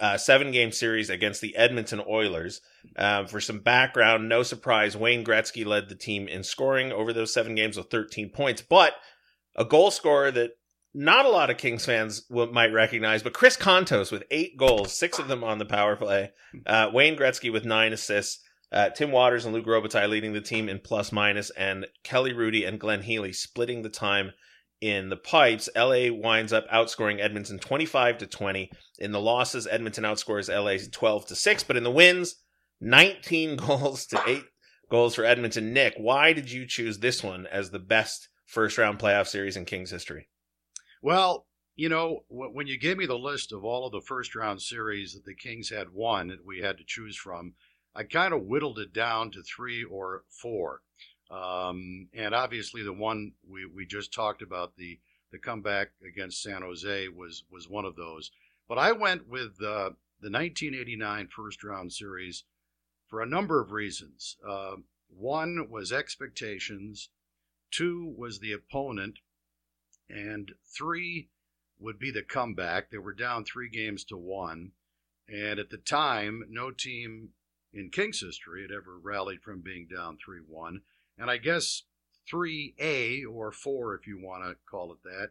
uh, 0.00 0.18
seven 0.18 0.50
game 0.50 0.72
series 0.72 1.10
against 1.10 1.40
the 1.40 1.54
Edmonton 1.54 2.02
Oilers. 2.08 2.60
Um, 2.96 3.28
for 3.28 3.40
some 3.40 3.60
background, 3.60 4.28
no 4.28 4.42
surprise, 4.42 4.96
Wayne 4.96 5.24
Gretzky 5.24 5.64
led 5.64 5.88
the 5.88 5.94
team 5.94 6.26
in 6.26 6.42
scoring 6.42 6.90
over 6.90 7.12
those 7.12 7.32
seven 7.32 7.54
games 7.54 7.76
with 7.76 7.88
13 7.88 8.30
points, 8.30 8.62
but 8.62 8.94
a 9.54 9.64
goal 9.64 9.92
scorer 9.92 10.32
that 10.32 10.50
not 10.92 11.24
a 11.24 11.30
lot 11.30 11.50
of 11.50 11.56
Kings 11.56 11.86
fans 11.86 12.28
might 12.28 12.72
recognize, 12.72 13.22
but 13.22 13.32
Chris 13.32 13.56
Kontos 13.56 14.10
with 14.10 14.24
eight 14.32 14.56
goals, 14.56 14.98
six 14.98 15.20
of 15.20 15.28
them 15.28 15.44
on 15.44 15.58
the 15.58 15.64
power 15.64 15.94
play. 15.94 16.32
Uh, 16.66 16.90
Wayne 16.92 17.16
Gretzky 17.16 17.52
with 17.52 17.64
nine 17.64 17.92
assists. 17.92 18.42
Uh, 18.72 18.90
Tim 18.90 19.12
Watters 19.12 19.44
and 19.44 19.54
Luc 19.54 19.66
Robitaille 19.66 20.10
leading 20.10 20.32
the 20.32 20.40
team 20.40 20.68
in 20.68 20.80
plus 20.80 21.12
minus, 21.12 21.50
and 21.50 21.86
Kelly 22.02 22.32
Hrudey 22.32 22.66
and 22.66 22.80
Glenn 22.80 23.02
Healy 23.02 23.32
splitting 23.32 23.82
the 23.82 23.88
time 23.88 24.32
in 24.80 25.08
the 25.08 25.16
pipes, 25.16 25.68
LA 25.76 26.12
winds 26.12 26.52
up 26.52 26.68
outscoring 26.68 27.20
Edmonton 27.20 27.58
25 27.58 28.18
to 28.18 28.26
20. 28.26 28.70
In 28.98 29.12
the 29.12 29.20
losses, 29.20 29.66
Edmonton 29.66 30.04
outscores 30.04 30.48
LA 30.48 30.78
12 30.90 31.26
to 31.26 31.34
6, 31.34 31.64
but 31.64 31.76
in 31.76 31.82
the 31.82 31.90
wins, 31.90 32.36
19 32.80 33.56
goals 33.66 34.06
to 34.06 34.22
8 34.26 34.44
goals 34.90 35.14
for 35.14 35.24
Edmonton. 35.24 35.72
Nick, 35.72 35.94
why 35.96 36.32
did 36.32 36.50
you 36.50 36.66
choose 36.66 36.98
this 36.98 37.22
one 37.22 37.46
as 37.46 37.70
the 37.70 37.78
best 37.78 38.28
first 38.46 38.78
round 38.78 38.98
playoff 38.98 39.26
series 39.26 39.56
in 39.56 39.64
Kings 39.64 39.90
history? 39.90 40.28
Well, 41.02 41.46
you 41.76 41.88
know, 41.88 42.24
when 42.28 42.66
you 42.66 42.78
gave 42.78 42.96
me 42.96 43.06
the 43.06 43.18
list 43.18 43.52
of 43.52 43.64
all 43.64 43.86
of 43.86 43.92
the 43.92 44.00
first 44.00 44.34
round 44.34 44.60
series 44.60 45.12
that 45.14 45.24
the 45.24 45.34
Kings 45.34 45.70
had 45.70 45.90
won 45.92 46.28
that 46.28 46.44
we 46.44 46.60
had 46.60 46.76
to 46.78 46.84
choose 46.84 47.16
from, 47.16 47.54
I 47.94 48.02
kind 48.02 48.34
of 48.34 48.42
whittled 48.42 48.78
it 48.78 48.92
down 48.92 49.30
to 49.32 49.42
three 49.42 49.84
or 49.84 50.24
four. 50.28 50.82
Um, 51.30 52.08
and 52.14 52.34
obviously, 52.34 52.82
the 52.82 52.92
one 52.92 53.32
we, 53.48 53.66
we 53.66 53.86
just 53.86 54.12
talked 54.12 54.42
about, 54.42 54.76
the, 54.76 54.98
the 55.30 55.38
comeback 55.38 55.88
against 56.06 56.42
San 56.42 56.62
Jose, 56.62 57.08
was, 57.08 57.44
was 57.50 57.68
one 57.68 57.84
of 57.84 57.96
those. 57.96 58.30
But 58.68 58.78
I 58.78 58.92
went 58.92 59.28
with 59.28 59.60
uh, 59.60 59.92
the 60.20 60.30
1989 60.30 61.28
first 61.28 61.62
round 61.62 61.92
series 61.92 62.44
for 63.06 63.20
a 63.20 63.26
number 63.26 63.60
of 63.60 63.72
reasons. 63.72 64.36
Uh, 64.46 64.76
one 65.08 65.68
was 65.70 65.92
expectations, 65.92 67.08
two 67.70 68.14
was 68.16 68.40
the 68.40 68.52
opponent, 68.52 69.18
and 70.08 70.52
three 70.76 71.28
would 71.78 71.98
be 71.98 72.10
the 72.10 72.22
comeback. 72.22 72.90
They 72.90 72.98
were 72.98 73.12
down 73.12 73.44
three 73.44 73.68
games 73.68 74.04
to 74.04 74.16
one. 74.16 74.72
And 75.28 75.58
at 75.58 75.70
the 75.70 75.78
time, 75.78 76.44
no 76.48 76.70
team 76.70 77.30
in 77.72 77.90
Kings 77.90 78.20
history 78.20 78.62
had 78.62 78.70
ever 78.70 78.98
rallied 78.98 79.42
from 79.42 79.60
being 79.60 79.86
down 79.86 80.16
3 80.24 80.40
1. 80.46 80.80
And 81.18 81.30
I 81.30 81.36
guess 81.36 81.82
3A, 82.32 83.22
or 83.30 83.52
4 83.52 83.94
if 83.94 84.06
you 84.06 84.20
want 84.22 84.44
to 84.44 84.56
call 84.70 84.92
it 84.92 85.02
that, 85.04 85.30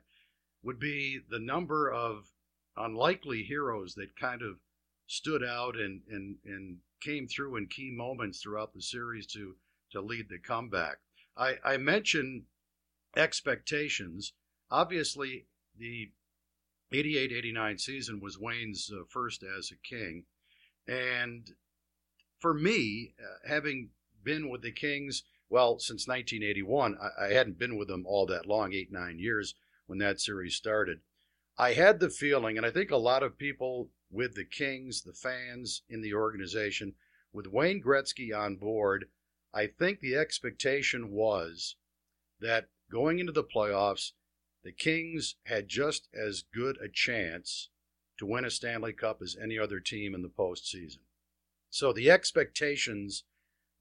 would 0.64 0.80
be 0.80 1.20
the 1.30 1.40
number 1.40 1.92
of 1.92 2.28
unlikely 2.76 3.44
heroes 3.44 3.96
that 3.96 4.20
kind 4.20 4.42
of 4.42 4.58
stood 5.08 5.44
out 5.44 5.76
and, 5.76 6.02
and, 6.10 6.36
and 6.46 6.78
came 7.02 7.28
through 7.28 7.56
in 7.56 7.68
key 7.68 7.92
moments 7.96 8.42
throughout 8.42 8.74
the 8.74 8.82
series 8.82 9.26
to, 9.28 9.56
to 9.92 10.02
lead 10.02 10.28
the 10.30 10.40
comeback. 10.40 10.98
I, 11.38 11.56
I 11.64 11.78
mentioned 11.78 12.44
expectations. 13.16 14.34
Obviously, 14.70 15.46
the 15.78 16.12
88 16.92 17.32
89 17.32 17.78
season 17.78 18.20
was 18.20 18.40
Wayne's 18.40 18.92
uh, 18.94 19.04
first 19.10 19.44
as 19.44 19.72
a 19.72 19.88
king. 19.88 20.24
And 20.88 21.50
for 22.40 22.54
me, 22.54 23.14
uh, 23.20 23.48
having 23.48 23.90
been 24.24 24.50
with 24.50 24.62
the 24.62 24.72
Kings, 24.72 25.24
well, 25.50 25.80
since 25.80 26.08
1981, 26.08 26.98
I, 27.02 27.26
I 27.26 27.34
hadn't 27.34 27.60
been 27.60 27.78
with 27.78 27.88
them 27.88 28.06
all 28.06 28.26
that 28.28 28.46
long, 28.46 28.74
eight, 28.74 28.92
nine 28.92 29.20
years 29.20 29.56
when 29.86 30.00
that 30.00 30.20
series 30.20 30.56
started. 30.56 31.00
I 31.58 31.74
had 31.74 32.00
the 32.00 32.10
feeling, 32.10 32.58
and 32.58 32.66
I 32.66 32.72
think 32.72 32.92
a 32.92 32.98
lot 32.98 33.24
of 33.24 33.38
people 33.38 33.90
with 34.12 34.36
the 34.36 34.46
Kings, 34.46 35.02
the 35.02 35.14
fans 35.14 35.82
in 35.90 36.02
the 36.02 36.14
organization, 36.14 36.94
with 37.34 37.48
Wayne 37.48 37.82
Gretzky 37.82 38.38
on 38.38 38.56
board, 38.56 39.06
I 39.54 39.68
think 39.68 40.00
the 40.00 40.16
expectation 40.16 41.12
was 41.12 41.76
that 42.40 42.70
going 42.92 43.20
into 43.20 43.32
the 43.32 43.44
playoffs, 43.44 44.12
the 44.64 44.72
Kings 44.72 45.36
had 45.46 45.68
just 45.68 46.08
as 46.14 46.44
good 46.54 46.78
a 46.82 46.90
chance 46.90 47.70
to 48.18 48.26
win 48.26 48.46
a 48.46 48.50
Stanley 48.50 48.94
Cup 48.94 49.22
as 49.22 49.38
any 49.42 49.58
other 49.58 49.80
team 49.80 50.14
in 50.14 50.22
the 50.22 50.30
postseason. 50.30 51.00
So 51.70 51.94
the 51.94 52.10
expectations 52.10 53.24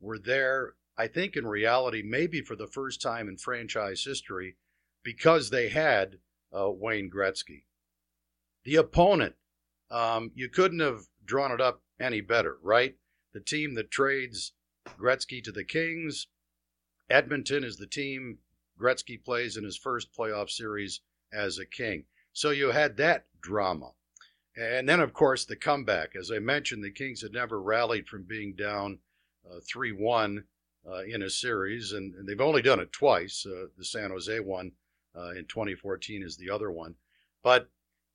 were 0.01 0.19
there, 0.19 0.75
I 0.99 1.07
think, 1.07 1.37
in 1.37 1.47
reality, 1.47 2.03
maybe 2.03 2.41
for 2.41 2.57
the 2.57 2.67
first 2.67 3.03
time 3.03 3.29
in 3.29 3.37
franchise 3.37 4.05
history, 4.05 4.57
because 5.03 5.51
they 5.51 5.69
had 5.69 6.19
uh, 6.57 6.71
Wayne 6.71 7.11
Gretzky. 7.11 7.65
The 8.65 8.77
opponent 8.77 9.37
um, 9.91 10.33
you 10.35 10.49
couldn't 10.49 10.81
have 10.81 11.03
drawn 11.25 11.53
it 11.53 11.61
up 11.61 11.83
any 12.01 12.21
better, 12.21 12.59
right? 12.63 12.97
The 13.33 13.41
team 13.41 13.75
that 13.75 13.91
trades 13.91 14.53
Gretzky 14.99 15.43
to 15.45 15.53
the 15.53 15.65
Kings. 15.65 16.27
Edmonton 17.09 17.65
is 17.65 17.77
the 17.77 17.87
team 17.87 18.39
Gretzky 18.81 19.23
plays 19.23 19.57
in 19.57 19.65
his 19.65 19.77
first 19.77 20.13
playoff 20.13 20.51
series 20.51 21.01
as 21.33 21.59
a 21.59 21.67
King. 21.67 22.05
So 22.33 22.51
you 22.51 22.71
had 22.71 22.97
that 22.97 23.27
drama. 23.41 23.93
And 24.57 24.89
then, 24.89 25.01
of 25.01 25.13
course, 25.13 25.45
the 25.45 25.57
comeback. 25.57 26.17
As 26.17 26.31
I 26.31 26.39
mentioned, 26.39 26.83
the 26.83 26.91
Kings 26.91 27.23
had 27.23 27.33
never 27.33 27.61
rallied 27.61 28.09
from 28.09 28.25
being 28.25 28.55
down 28.55 28.99
uh, 29.49 29.61
3 29.71 29.93
uh, 29.93 29.97
1 29.97 30.45
uh, 30.89 31.03
in 31.03 31.23
a 31.23 31.31
series, 31.31 31.93
and, 31.93 32.15
and, 32.15 32.29
they've 32.29 32.41
only 32.41 32.63
done 32.63 32.81
it 32.81 32.93
twice. 32.93 33.45
Uh, 33.47 33.67
the 33.77 33.85
San 33.85 34.11
Jose 34.11 34.39
one 34.41 34.73
uh, 35.17 35.31
in 35.31 35.45
2014 35.47 36.23
is 36.23 36.37
the 36.37 36.51
other 36.51 36.71
one. 36.71 36.95
But 37.43 37.69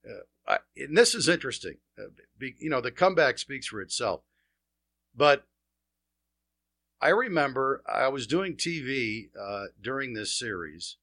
uh, 0.07 0.23
I, 0.47 0.57
and 0.77 0.97
this 0.97 1.13
is 1.13 1.27
interesting. 1.27 1.77
Uh, 1.97 2.07
be, 2.38 2.55
you 2.60 2.69
know, 2.69 2.81
the 2.81 2.91
comeback 2.91 3.39
speaks 3.39 3.67
for 3.67 3.81
itself. 3.81 4.21
But 5.15 5.45
I 7.01 7.10
remember 7.10 7.84
I 7.88 8.07
was 8.07 8.27
doing 8.27 8.55
TV 8.55 9.29
uh, 9.39 9.65
during 9.81 10.13
this 10.13 10.38
series, 10.38 10.97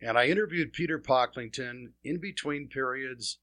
and 0.00 0.18
I 0.18 0.26
interviewed 0.26 0.72
Peter 0.72 0.98
Pocklington 0.98 1.92
in 2.02 2.18
between 2.18 2.68
periods 2.68 3.38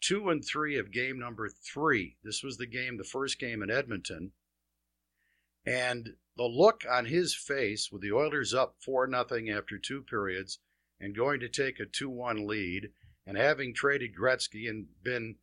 two 0.00 0.30
and 0.30 0.44
three 0.44 0.78
of 0.78 0.92
game 0.92 1.18
number 1.18 1.48
three. 1.48 2.16
This 2.22 2.42
was 2.42 2.56
the 2.56 2.66
game, 2.66 2.96
the 2.96 3.04
first 3.04 3.38
game 3.38 3.62
in 3.62 3.70
Edmonton. 3.70 4.32
And 5.66 6.14
the 6.38 6.44
look 6.44 6.84
on 6.88 7.06
his 7.06 7.34
face 7.34 7.90
with 7.90 8.00
the 8.00 8.12
Oilers 8.12 8.54
up 8.54 8.76
4 8.80 9.08
nothing 9.08 9.50
after 9.50 9.76
two 9.76 10.02
periods 10.02 10.60
and 11.00 11.14
going 11.14 11.40
to 11.40 11.48
take 11.48 11.80
a 11.80 11.84
2 11.84 12.08
1 12.08 12.46
lead 12.46 12.90
and 13.26 13.36
having 13.36 13.74
traded 13.74 14.12
Gretzky 14.18 14.70
and 14.70 14.86
been 15.02 15.36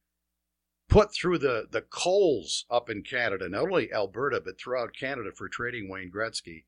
put 0.88 1.14
through 1.14 1.38
the, 1.38 1.68
the 1.70 1.82
coals 1.82 2.66
up 2.70 2.90
in 2.90 3.04
Canada, 3.04 3.50
not 3.50 3.64
only 3.64 3.92
Alberta, 3.92 4.42
but 4.44 4.58
throughout 4.58 4.96
Canada 4.98 5.32
for 5.36 5.50
trading 5.50 5.90
Wayne 5.90 6.12
Gretzky. 6.12 6.64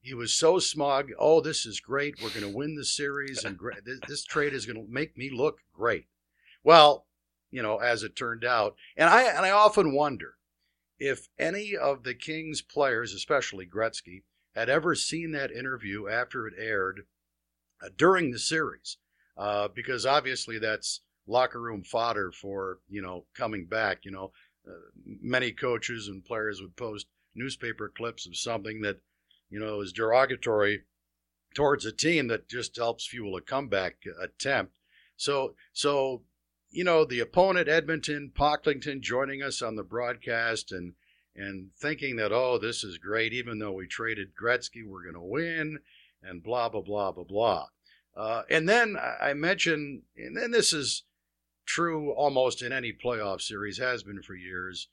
He 0.00 0.12
was 0.12 0.32
so 0.32 0.58
smug. 0.58 1.10
Oh, 1.18 1.40
this 1.40 1.66
is 1.66 1.80
great. 1.80 2.22
We're 2.22 2.30
going 2.30 2.42
to 2.42 2.56
win 2.56 2.74
the 2.74 2.84
series, 2.84 3.44
and 3.44 3.58
this, 3.84 4.00
this 4.08 4.24
trade 4.24 4.54
is 4.54 4.66
going 4.66 4.84
to 4.84 4.92
make 4.92 5.16
me 5.16 5.30
look 5.32 5.58
great. 5.72 6.06
Well, 6.62 7.06
you 7.50 7.62
know, 7.62 7.78
as 7.78 8.02
it 8.02 8.16
turned 8.16 8.44
out, 8.44 8.74
and 8.96 9.08
I 9.08 9.22
and 9.22 9.44
I 9.44 9.50
often 9.50 9.94
wonder 9.94 10.35
if 10.98 11.28
any 11.38 11.76
of 11.76 12.02
the 12.02 12.14
Kings 12.14 12.62
players, 12.62 13.12
especially 13.12 13.66
Gretzky, 13.66 14.22
had 14.54 14.68
ever 14.68 14.94
seen 14.94 15.32
that 15.32 15.50
interview 15.50 16.08
after 16.08 16.46
it 16.46 16.54
aired 16.58 17.06
uh, 17.82 17.88
during 17.96 18.30
the 18.30 18.38
series 18.38 18.96
uh, 19.36 19.68
because 19.68 20.06
obviously 20.06 20.58
that's 20.58 21.00
locker 21.26 21.60
room 21.60 21.82
fodder 21.82 22.32
for 22.32 22.78
you 22.88 23.02
know 23.02 23.26
coming 23.34 23.66
back. 23.66 24.04
You 24.04 24.12
know, 24.12 24.32
uh, 24.66 24.72
many 25.04 25.52
coaches 25.52 26.08
and 26.08 26.24
players 26.24 26.60
would 26.60 26.76
post 26.76 27.06
newspaper 27.34 27.92
clips 27.94 28.26
of 28.26 28.36
something 28.36 28.80
that 28.80 28.98
you 29.50 29.60
know 29.60 29.80
is 29.80 29.92
derogatory 29.92 30.82
towards 31.54 31.84
a 31.84 31.92
team 31.92 32.28
that 32.28 32.48
just 32.48 32.76
helps 32.76 33.06
fuel 33.06 33.36
a 33.36 33.40
comeback 33.40 33.96
attempt. 34.20 34.72
So 35.16 35.54
so 35.72 36.22
you 36.70 36.84
know 36.84 37.04
the 37.04 37.20
opponent 37.20 37.68
Edmonton 37.68 38.32
Pocklington 38.34 39.00
joining 39.00 39.42
us 39.42 39.62
on 39.62 39.76
the 39.76 39.82
broadcast 39.82 40.72
and 40.72 40.94
and 41.34 41.70
thinking 41.78 42.16
that 42.16 42.32
oh 42.32 42.58
this 42.58 42.82
is 42.82 42.98
great 42.98 43.32
even 43.32 43.58
though 43.58 43.72
we 43.72 43.86
traded 43.86 44.34
Gretzky 44.34 44.86
we're 44.86 45.02
going 45.02 45.14
to 45.14 45.20
win 45.20 45.80
and 46.22 46.42
blah 46.42 46.68
blah 46.68 46.82
blah 46.82 47.12
blah 47.12 47.24
blah. 47.24 47.66
Uh, 48.16 48.42
and 48.48 48.68
then 48.68 48.96
I 49.20 49.34
mentioned, 49.34 50.02
and 50.16 50.36
then 50.36 50.50
this 50.50 50.72
is 50.72 51.02
true 51.66 52.12
almost 52.12 52.62
in 52.62 52.72
any 52.72 52.92
playoff 52.92 53.42
series, 53.42 53.78
has 53.78 54.02
been 54.02 54.22
for 54.22 54.34
years. 54.34 54.88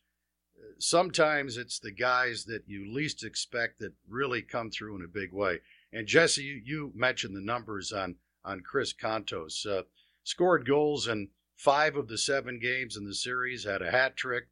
Sometimes 0.78 1.56
it's 1.56 1.80
the 1.80 1.92
guys 1.92 2.46
that 2.46 2.64
you 2.68 2.92
least 2.94 3.24
expect 3.24 3.80
that 3.80 3.94
really 4.10 4.42
come 4.42 4.70
through 4.70 4.98
in 4.98 5.04
a 5.04 5.08
big 5.08 5.32
way. 5.32 5.60
And 5.94 6.08
Jesse, 6.08 6.44
you, 6.44 6.62
you 6.66 6.92
mentioned 6.96 7.36
the 7.36 7.42
numbers 7.42 7.94
on 7.94 8.16
on 8.44 8.60
Chris 8.60 8.94
Kontos. 8.94 9.66
Uh, 9.66 9.84
scored 10.26 10.68
goals 10.68 11.08
in 11.08 11.30
five 11.56 11.96
of 11.96 12.08
the 12.08 12.18
seven 12.18 12.60
games 12.60 12.98
in 12.98 13.06
the 13.06 13.16
series, 13.16 13.66
had 13.66 13.82
a 13.82 13.92
hat 13.92 14.16
trick. 14.16 14.46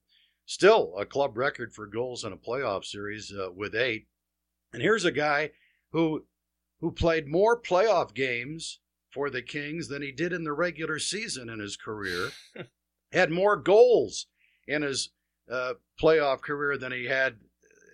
Still 0.46 0.94
a 0.98 1.06
club 1.06 1.38
record 1.38 1.74
for 1.74 1.86
goals 1.86 2.24
in 2.24 2.34
a 2.34 2.38
playoff 2.38 2.84
series 2.84 3.32
uh, 3.32 3.52
with 3.52 3.76
eight. 3.76 4.08
And 4.74 4.82
here's 4.82 5.06
a 5.06 5.12
guy 5.12 5.52
who 5.92 6.26
who 6.80 6.92
played 6.92 7.28
more 7.28 7.60
playoff 7.60 8.14
games 8.14 8.80
for 9.12 9.30
the 9.30 9.42
Kings 9.42 9.88
than 9.88 10.02
he 10.02 10.12
did 10.12 10.34
in 10.34 10.44
the 10.44 10.54
regular 10.54 10.98
season 11.00 11.50
in 11.50 11.60
his 11.60 11.78
career, 11.78 12.32
had 13.12 13.30
more 13.30 13.56
goals 13.56 14.28
in 14.68 14.82
his 14.82 15.10
uh, 15.50 15.74
playoff 16.02 16.42
career 16.42 16.78
than 16.78 16.92
he 16.92 17.06
had 17.06 17.38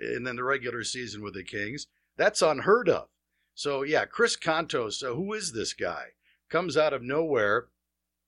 in, 0.01 0.27
in 0.27 0.35
the 0.35 0.43
regular 0.43 0.83
season 0.83 1.21
with 1.21 1.33
the 1.33 1.43
Kings. 1.43 1.87
That's 2.17 2.41
unheard 2.41 2.87
of. 2.87 3.07
So, 3.55 3.81
yeah, 3.81 4.05
Chris 4.05 4.37
Kontos, 4.37 4.93
so 4.93 5.15
who 5.15 5.33
is 5.33 5.51
this 5.51 5.73
guy? 5.73 6.09
Comes 6.49 6.77
out 6.77 6.93
of 6.93 7.01
nowhere, 7.01 7.67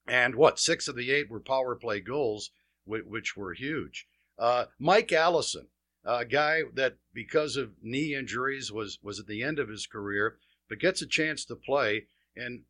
and 0.10 0.36
what, 0.36 0.60
six 0.60 0.88
of 0.88 0.96
the 0.96 1.12
eight 1.12 1.30
were 1.30 1.40
power 1.40 1.76
play 1.76 2.00
goals, 2.00 2.52
which, 2.86 3.38
were 3.38 3.54
huge. 3.54 4.08
Uh, 4.38 4.66
Mike 4.80 5.12
Allison, 5.12 5.68
a 6.04 6.26
guy 6.26 6.64
that 6.74 6.96
because 7.14 7.56
of 7.56 7.72
knee 7.82 8.16
injuries 8.16 8.72
was, 8.72 8.98
was 9.04 9.20
at 9.20 9.28
the 9.28 9.44
end 9.44 9.60
of 9.60 9.70
his 9.70 9.86
career, 9.86 10.38
but 10.68 10.80
gets 10.80 11.02
a 11.02 11.08
chance 11.08 11.46
to 11.46 11.56
play. 11.56 12.06
And 12.36 12.64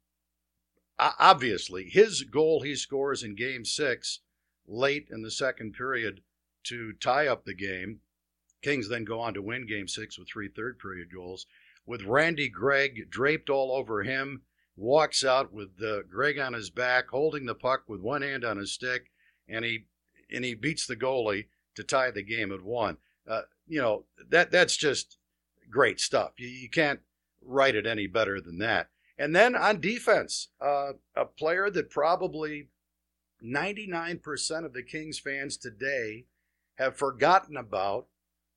obviously, 0.97 1.85
his 1.85 2.23
goal 2.23 2.61
he 2.61 2.75
scores 2.75 3.23
in 3.23 3.35
game 3.35 3.63
six, 3.63 4.19
late 4.67 5.07
in 5.09 5.21
the 5.21 5.31
second 5.31 5.73
period, 5.73 6.21
to 6.63 6.93
tie 6.93 7.27
up 7.27 7.45
the 7.45 7.53
game. 7.53 8.01
Kings 8.61 8.89
then 8.89 9.05
go 9.05 9.21
on 9.21 9.33
to 9.35 9.41
win 9.41 9.65
game 9.65 9.87
six 9.87 10.19
with 10.19 10.27
three 10.27 10.49
third 10.49 10.79
period 10.79 11.07
goals. 11.13 11.45
With 11.85 12.03
Randy 12.03 12.49
Gregg 12.49 13.09
draped 13.09 13.49
all 13.49 13.71
over 13.71 14.03
him, 14.03 14.41
walks 14.79 15.23
out 15.23 15.53
with 15.53 15.69
uh, 15.83 16.03
Gregg 16.09 16.39
on 16.39 16.53
his 16.53 16.69
back, 16.69 17.09
holding 17.09 17.45
the 17.45 17.55
puck 17.55 17.83
with 17.87 18.01
one 18.01 18.21
hand 18.21 18.43
on 18.43 18.57
his 18.57 18.71
stick, 18.71 19.11
and 19.47 19.65
he 19.65 19.85
and 20.31 20.45
he 20.45 20.53
beats 20.53 20.85
the 20.85 20.95
goalie 20.95 21.47
to 21.75 21.83
tie 21.83 22.11
the 22.11 22.23
game 22.23 22.51
at 22.51 22.63
one. 22.63 22.97
Uh, 23.27 23.41
you 23.67 23.81
know 23.81 24.05
that 24.29 24.51
that's 24.51 24.77
just 24.77 25.17
great 25.69 25.99
stuff. 25.99 26.31
You, 26.37 26.47
you 26.47 26.69
can't 26.69 27.01
write 27.41 27.75
it 27.75 27.85
any 27.85 28.07
better 28.07 28.39
than 28.41 28.57
that. 28.59 28.89
And 29.17 29.35
then 29.35 29.55
on 29.55 29.81
defense, 29.81 30.49
uh, 30.61 30.93
a 31.15 31.25
player 31.25 31.69
that 31.69 31.89
probably 31.89 32.69
99% 33.43 34.65
of 34.65 34.73
the 34.73 34.83
Kings 34.83 35.19
fans 35.19 35.57
today 35.57 36.25
have 36.75 36.95
forgotten 36.97 37.57
about 37.57 38.07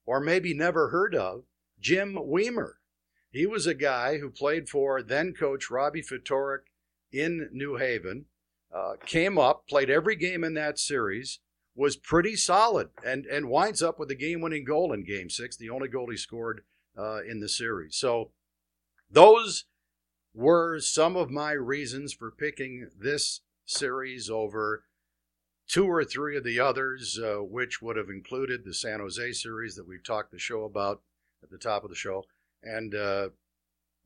or 0.07 0.21
maybe 0.21 0.55
never 0.55 0.89
heard 0.89 1.15
of, 1.15 1.45
Jim 1.81 2.15
Wiemer. 2.15 2.75
He 3.33 3.47
was 3.47 3.67
a 3.67 3.75
guy 3.75 4.19
who 4.19 4.31
played 4.31 4.69
for 4.69 5.03
then 5.03 5.33
coach 5.33 5.71
Robbie 5.71 6.03
Ftorek 6.03 6.65
in 7.11 7.49
New 7.51 7.77
Haven, 7.77 8.27
uh, 8.73 8.93
came 9.07 9.39
up, 9.39 9.67
played 9.67 9.91
every 9.91 10.17
game 10.17 10.45
in 10.45 10.55
that 10.55 10.79
series, 10.79 11.41
was 11.75 11.97
pretty 11.97 12.37
solid, 12.37 12.91
and, 13.05 13.25
and 13.25 13.49
winds 13.49 13.83
up 13.83 13.99
with 13.99 14.11
a 14.11 14.15
game 14.15 14.43
winning 14.43 14.65
goal 14.65 14.93
in 14.93 15.05
game 15.05 15.31
six, 15.31 15.57
the 15.57 15.71
only 15.71 15.89
goal 15.89 16.11
he 16.11 16.17
scored 16.17 16.63
uh, 16.97 17.23
in 17.23 17.41
the 17.41 17.49
series. 17.49 17.97
So 17.97 18.31
those 19.11 19.65
were 20.35 20.79
some 20.81 21.17
of 21.17 21.31
my 21.31 21.53
reasons 21.53 22.13
for 22.13 22.31
picking 22.31 22.89
this 22.99 23.41
series 23.65 24.29
over 24.29 24.85
two 25.67 25.87
or 25.87 26.05
three 26.05 26.37
of 26.37 26.45
the 26.45 26.61
others, 26.61 27.19
uh, 27.19 27.43
which 27.43 27.81
would 27.81 27.97
have 27.97 28.11
included 28.11 28.65
the 28.65 28.75
San 28.75 29.01
Jose 29.01 29.33
series 29.33 29.75
that 29.77 29.89
we've 29.89 30.05
talked 30.05 30.33
the 30.33 30.39
show 30.39 30.65
about 30.65 31.01
at 31.43 31.51
the 31.51 31.59
top 31.59 31.83
of 31.83 31.91
the 31.91 31.97
show, 31.97 32.25
and 32.63 32.95
uh, 32.95 33.29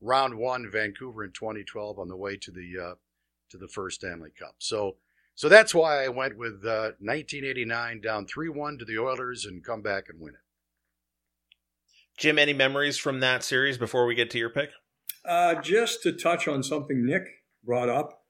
round 0.01 0.37
one, 0.37 0.69
Vancouver 0.69 1.23
in 1.23 1.31
2012 1.31 1.99
on 1.99 2.07
the 2.07 2.17
way 2.17 2.37
to 2.37 2.51
the 2.51 2.73
uh, 2.81 2.95
to 3.49 3.57
the 3.57 3.67
first 3.67 4.01
Stanley 4.01 4.31
Cup. 4.37 4.55
So, 4.59 4.97
so 5.35 5.47
that's 5.49 5.73
why 5.73 6.03
I 6.03 6.09
went 6.09 6.37
with 6.37 6.63
1989 6.63 7.97
uh, 7.97 8.07
down 8.07 8.25
three 8.25 8.49
one 8.49 8.77
to 8.77 8.85
the 8.85 8.99
Oilers 8.99 9.45
and 9.45 9.63
come 9.63 9.81
back 9.81 10.05
and 10.09 10.19
win 10.19 10.33
it. 10.33 10.39
Jim, 12.17 12.39
any 12.39 12.53
memories 12.53 12.97
from 12.97 13.19
that 13.19 13.43
series 13.43 13.77
before 13.77 14.05
we 14.05 14.15
get 14.15 14.31
to 14.31 14.39
your 14.39 14.49
pick? 14.49 14.71
Uh, 15.23 15.55
just 15.55 16.01
to 16.03 16.11
touch 16.11 16.47
on 16.47 16.63
something 16.63 17.05
Nick 17.05 17.23
brought 17.63 17.89
up, 17.89 18.23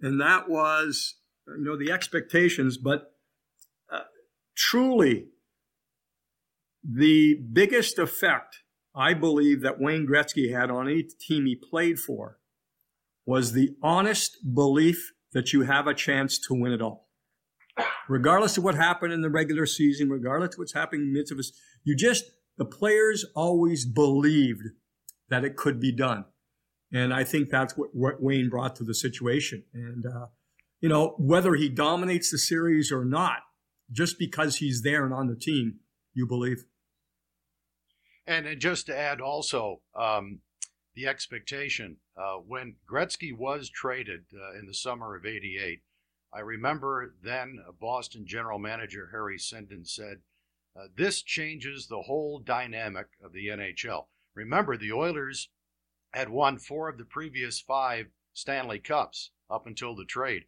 and 0.00 0.20
that 0.20 0.48
was 0.48 1.16
you 1.46 1.64
know 1.64 1.76
the 1.76 1.90
expectations, 1.90 2.76
but 2.76 3.12
uh, 3.90 4.00
truly 4.54 5.28
the 6.84 7.34
biggest 7.52 7.98
effect 7.98 8.58
I 8.96 9.12
believe 9.12 9.60
that 9.60 9.78
Wayne 9.78 10.06
Gretzky 10.06 10.52
had 10.52 10.70
on 10.70 10.88
any 10.88 11.02
team 11.02 11.44
he 11.44 11.54
played 11.54 11.98
for 11.98 12.38
was 13.26 13.52
the 13.52 13.76
honest 13.82 14.38
belief 14.54 15.12
that 15.32 15.52
you 15.52 15.62
have 15.62 15.86
a 15.86 15.94
chance 15.94 16.38
to 16.38 16.54
win 16.54 16.72
it 16.72 16.80
all. 16.80 17.08
Regardless 18.08 18.56
of 18.56 18.64
what 18.64 18.74
happened 18.74 19.12
in 19.12 19.20
the 19.20 19.28
regular 19.28 19.66
season, 19.66 20.08
regardless 20.08 20.54
of 20.54 20.60
what's 20.60 20.72
happening 20.72 21.02
in 21.02 21.12
the 21.12 21.18
midst 21.18 21.32
of 21.32 21.38
us, 21.38 21.52
you 21.84 21.94
just, 21.94 22.24
the 22.56 22.64
players 22.64 23.26
always 23.34 23.84
believed 23.84 24.62
that 25.28 25.44
it 25.44 25.56
could 25.56 25.78
be 25.78 25.92
done. 25.92 26.24
And 26.92 27.12
I 27.12 27.24
think 27.24 27.50
that's 27.50 27.76
what, 27.76 27.90
what 27.92 28.22
Wayne 28.22 28.48
brought 28.48 28.76
to 28.76 28.84
the 28.84 28.94
situation. 28.94 29.64
And, 29.74 30.06
uh, 30.06 30.26
you 30.80 30.88
know, 30.88 31.16
whether 31.18 31.54
he 31.54 31.68
dominates 31.68 32.30
the 32.30 32.38
series 32.38 32.90
or 32.90 33.04
not, 33.04 33.40
just 33.90 34.18
because 34.18 34.56
he's 34.56 34.82
there 34.82 35.04
and 35.04 35.12
on 35.12 35.26
the 35.26 35.36
team, 35.36 35.80
you 36.14 36.26
believe. 36.26 36.64
And, 38.26 38.58
just 38.58 38.86
to 38.86 38.96
add 38.96 39.20
also, 39.20 39.82
um, 39.94 40.40
the 40.94 41.06
expectation 41.06 41.98
uh, 42.16 42.36
when 42.36 42.76
Gretzky 42.90 43.36
was 43.36 43.68
traded 43.68 44.24
uh, 44.34 44.58
in 44.58 44.66
the 44.66 44.74
summer 44.74 45.14
of 45.14 45.26
'88. 45.26 45.82
I 46.32 46.40
remember 46.40 47.14
then 47.22 47.60
Boston 47.80 48.26
general 48.26 48.58
manager 48.58 49.10
Harry 49.12 49.38
Sinden 49.38 49.86
said, 49.86 50.22
uh, 50.74 50.88
"This 50.96 51.22
changes 51.22 51.86
the 51.86 52.02
whole 52.02 52.40
dynamic 52.40 53.08
of 53.22 53.32
the 53.32 53.48
NHL." 53.48 54.08
Remember, 54.34 54.76
the 54.76 54.92
Oilers 54.92 55.50
had 56.12 56.30
won 56.30 56.58
four 56.58 56.88
of 56.88 56.98
the 56.98 57.04
previous 57.04 57.60
five 57.60 58.06
Stanley 58.32 58.78
Cups 58.78 59.30
up 59.50 59.66
until 59.66 59.94
the 59.94 60.04
trade. 60.04 60.46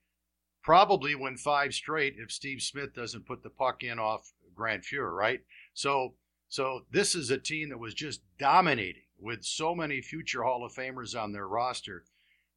Probably 0.63 1.15
win 1.15 1.37
five 1.37 1.75
straight 1.75 2.17
if 2.19 2.33
Steve 2.33 2.63
Smith 2.63 2.95
doesn't 2.95 3.27
put 3.27 3.43
the 3.43 3.51
puck 3.51 3.83
in 3.83 3.99
off 3.99 4.33
Grant 4.55 4.85
Fuhr, 4.85 5.15
right? 5.15 5.45
So 5.75 6.15
so 6.49 6.83
this 6.91 7.15
is 7.15 7.31
a 7.31 7.39
team 7.39 7.69
that 7.71 7.79
was 7.79 7.95
just 7.95 8.21
dominating 8.39 9.03
with 9.19 9.45
so 9.45 9.75
many 9.75 10.01
future 10.01 10.45
Hall 10.45 10.65
of 10.65 10.73
Famers 10.73 11.21
on 11.21 11.33
their 11.33 11.47
roster. 11.47 12.05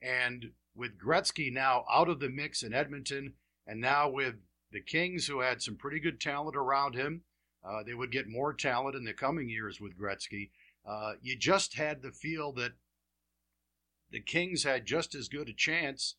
And 0.01 0.51
with 0.75 0.99
Gretzky 0.99 1.51
now 1.51 1.85
out 1.91 2.09
of 2.09 2.19
the 2.19 2.29
mix 2.29 2.63
in 2.63 2.73
Edmonton, 2.73 3.33
and 3.67 3.81
now 3.81 4.09
with 4.09 4.35
the 4.71 4.81
Kings, 4.81 5.27
who 5.27 5.41
had 5.41 5.61
some 5.61 5.75
pretty 5.75 5.99
good 5.99 6.19
talent 6.19 6.55
around 6.55 6.95
him, 6.95 7.23
uh, 7.63 7.83
they 7.83 7.93
would 7.93 8.11
get 8.11 8.27
more 8.27 8.53
talent 8.53 8.95
in 8.95 9.03
the 9.03 9.13
coming 9.13 9.49
years 9.49 9.79
with 9.79 9.99
Gretzky. 9.99 10.49
Uh, 10.87 11.13
you 11.21 11.37
just 11.37 11.75
had 11.75 12.01
the 12.01 12.11
feel 12.11 12.51
that 12.53 12.71
the 14.09 14.21
Kings 14.21 14.63
had 14.63 14.85
just 14.85 15.13
as 15.13 15.29
good 15.29 15.49
a 15.49 15.53
chance 15.53 16.15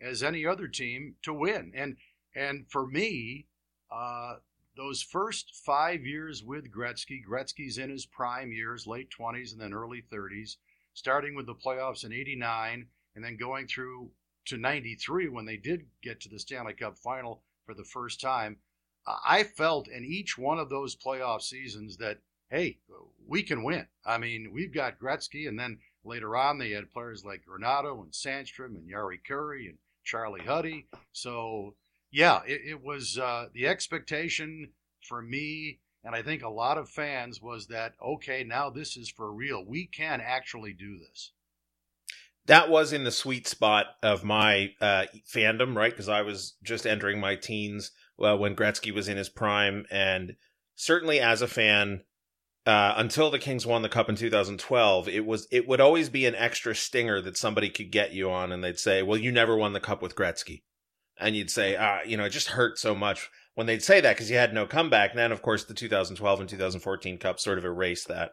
as 0.00 0.22
any 0.22 0.46
other 0.46 0.68
team 0.68 1.16
to 1.22 1.32
win. 1.32 1.72
And 1.74 1.96
and 2.34 2.66
for 2.68 2.86
me, 2.86 3.46
uh, 3.90 4.36
those 4.76 5.02
first 5.02 5.54
five 5.64 6.04
years 6.04 6.42
with 6.44 6.70
Gretzky, 6.70 7.20
Gretzky's 7.26 7.78
in 7.78 7.90
his 7.90 8.06
prime 8.06 8.52
years, 8.52 8.86
late 8.86 9.08
20s 9.10 9.52
and 9.52 9.60
then 9.60 9.72
early 9.72 10.02
30s, 10.12 10.56
starting 10.94 11.34
with 11.34 11.46
the 11.46 11.54
playoffs 11.54 12.04
in 12.04 12.12
89 12.12 12.86
and 13.14 13.24
then 13.24 13.36
going 13.36 13.66
through 13.66 14.10
to 14.46 14.56
93 14.56 15.28
when 15.28 15.46
they 15.46 15.56
did 15.56 15.86
get 16.02 16.20
to 16.20 16.28
the 16.28 16.38
Stanley 16.38 16.74
Cup 16.74 16.98
final 16.98 17.42
for 17.64 17.74
the 17.74 17.84
first 17.84 18.20
time. 18.20 18.58
I 19.06 19.44
felt 19.44 19.88
in 19.88 20.04
each 20.04 20.36
one 20.36 20.58
of 20.58 20.68
those 20.68 20.96
playoff 20.96 21.42
seasons 21.42 21.96
that, 21.98 22.18
hey, 22.50 22.78
we 23.26 23.42
can 23.42 23.62
win. 23.62 23.86
I 24.04 24.18
mean, 24.18 24.50
we've 24.52 24.74
got 24.74 24.98
Gretzky, 24.98 25.48
and 25.48 25.58
then 25.58 25.78
later 26.04 26.36
on 26.36 26.58
they 26.58 26.70
had 26.70 26.90
players 26.90 27.24
like 27.24 27.44
Granato 27.44 28.02
and 28.02 28.12
Sandstrom 28.12 28.76
and 28.76 28.88
Jari 28.88 29.18
Kurri 29.28 29.68
and 29.68 29.78
Charlie 30.04 30.44
Huddy. 30.44 30.86
So 31.12 31.74
yeah, 32.10 32.40
it, 32.46 32.60
it 32.66 32.82
was 32.82 33.18
uh, 33.18 33.46
the 33.52 33.66
expectation 33.66 34.72
for 35.00 35.22
me, 35.22 35.80
and 36.04 36.14
I 36.14 36.22
think 36.22 36.42
a 36.42 36.48
lot 36.48 36.78
of 36.78 36.88
fans 36.88 37.40
was 37.40 37.66
that 37.68 37.94
okay, 38.04 38.44
now 38.44 38.70
this 38.70 38.96
is 38.96 39.10
for 39.10 39.32
real. 39.32 39.64
We 39.64 39.86
can 39.86 40.20
actually 40.20 40.72
do 40.72 40.98
this. 40.98 41.32
That 42.46 42.68
was 42.68 42.92
in 42.92 43.02
the 43.02 43.10
sweet 43.10 43.48
spot 43.48 43.86
of 44.02 44.22
my 44.22 44.72
uh, 44.80 45.06
fandom, 45.28 45.74
right? 45.74 45.90
Because 45.90 46.08
I 46.08 46.22
was 46.22 46.54
just 46.62 46.86
entering 46.86 47.18
my 47.18 47.34
teens 47.34 47.90
uh, 48.20 48.36
when 48.36 48.54
Gretzky 48.54 48.94
was 48.94 49.08
in 49.08 49.16
his 49.16 49.28
prime, 49.28 49.84
and 49.90 50.36
certainly 50.76 51.18
as 51.18 51.42
a 51.42 51.48
fan, 51.48 52.04
uh, 52.64 52.94
until 52.96 53.30
the 53.30 53.38
Kings 53.38 53.66
won 53.66 53.82
the 53.82 53.88
cup 53.88 54.08
in 54.08 54.16
2012, 54.16 55.08
it 55.08 55.26
was 55.26 55.48
it 55.50 55.66
would 55.66 55.80
always 55.80 56.08
be 56.08 56.26
an 56.26 56.34
extra 56.34 56.74
stinger 56.74 57.20
that 57.20 57.36
somebody 57.36 57.68
could 57.68 57.90
get 57.90 58.12
you 58.12 58.30
on, 58.30 58.52
and 58.52 58.62
they'd 58.62 58.78
say, 58.78 59.02
"Well, 59.02 59.18
you 59.18 59.32
never 59.32 59.56
won 59.56 59.72
the 59.72 59.80
cup 59.80 60.00
with 60.00 60.14
Gretzky." 60.16 60.62
And 61.18 61.36
you'd 61.36 61.50
say, 61.50 61.76
ah, 61.76 62.00
you 62.06 62.16
know, 62.16 62.24
it 62.24 62.30
just 62.30 62.48
hurt 62.48 62.78
so 62.78 62.94
much 62.94 63.30
when 63.54 63.66
they'd 63.66 63.82
say 63.82 64.00
that 64.00 64.14
because 64.14 64.30
you 64.30 64.36
had 64.36 64.54
no 64.54 64.66
comeback. 64.66 65.10
And 65.10 65.18
then, 65.18 65.32
of 65.32 65.42
course, 65.42 65.64
the 65.64 65.74
2012 65.74 66.40
and 66.40 66.48
2014 66.48 67.18
Cup 67.18 67.40
sort 67.40 67.58
of 67.58 67.64
erased 67.64 68.08
that 68.08 68.32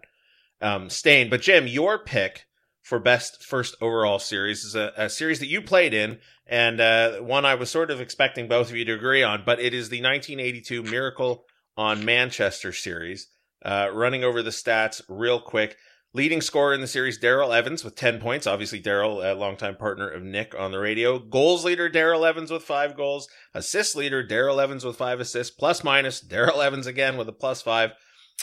um, 0.62 0.90
stain. 0.90 1.30
But 1.30 1.42
Jim, 1.42 1.68
your 1.68 2.00
pick 2.00 2.46
for 2.82 3.00
best 3.00 3.44
first 3.44 3.76
overall 3.82 4.20
series 4.20 4.64
is 4.64 4.76
a, 4.76 4.92
a 4.98 5.10
series 5.10 5.40
that 5.40 5.48
you 5.48 5.62
played 5.62 5.94
in, 5.94 6.20
and 6.46 6.82
uh, 6.82 7.20
one 7.20 7.46
I 7.46 7.56
was 7.56 7.70
sort 7.70 7.90
of 7.90 8.02
expecting 8.02 8.48
both 8.48 8.70
of 8.70 8.76
you 8.76 8.86
to 8.86 8.94
agree 8.94 9.24
on. 9.24 9.44
But 9.46 9.60
it 9.60 9.74
is 9.74 9.90
the 9.90 10.02
1982 10.02 10.84
Miracle 10.84 11.46
on 11.78 12.06
Manchester 12.06 12.74
series. 12.74 13.28
Uh, 13.64 13.90
running 13.94 14.26
over 14.26 14.44
the 14.44 14.50
stats 14.50 15.02
real 15.08 15.40
quick. 15.40 15.78
Leading 16.16 16.42
scorer 16.42 16.76
in 16.76 16.82
the 16.82 16.86
series, 16.86 17.18
Daryl 17.18 17.56
Evans 17.58 17.84
with 17.84 17.96
10 17.96 18.20
points. 18.20 18.46
Obviously, 18.46 18.80
Daryl, 18.80 19.24
a 19.24 19.34
longtime 19.34 19.78
partner 19.78 20.08
of 20.08 20.22
Nick 20.22 20.54
on 20.56 20.72
the 20.72 20.78
radio. 20.78 21.18
Goals 21.18 21.66
leader, 21.66 21.90
Daryl 21.90 22.28
Evans 22.28 22.52
with 22.52 22.62
five 22.62 22.96
goals. 22.96 23.28
Assist 23.56 23.96
leader, 23.96 24.24
Daryl 24.24 24.62
Evans 24.62 24.86
with 24.86 24.96
five 24.96 25.20
assists. 25.20 25.56
Plus 25.56 25.84
minus, 25.84 26.24
Daryl 26.24 26.64
Evans 26.64 26.86
again 26.86 27.18
with 27.18 27.28
a 27.30 27.34
plus 27.34 27.64
five. 27.64 27.94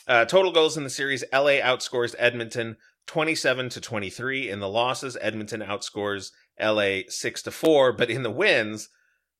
Uh, 0.08 0.24
total 0.24 0.50
goals 0.50 0.76
in 0.76 0.82
the 0.82 0.90
series, 0.90 1.22
LA 1.32 1.60
outscores 1.60 2.16
Edmonton 2.18 2.76
27 3.06 3.68
to 3.68 3.80
23. 3.80 4.50
In 4.50 4.58
the 4.58 4.68
losses, 4.68 5.16
Edmonton 5.20 5.60
outscores 5.60 6.32
LA 6.60 7.02
6 7.08 7.42
to 7.42 7.52
4. 7.52 7.92
But 7.92 8.10
in 8.10 8.24
the 8.24 8.32
wins, 8.32 8.88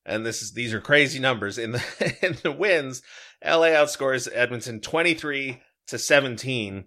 and 0.06 0.24
this 0.24 0.40
is 0.40 0.52
these 0.52 0.72
are 0.72 0.80
crazy 0.80 1.18
numbers. 1.18 1.58
In 1.58 1.72
the 1.72 2.16
in 2.22 2.36
the 2.44 2.52
wins, 2.52 3.02
LA 3.44 3.70
outscores 3.70 4.28
Edmonton 4.32 4.80
23 4.80 5.60
to 5.88 5.98
17. 5.98 6.84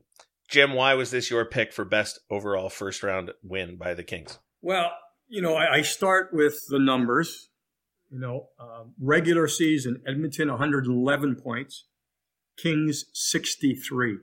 Jim, 0.49 0.73
why 0.73 0.93
was 0.93 1.11
this 1.11 1.29
your 1.29 1.45
pick 1.45 1.73
for 1.73 1.85
best 1.85 2.19
overall 2.29 2.69
first 2.69 3.03
round 3.03 3.31
win 3.41 3.75
by 3.75 3.93
the 3.93 4.03
Kings? 4.03 4.39
Well, 4.61 4.91
you 5.27 5.41
know, 5.41 5.55
I, 5.55 5.75
I 5.75 5.81
start 5.81 6.29
with 6.33 6.67
the 6.69 6.79
numbers. 6.79 7.49
You 8.11 8.19
know, 8.19 8.49
um, 8.59 8.93
regular 9.01 9.47
season, 9.47 10.03
Edmonton 10.07 10.49
111 10.49 11.35
points, 11.37 11.85
Kings 12.57 13.05
63. 13.13 14.17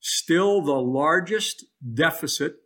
Still 0.00 0.60
the 0.60 0.72
largest 0.72 1.64
deficit 1.94 2.56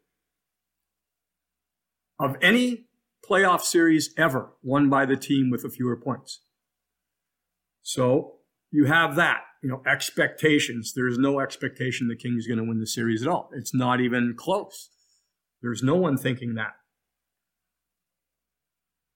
of 2.18 2.36
any 2.42 2.86
playoff 3.28 3.60
series 3.60 4.12
ever 4.16 4.54
won 4.62 4.90
by 4.90 5.06
the 5.06 5.16
team 5.16 5.50
with 5.50 5.64
a 5.64 5.68
fewer 5.68 5.96
points. 5.96 6.40
So 7.82 8.37
you 8.70 8.86
have 8.86 9.16
that 9.16 9.40
you 9.62 9.68
know, 9.68 9.82
expectations. 9.86 10.92
There's 10.94 11.18
no 11.18 11.40
expectation 11.40 12.08
the 12.08 12.16
Kings 12.16 12.46
going 12.46 12.58
to 12.58 12.64
win 12.64 12.80
the 12.80 12.86
series 12.86 13.22
at 13.22 13.28
all. 13.28 13.50
It's 13.52 13.74
not 13.74 14.00
even 14.00 14.34
close. 14.36 14.90
There's 15.62 15.82
no 15.82 15.96
one 15.96 16.16
thinking 16.16 16.54
that. 16.54 16.72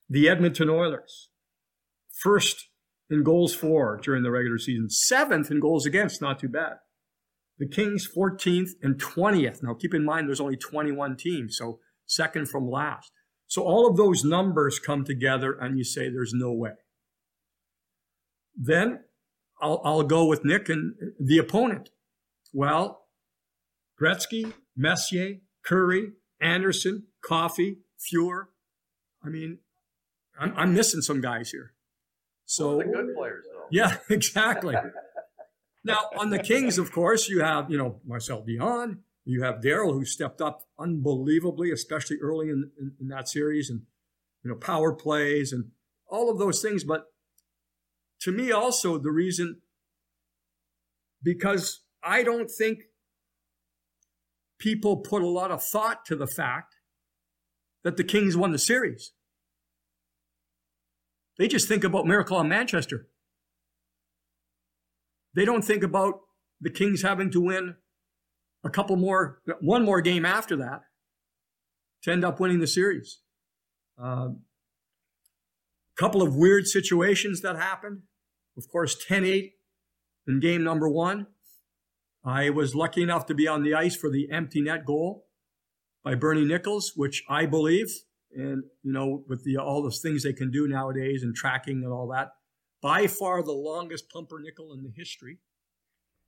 The 0.09 0.27
Edmonton 0.27 0.69
Oilers, 0.69 1.29
first 2.21 2.67
in 3.09 3.23
goals 3.23 3.55
for 3.55 3.99
during 4.03 4.23
the 4.23 4.31
regular 4.31 4.57
season, 4.57 4.89
seventh 4.89 5.49
in 5.49 5.59
goals 5.59 5.85
against, 5.85 6.21
not 6.21 6.39
too 6.39 6.49
bad. 6.49 6.73
The 7.57 7.67
Kings 7.67 8.07
14th 8.15 8.71
and 8.81 9.01
20th. 9.01 9.63
Now 9.63 9.75
keep 9.75 9.93
in 9.93 10.03
mind 10.03 10.27
there's 10.27 10.41
only 10.41 10.57
21 10.57 11.15
teams, 11.15 11.55
so 11.57 11.79
second 12.05 12.49
from 12.49 12.69
last. 12.69 13.11
So 13.47 13.63
all 13.63 13.87
of 13.87 13.95
those 13.95 14.23
numbers 14.23 14.79
come 14.79 15.05
together 15.05 15.53
and 15.59 15.77
you 15.77 15.83
say 15.83 16.09
there's 16.09 16.33
no 16.33 16.51
way. 16.51 16.71
Then 18.55 18.99
I'll, 19.63 19.81
I'll 19.85 20.03
go 20.03 20.25
with 20.25 20.43
Nick 20.43 20.67
and 20.67 20.93
the 21.17 21.37
opponent. 21.37 21.89
Well, 22.51 23.05
Gretzky, 23.99 24.51
Messier, 24.75 25.37
Kurri, 25.65 26.11
Anderson, 26.41 27.03
Coffey, 27.23 27.77
Fuhr. 27.97 28.47
I 29.23 29.29
mean, 29.29 29.59
I'm, 30.37 30.53
I'm 30.57 30.73
missing 30.73 31.01
some 31.01 31.21
guys 31.21 31.51
here. 31.51 31.73
So 32.45 32.79
the 32.79 32.83
good 32.83 33.15
players, 33.15 33.45
though. 33.49 33.67
Yeah, 33.71 33.97
exactly. 34.09 34.75
now 35.85 36.09
on 36.19 36.29
the 36.29 36.39
Kings, 36.39 36.77
of 36.77 36.91
course, 36.91 37.29
you 37.29 37.39
have 37.39 37.71
you 37.71 37.77
know 37.77 38.01
Marcel 38.05 38.43
Dionne, 38.43 38.97
you 39.23 39.43
have 39.43 39.61
Daryl 39.61 39.93
who 39.93 40.03
stepped 40.03 40.41
up 40.41 40.63
unbelievably, 40.77 41.71
especially 41.71 42.17
early 42.21 42.49
in, 42.49 42.69
in, 42.77 42.91
in 42.99 43.07
that 43.07 43.29
series, 43.29 43.69
and 43.69 43.83
you 44.43 44.51
know 44.51 44.57
power 44.57 44.91
plays 44.91 45.53
and 45.53 45.71
all 46.09 46.29
of 46.29 46.37
those 46.37 46.61
things. 46.61 46.83
But 46.83 47.05
to 48.23 48.31
me, 48.31 48.51
also 48.51 48.97
the 48.97 49.11
reason 49.11 49.61
because 51.21 51.81
I 52.03 52.23
don't 52.23 52.49
think 52.49 52.83
people 54.59 54.97
put 54.97 55.21
a 55.21 55.27
lot 55.27 55.51
of 55.51 55.63
thought 55.63 56.05
to 56.05 56.15
the 56.15 56.27
fact 56.27 56.75
that 57.83 57.97
the 57.97 58.03
Kings 58.03 58.37
won 58.37 58.51
the 58.51 58.57
series. 58.57 59.11
They 61.37 61.47
just 61.47 61.67
think 61.67 61.83
about 61.83 62.05
Miracle 62.05 62.37
on 62.37 62.47
Manchester. 62.47 63.07
They 65.33 65.43
don't 65.43 65.63
think 65.63 65.83
about 65.83 66.21
the 66.61 66.69
Kings 66.69 67.01
having 67.01 67.29
to 67.31 67.41
win 67.41 67.75
a 68.63 68.69
couple 68.69 68.95
more, 68.95 69.41
one 69.59 69.83
more 69.83 69.99
game 69.99 70.25
after 70.25 70.55
that 70.57 70.83
to 72.03 72.11
end 72.11 72.23
up 72.23 72.39
winning 72.39 72.59
the 72.59 72.67
series. 72.67 73.19
A 73.99 74.05
um, 74.05 74.41
couple 75.97 76.21
of 76.21 76.35
weird 76.35 76.67
situations 76.67 77.41
that 77.41 77.57
happened. 77.57 78.03
Of 78.57 78.67
course, 78.69 78.95
10 79.07 79.25
8 79.25 79.53
in 80.27 80.39
game 80.39 80.63
number 80.63 80.89
one. 80.89 81.27
I 82.25 82.49
was 82.49 82.73
lucky 82.73 83.01
enough 83.03 83.25
to 83.27 83.33
be 83.33 83.47
on 83.47 83.63
the 83.63 83.73
ice 83.73 83.95
for 83.95 84.09
the 84.09 84.29
empty 84.31 84.61
net 84.61 84.85
goal 84.85 85.25
by 86.03 86.15
Bernie 86.15 86.45
Nicholls, 86.45 86.93
which 86.95 87.23
I 87.29 87.45
believe, 87.45 87.87
and 88.33 88.63
you 88.81 88.93
know, 88.93 89.23
with 89.27 89.43
the 89.43 89.57
all 89.57 89.81
those 89.81 89.99
things 89.99 90.23
they 90.23 90.33
can 90.33 90.51
do 90.51 90.67
nowadays 90.67 91.23
and 91.23 91.35
tracking 91.35 91.83
and 91.83 91.91
all 91.91 92.07
that, 92.09 92.29
by 92.81 93.07
far 93.07 93.43
the 93.43 93.51
longest 93.51 94.09
pumpernickel 94.09 94.73
in 94.73 94.83
the 94.83 94.91
history. 94.95 95.39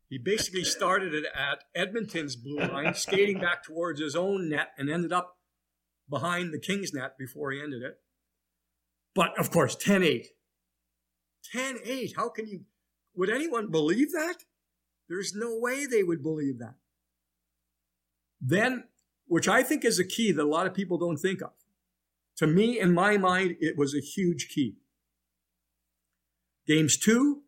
He 0.09 0.17
basically 0.19 0.63
started 0.63 1.13
it 1.13 1.25
at 1.33 1.63
Edmonton's 1.73 2.35
blue 2.35 2.59
line, 2.59 2.93
skating 2.93 3.39
back 3.39 3.63
towards 3.63 3.99
his 3.99 4.15
own 4.15 4.49
net, 4.49 4.69
and 4.77 4.89
ended 4.89 5.11
up 5.11 5.37
behind 6.09 6.53
the 6.53 6.59
King's 6.59 6.93
net 6.93 7.17
before 7.17 7.51
he 7.51 7.61
ended 7.61 7.81
it. 7.81 7.95
But 9.15 9.37
of 9.39 9.49
course, 9.49 9.75
10 9.75 10.03
8. 10.03 10.27
10 11.51 11.79
8. 11.83 12.13
How 12.15 12.29
can 12.29 12.47
you, 12.47 12.61
would 13.15 13.29
anyone 13.29 13.71
believe 13.71 14.11
that? 14.11 14.37
There's 15.07 15.33
no 15.35 15.57
way 15.57 15.85
they 15.85 16.03
would 16.03 16.23
believe 16.23 16.59
that. 16.59 16.75
Then, 18.41 18.85
which 19.27 19.47
I 19.47 19.63
think 19.63 19.85
is 19.85 19.99
a 19.99 20.03
key 20.03 20.31
that 20.31 20.43
a 20.43 20.47
lot 20.47 20.67
of 20.67 20.73
people 20.73 20.97
don't 20.97 21.17
think 21.17 21.41
of. 21.41 21.51
To 22.37 22.47
me, 22.47 22.79
in 22.79 22.93
my 22.93 23.17
mind, 23.17 23.55
it 23.59 23.77
was 23.77 23.95
a 23.95 24.01
huge 24.01 24.49
key. 24.49 24.75
Games 26.67 26.97
two 26.97 27.43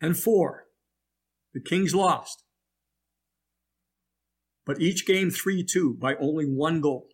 and 0.00 0.16
four, 0.16 0.64
the 1.54 1.60
Kings 1.60 1.94
lost. 1.94 2.42
But 4.66 4.80
each 4.80 5.06
game 5.06 5.30
3 5.30 5.62
2 5.62 5.94
by 5.94 6.16
only 6.16 6.44
one 6.44 6.80
goal. 6.80 7.06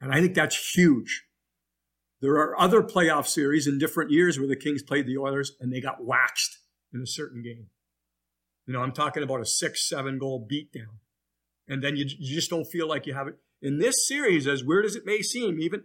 And 0.00 0.12
I 0.12 0.20
think 0.20 0.34
that's 0.34 0.74
huge. 0.74 1.24
There 2.20 2.34
are 2.34 2.58
other 2.60 2.82
playoff 2.82 3.26
series 3.26 3.66
in 3.66 3.78
different 3.78 4.10
years 4.10 4.38
where 4.38 4.48
the 4.48 4.56
Kings 4.56 4.82
played 4.82 5.06
the 5.06 5.18
Oilers 5.18 5.52
and 5.60 5.72
they 5.72 5.80
got 5.80 6.04
waxed 6.04 6.58
in 6.92 7.00
a 7.00 7.06
certain 7.06 7.42
game. 7.42 7.68
You 8.66 8.74
know, 8.74 8.82
I'm 8.82 8.92
talking 8.92 9.22
about 9.22 9.40
a 9.40 9.46
six, 9.46 9.88
seven 9.88 10.18
goal 10.18 10.46
beatdown. 10.50 10.98
And 11.66 11.82
then 11.82 11.96
you, 11.96 12.04
you 12.18 12.34
just 12.34 12.50
don't 12.50 12.66
feel 12.66 12.88
like 12.88 13.06
you 13.06 13.14
have 13.14 13.28
it. 13.28 13.36
In 13.62 13.78
this 13.78 14.06
series, 14.06 14.46
as 14.46 14.64
weird 14.64 14.84
as 14.84 14.96
it 14.96 15.06
may 15.06 15.22
seem, 15.22 15.60
even 15.60 15.84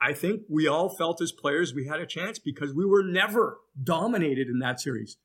I 0.00 0.12
think 0.12 0.42
we 0.48 0.66
all 0.66 0.88
felt 0.88 1.22
as 1.22 1.30
players 1.30 1.72
we 1.72 1.86
had 1.86 2.00
a 2.00 2.06
chance 2.06 2.38
because 2.38 2.74
we 2.74 2.84
were 2.84 3.04
never 3.04 3.58
dominated 3.80 4.48
in 4.48 4.58
that 4.58 4.80
series, 4.80 5.16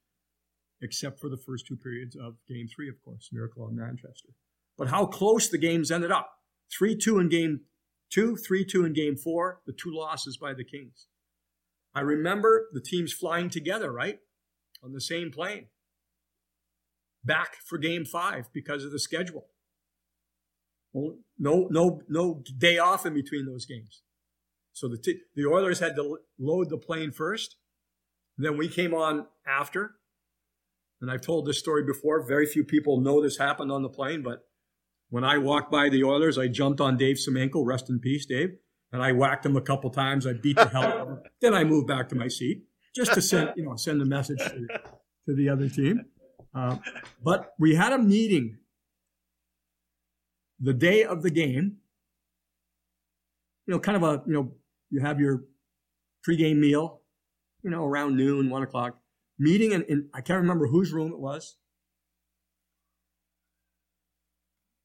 except 0.82 1.20
for 1.20 1.30
the 1.30 1.38
first 1.38 1.66
two 1.66 1.78
periods 1.78 2.16
of 2.16 2.36
game 2.48 2.68
three, 2.68 2.90
of 2.90 3.04
course, 3.04 3.30
Miracle 3.32 3.64
on 3.64 3.76
Manchester. 3.76 4.30
But 4.78 4.90
how 4.90 5.08
close 5.08 5.50
the 5.50 5.58
games 5.58 5.90
ended 5.90 6.12
up 6.12 6.30
3 6.78 6.96
2 6.96 7.20
in 7.20 7.30
game 7.30 7.62
two, 8.10 8.36
3 8.36 8.66
2 8.66 8.86
in 8.86 8.94
game 8.94 9.16
four, 9.16 9.62
the 9.66 9.74
two 9.74 9.92
losses 9.94 10.38
by 10.38 10.54
the 10.54 10.64
Kings. 10.64 11.08
I 11.94 12.02
remember 12.02 12.68
the 12.74 12.82
teams 12.82 13.14
flying 13.14 13.50
together, 13.50 13.92
right? 13.92 14.20
on 14.84 14.94
the 14.94 15.02
same 15.02 15.32
plane 15.32 15.68
back 17.24 17.58
for 17.66 17.78
game 17.78 18.06
five 18.06 18.50
because 18.54 18.84
of 18.84 18.92
the 18.92 19.00
schedule. 19.00 19.48
No, 20.94 21.68
no, 21.70 22.02
no 22.08 22.42
day 22.58 22.78
off 22.78 23.06
in 23.06 23.14
between 23.14 23.46
those 23.46 23.66
games. 23.66 24.02
So 24.74 24.88
the, 24.88 24.98
t- 24.98 25.22
the 25.36 25.46
Oilers 25.46 25.80
had 25.80 25.96
to 25.96 26.20
load 26.40 26.70
the 26.70 26.78
plane 26.78 27.12
first. 27.12 27.58
Then 28.38 28.58
we 28.58 28.68
came 28.68 28.94
on 28.94 29.28
after. 29.46 29.96
And 31.02 31.12
I've 31.12 31.22
told 31.22 31.46
this 31.46 31.60
story 31.60 31.84
before. 31.84 32.26
Very 32.26 32.48
few 32.48 32.64
people 32.64 33.00
know 33.00 33.22
this 33.22 33.38
happened 33.38 33.72
on 33.72 33.84
the 33.84 33.90
plane, 33.90 34.24
but 34.24 34.47
when 35.10 35.24
I 35.24 35.38
walked 35.38 35.72
by 35.72 35.90
the 35.90 36.04
Oilers, 36.04 36.38
I 36.38 36.48
jumped 36.48 36.82
on 36.82 36.98
Dave 36.98 37.16
Semenko, 37.16 37.66
rest 37.66 37.90
in 37.90 38.00
peace, 38.00 38.26
Dave, 38.26 38.58
and 38.92 39.02
I 39.02 39.14
whacked 39.14 39.46
him 39.46 39.56
a 39.56 39.62
couple 39.62 39.90
times. 39.90 40.28
I 40.28 40.34
beat 40.34 40.58
the 40.58 40.68
hell 40.68 40.84
out 40.84 40.98
of 41.00 41.08
him. 41.08 41.20
Then 41.42 41.54
I 41.54 41.64
moved 41.64 41.88
back 41.88 42.10
to 42.10 42.16
my 42.16 42.28
seat 42.28 42.64
just 42.96 43.14
to 43.14 43.22
send 43.22 43.52
you 43.56 43.64
know 43.64 43.76
send 43.76 44.02
a 44.02 44.06
message 44.06 44.40
to, 44.40 44.68
to 45.26 45.36
the 45.36 45.50
other 45.50 45.70
team. 45.70 46.06
Uh, 46.54 46.78
but 47.24 47.54
we 47.60 47.76
had 47.76 47.94
a 47.94 47.98
meeting 47.98 48.58
the 50.60 50.74
day 50.74 51.04
of 51.04 51.22
the 51.22 51.30
game. 51.30 51.78
You 53.66 53.74
know, 53.74 53.80
kind 53.80 53.98
of 53.98 54.04
a 54.04 54.24
you 54.26 54.34
know 54.34 54.52
you 54.90 55.02
have 55.02 55.20
your 55.20 55.44
pregame 56.28 56.58
meal, 56.58 57.02
you 57.64 57.70
know, 57.70 57.86
around 57.86 58.18
noon, 58.18 58.50
one 58.50 58.64
o'clock. 58.64 58.98
Meeting 59.40 59.72
in, 59.72 59.84
in 59.84 60.10
I 60.14 60.22
can't 60.22 60.42
remember 60.42 60.68
whose 60.68 60.92
room 60.92 61.12
it 61.12 61.20
was. 61.20 61.58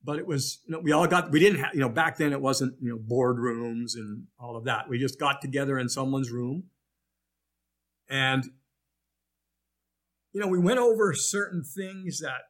But 0.04 0.18
it 0.18 0.26
was 0.26 0.60
you 0.66 0.72
know 0.72 0.80
we 0.80 0.92
all 0.92 1.06
got 1.06 1.30
we 1.30 1.40
didn't 1.40 1.60
have 1.60 1.74
you 1.74 1.80
know 1.80 1.88
back 1.88 2.16
then 2.16 2.32
it 2.32 2.40
wasn't 2.40 2.74
you 2.80 2.90
know 2.90 2.98
boardrooms 2.98 3.94
and 3.94 4.24
all 4.38 4.56
of 4.56 4.64
that 4.64 4.88
we 4.88 4.98
just 4.98 5.18
got 5.18 5.40
together 5.40 5.78
in 5.78 5.88
someone's 5.88 6.30
room 6.30 6.64
and, 8.12 8.44
you 10.34 10.40
know, 10.40 10.48
we 10.48 10.58
went 10.58 10.78
over 10.78 11.14
certain 11.14 11.64
things 11.64 12.18
that, 12.20 12.42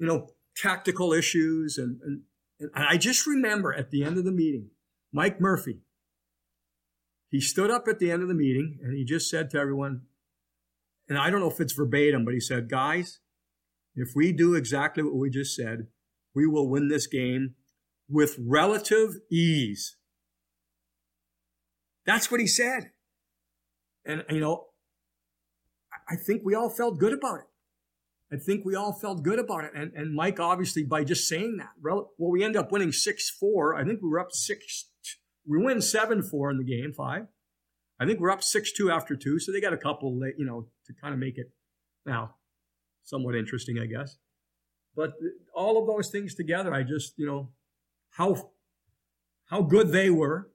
you 0.00 0.06
know, 0.06 0.30
tactical 0.56 1.12
issues. 1.12 1.78
And, 1.78 2.00
and, 2.02 2.22
and 2.58 2.70
I 2.74 2.96
just 2.96 3.24
remember 3.24 3.72
at 3.72 3.92
the 3.92 4.02
end 4.02 4.18
of 4.18 4.24
the 4.24 4.32
meeting, 4.32 4.70
Mike 5.12 5.40
Murphy, 5.40 5.82
he 7.30 7.40
stood 7.40 7.70
up 7.70 7.86
at 7.86 8.00
the 8.00 8.10
end 8.10 8.22
of 8.22 8.28
the 8.28 8.34
meeting 8.34 8.80
and 8.82 8.96
he 8.96 9.04
just 9.04 9.30
said 9.30 9.48
to 9.50 9.58
everyone, 9.58 10.02
and 11.08 11.16
I 11.16 11.30
don't 11.30 11.38
know 11.38 11.50
if 11.50 11.60
it's 11.60 11.72
verbatim, 11.72 12.24
but 12.24 12.34
he 12.34 12.40
said, 12.40 12.68
guys, 12.68 13.20
if 13.96 14.10
we 14.14 14.32
do 14.32 14.54
exactly 14.54 15.02
what 15.02 15.16
we 15.16 15.30
just 15.30 15.56
said, 15.56 15.86
we 16.34 16.46
will 16.46 16.68
win 16.68 16.88
this 16.88 17.06
game 17.06 17.54
with 18.08 18.36
relative 18.38 19.16
ease. 19.32 19.96
That's 22.04 22.30
what 22.30 22.40
he 22.40 22.46
said. 22.46 22.90
And, 24.04 24.22
you 24.30 24.38
know, 24.38 24.66
I 26.08 26.14
think 26.14 26.42
we 26.44 26.54
all 26.54 26.68
felt 26.68 26.98
good 26.98 27.14
about 27.14 27.40
it. 27.40 27.46
I 28.32 28.36
think 28.36 28.64
we 28.64 28.74
all 28.74 28.92
felt 28.92 29.22
good 29.22 29.38
about 29.38 29.64
it. 29.64 29.72
And, 29.74 29.92
and 29.94 30.14
Mike, 30.14 30.38
obviously, 30.38 30.84
by 30.84 31.04
just 31.04 31.28
saying 31.28 31.56
that, 31.58 31.70
well, 31.82 32.10
we 32.18 32.44
end 32.44 32.56
up 32.56 32.70
winning 32.70 32.92
6 32.92 33.30
4. 33.30 33.74
I 33.74 33.84
think 33.84 34.02
we 34.02 34.08
were 34.08 34.20
up 34.20 34.32
6. 34.32 34.84
We 35.48 35.64
win 35.64 35.80
7 35.80 36.22
4 36.22 36.50
in 36.50 36.58
the 36.58 36.64
game, 36.64 36.92
five. 36.92 37.26
I 37.98 38.04
think 38.04 38.20
we're 38.20 38.30
up 38.30 38.42
6 38.42 38.72
2 38.72 38.90
after 38.90 39.16
two. 39.16 39.38
So 39.38 39.52
they 39.52 39.60
got 39.60 39.72
a 39.72 39.78
couple, 39.78 40.20
you 40.36 40.44
know, 40.44 40.68
to 40.86 40.92
kind 41.00 41.14
of 41.14 41.20
make 41.20 41.38
it 41.38 41.50
now 42.04 42.34
somewhat 43.06 43.34
interesting, 43.34 43.78
I 43.78 43.86
guess. 43.86 44.18
But 44.94 45.14
all 45.54 45.78
of 45.80 45.86
those 45.86 46.10
things 46.10 46.34
together, 46.34 46.74
I 46.74 46.82
just, 46.82 47.14
you 47.16 47.26
know, 47.26 47.50
how 48.10 48.50
how 49.46 49.62
good 49.62 49.92
they 49.92 50.10
were 50.10 50.50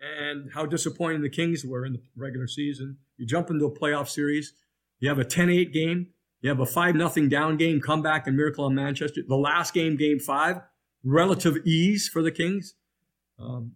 and 0.00 0.50
how 0.52 0.66
disappointing 0.66 1.22
the 1.22 1.28
Kings 1.28 1.64
were 1.64 1.84
in 1.84 1.94
the 1.94 2.02
regular 2.16 2.46
season. 2.46 2.98
You 3.16 3.26
jump 3.26 3.50
into 3.50 3.66
a 3.66 3.70
playoff 3.70 4.08
series, 4.08 4.54
you 5.00 5.08
have 5.08 5.18
a 5.18 5.24
10 5.24 5.50
8 5.50 5.72
game, 5.72 6.08
you 6.40 6.48
have 6.48 6.60
a 6.60 6.66
5 6.66 6.96
0 7.12 7.28
down 7.28 7.56
game, 7.56 7.80
comeback 7.80 8.26
and 8.26 8.36
miracle 8.36 8.64
on 8.64 8.74
Manchester. 8.74 9.22
The 9.26 9.36
last 9.36 9.74
game, 9.74 9.96
game 9.96 10.18
five, 10.18 10.60
relative 11.04 11.58
ease 11.66 12.08
for 12.08 12.22
the 12.22 12.30
Kings. 12.30 12.74
Um, 13.38 13.72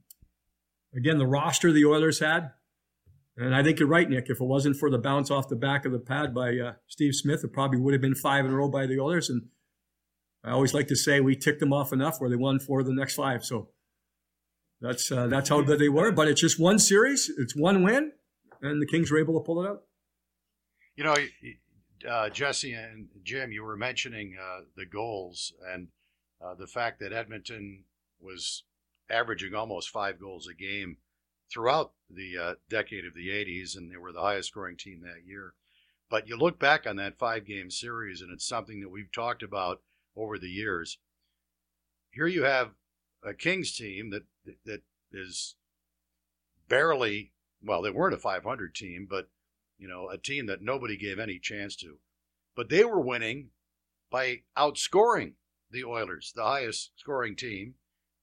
again, 0.95 1.19
the 1.19 1.27
roster 1.27 1.73
the 1.73 1.85
Oilers 1.85 2.21
had. 2.21 2.53
And 3.39 3.55
I 3.55 3.62
think 3.62 3.78
you're 3.78 3.89
right, 3.89 4.09
Nick. 4.09 4.30
If 4.30 4.41
it 4.41 4.45
wasn't 4.45 4.76
for 4.76 4.91
the 4.91 4.99
bounce 4.99 5.30
off 5.30 5.49
the 5.49 5.57
back 5.57 5.84
of 5.84 5.93
the 5.93 5.99
pad 5.99 6.34
by 6.34 6.57
uh, 6.59 6.72
Steve 6.87 7.14
Smith, 7.14 7.45
it 7.45 7.53
probably 7.53 7.78
would 7.78 7.93
have 7.93 8.01
been 8.01 8.14
five 8.14 8.47
in 8.47 8.51
a 8.51 8.55
row 8.55 8.68
by 8.68 8.87
the 8.87 8.99
Oilers. 8.99 9.28
And 9.28 9.49
I 10.43 10.53
always 10.53 10.72
like 10.72 10.87
to 10.89 10.97
say 10.97 11.20
we 11.20 11.37
ticked 11.37 11.61
them 11.61 11.72
off 11.72 11.93
enough 11.93 12.18
where 12.18 12.30
they 12.30 12.37
won 12.37 12.59
four 12.59 12.80
of 12.80 12.87
the 12.87 12.95
next 12.95 13.14
five. 13.14 13.45
So 13.45 13.68
that's 14.80 15.12
uh, 15.12 15.26
that's 15.26 15.51
how 15.51 15.61
good 15.61 15.78
they 15.78 15.91
were. 15.91 16.12
But 16.12 16.28
it's 16.28 16.41
just 16.41 16.59
one 16.59 16.78
series. 16.78 17.30
It's 17.39 17.55
one 17.55 17.82
win, 17.82 18.12
and 18.62 18.80
the 18.80 18.87
Kings 18.87 19.11
were 19.11 19.18
able 19.18 19.39
to 19.39 19.45
pull 19.45 19.62
it 19.62 19.68
out. 19.68 19.82
You 20.97 21.05
know, 21.05 21.14
uh, 22.09 22.30
Jesse 22.30 22.72
and 22.72 23.09
Jim, 23.22 23.53
you 23.53 23.64
were 23.64 23.76
mentioning 23.76 24.37
uh, 24.41 24.61
the 24.76 24.87
goals 24.87 25.53
and 25.70 25.89
uh, 26.43 26.55
the 26.55 26.66
fact 26.66 27.01
that 27.01 27.12
Edmonton 27.12 27.84
was 28.18 28.64
averaging 29.11 29.55
almost 29.55 29.91
five 29.91 30.18
goals 30.18 30.49
a 30.49 30.55
game 30.55 30.97
throughout 31.51 31.92
the 32.11 32.38
uh, 32.38 32.55
decade 32.68 33.05
of 33.05 33.14
the 33.14 33.28
80s, 33.28 33.76
and 33.76 33.90
they 33.90 33.97
were 33.97 34.12
the 34.12 34.20
highest 34.20 34.49
scoring 34.49 34.76
team 34.76 35.01
that 35.03 35.26
year. 35.26 35.55
But 36.09 36.28
you 36.28 36.36
look 36.36 36.59
back 36.59 36.86
on 36.86 36.97
that 36.97 37.18
five 37.18 37.44
game 37.44 37.70
series, 37.70 38.20
and 38.20 38.32
it's 38.32 38.47
something 38.47 38.80
that 38.80 38.90
we've 38.90 39.12
talked 39.12 39.42
about 39.42 39.82
over 40.16 40.38
the 40.38 40.49
years. 40.49 40.99
Here 42.11 42.26
you 42.26 42.44
have 42.44 42.70
a 43.22 43.34
Kings 43.34 43.76
team 43.76 44.11
that 44.11 44.24
that 44.64 44.82
is 45.12 45.57
barely 46.68 47.32
well, 47.62 47.82
they 47.82 47.90
weren't 47.90 48.14
a 48.14 48.18
500 48.18 48.74
team, 48.74 49.07
but 49.09 49.28
you 49.78 49.88
know, 49.88 50.09
a 50.09 50.18
team 50.18 50.47
that 50.47 50.62
nobody 50.62 50.97
gave 50.97 51.18
any 51.18 51.38
chance 51.38 51.76
to. 51.76 51.99
But 52.55 52.68
they 52.68 52.84
were 52.84 53.01
winning 53.01 53.51
by 54.11 54.42
outscoring 54.57 55.34
the 55.70 55.84
Oilers, 55.84 56.32
the 56.34 56.44
highest 56.44 56.92
scoring 56.97 57.36
team, 57.36 57.74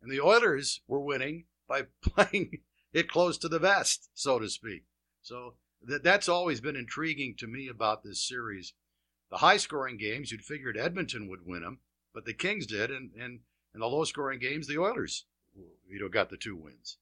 and 0.02 0.12
the 0.12 0.22
Oilers 0.22 0.82
were 0.88 1.02
winning 1.02 1.46
by 1.68 1.84
playing 2.02 2.62
it 2.94 3.10
close 3.10 3.38
to 3.40 3.50
the 3.50 3.60
vest, 3.60 4.10
so 4.14 4.40
to 4.40 4.50
speak. 4.50 4.84
So 5.22 5.56
that 5.86 6.04
that's 6.04 6.30
always 6.30 6.62
been 6.62 6.76
intriguing 6.76 7.36
to 7.40 7.48
me 7.48 7.68
about 7.68 8.04
this 8.04 8.26
series. 8.26 8.74
The 9.30 9.38
high 9.38 9.58
scoring 9.58 9.98
games, 9.98 10.32
you'd 10.32 10.46
figured 10.46 10.78
Edmonton 10.78 11.28
would 11.30 11.46
win 11.46 11.64
them, 11.64 11.80
but 12.14 12.26
the 12.26 12.34
Kings 12.34 12.66
did, 12.66 12.92
and 12.92 13.12
and 13.20 13.40
in 13.74 13.80
the 13.80 13.88
low 13.88 14.04
scoring 14.04 14.40
games, 14.40 14.68
the 14.68 14.78
Oilers, 14.78 15.26
you 15.56 16.00
know, 16.00 16.10
got 16.10 16.30
the 16.30 16.38
two 16.38 16.56
wins. 16.56 16.98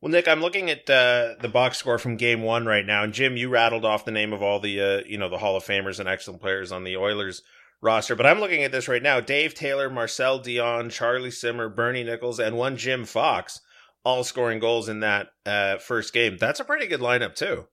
Well, 0.00 0.10
Nick, 0.10 0.28
I'm 0.28 0.40
looking 0.40 0.70
at 0.70 0.88
uh, 0.90 1.34
the 1.40 1.48
box 1.48 1.78
score 1.78 1.98
from 1.98 2.16
Game 2.16 2.42
One 2.42 2.66
right 2.66 2.84
now, 2.84 3.02
and 3.02 3.12
Jim, 3.12 3.36
you 3.36 3.48
rattled 3.48 3.84
off 3.84 4.04
the 4.04 4.10
name 4.10 4.32
of 4.32 4.42
all 4.42 4.60
the 4.60 4.80
uh, 4.80 5.00
you 5.06 5.18
know 5.18 5.28
the 5.28 5.38
Hall 5.38 5.56
of 5.56 5.64
Famers 5.64 6.00
and 6.00 6.08
excellent 6.08 6.40
players 6.40 6.72
on 6.72 6.84
the 6.84 6.96
Oilers 6.96 7.42
roster. 7.80 8.14
But 8.14 8.26
I'm 8.26 8.40
looking 8.40 8.62
at 8.62 8.72
this 8.72 8.88
right 8.88 9.02
now: 9.02 9.20
Dave 9.20 9.54
Taylor, 9.54 9.88
Marcel 9.88 10.40
Dionne, 10.40 10.90
Charlie 10.90 11.30
Simmer, 11.30 11.68
Bernie 11.68 12.04
Nicholls, 12.04 12.40
and 12.40 12.56
one 12.56 12.76
Jim 12.76 13.04
Fox, 13.04 13.60
all 14.04 14.24
scoring 14.24 14.58
goals 14.58 14.88
in 14.88 15.00
that 15.00 15.28
uh, 15.46 15.78
first 15.78 16.12
game. 16.12 16.36
That's 16.38 16.60
a 16.60 16.64
pretty 16.64 16.86
good 16.86 17.00
lineup 17.00 17.34
too. 17.34 17.66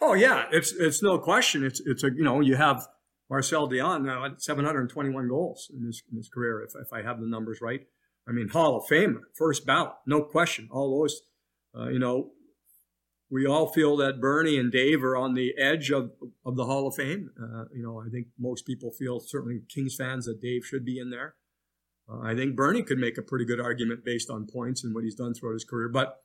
Oh 0.00 0.14
yeah, 0.14 0.46
it's 0.50 0.72
it's 0.72 1.02
no 1.02 1.18
question. 1.18 1.64
It's 1.64 1.80
it's 1.84 2.04
a 2.04 2.08
you 2.08 2.24
know 2.24 2.40
you 2.40 2.56
have 2.56 2.86
Marcel 3.30 3.68
Dionne 3.68 4.04
now 4.04 4.24
at 4.24 4.42
721 4.42 5.28
goals 5.28 5.70
in 5.74 5.86
his 5.86 6.02
in 6.10 6.16
his 6.16 6.28
career, 6.28 6.62
if 6.62 6.72
if 6.74 6.92
I 6.92 7.02
have 7.02 7.20
the 7.20 7.26
numbers 7.26 7.60
right. 7.60 7.80
I 8.26 8.32
mean, 8.32 8.48
Hall 8.48 8.76
of 8.76 8.86
Famer, 8.86 9.20
first 9.36 9.66
ballot, 9.66 9.92
no 10.06 10.22
question. 10.22 10.68
All 10.70 11.00
those, 11.00 11.20
uh, 11.78 11.90
you 11.90 11.98
know, 11.98 12.30
we 13.30 13.46
all 13.46 13.66
feel 13.66 13.96
that 13.98 14.20
Bernie 14.20 14.58
and 14.58 14.72
Dave 14.72 15.04
are 15.04 15.16
on 15.16 15.34
the 15.34 15.54
edge 15.58 15.90
of, 15.90 16.12
of 16.44 16.56
the 16.56 16.64
Hall 16.64 16.86
of 16.86 16.94
Fame. 16.94 17.30
Uh, 17.38 17.64
you 17.74 17.82
know, 17.82 18.00
I 18.00 18.08
think 18.08 18.28
most 18.38 18.66
people 18.66 18.92
feel, 18.92 19.20
certainly 19.20 19.60
Kings 19.68 19.96
fans, 19.96 20.24
that 20.26 20.40
Dave 20.40 20.64
should 20.64 20.84
be 20.84 20.98
in 20.98 21.10
there. 21.10 21.34
Uh, 22.08 22.20
I 22.20 22.34
think 22.34 22.56
Bernie 22.56 22.82
could 22.82 22.98
make 22.98 23.18
a 23.18 23.22
pretty 23.22 23.44
good 23.44 23.60
argument 23.60 24.04
based 24.04 24.30
on 24.30 24.46
points 24.46 24.84
and 24.84 24.94
what 24.94 25.04
he's 25.04 25.14
done 25.14 25.34
throughout 25.34 25.54
his 25.54 25.64
career. 25.64 25.88
But 25.88 26.16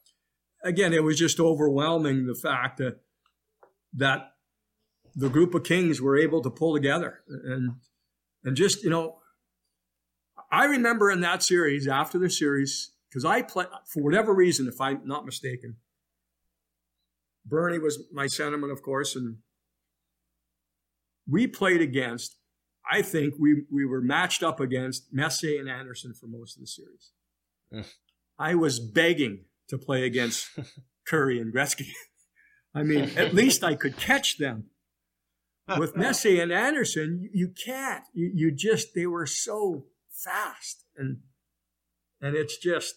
again, 0.64 0.94
it 0.94 1.04
was 1.04 1.18
just 1.18 1.40
overwhelming 1.40 2.26
the 2.26 2.36
fact 2.36 2.78
that 2.78 3.00
that 3.94 4.34
the 5.16 5.30
group 5.30 5.56
of 5.56 5.64
Kings 5.64 6.02
were 6.02 6.18
able 6.18 6.42
to 6.42 6.50
pull 6.50 6.74
together 6.74 7.22
and 7.28 7.76
and 8.44 8.56
just 8.56 8.84
you 8.84 8.90
know 8.90 9.20
I 10.52 10.66
remember 10.66 11.12
in 11.12 11.22
that 11.22 11.44
series, 11.44 11.88
after 11.88 12.18
the 12.18 12.30
series, 12.30 12.92
because 13.10 13.24
I 13.24 13.42
played, 13.42 13.68
for 13.86 14.02
whatever 14.02 14.34
reason, 14.34 14.68
if 14.68 14.82
I'm 14.82 15.02
not 15.06 15.26
mistaken, 15.26 15.78
Bernie 17.46 17.80
was 17.80 18.04
my 18.12 18.28
sentiment, 18.28 18.72
of 18.72 18.82
course, 18.82 19.16
and 19.16 19.38
we 21.30 21.46
played 21.46 21.82
against, 21.82 22.38
I 22.92 23.02
think 23.02 23.36
we, 23.40 23.64
we 23.72 23.86
were 23.86 24.02
matched 24.02 24.44
up 24.44 24.60
against 24.60 25.08
Messier 25.12 25.60
and 25.60 25.70
Anderson 25.70 26.14
for 26.14 26.28
most 26.28 26.58
of 26.58 26.62
the 26.62 26.68
series. 26.68 27.86
I 28.40 28.56
was 28.56 28.80
begging 28.80 29.46
to 29.68 29.78
play 29.78 30.06
against 30.06 30.48
Kurri 31.10 31.40
and 31.40 31.54
Gretzky. 31.54 31.90
I 32.76 32.84
mean, 32.84 33.12
at 33.18 33.34
least 33.34 33.64
I 33.64 33.76
could 33.76 33.98
catch 33.98 34.38
them. 34.38 34.66
With 35.78 35.96
Messier 35.96 36.42
and 36.42 36.52
Anderson, 36.52 37.30
you, 37.32 37.54
can't. 37.64 38.04
You, 38.12 38.32
you 38.34 38.52
just, 38.52 38.96
they 38.96 39.06
were 39.06 39.28
so 39.28 39.86
fast 40.24 40.84
and 40.98 41.18
and 42.22 42.36
it's 42.36 42.58
just 42.58 42.96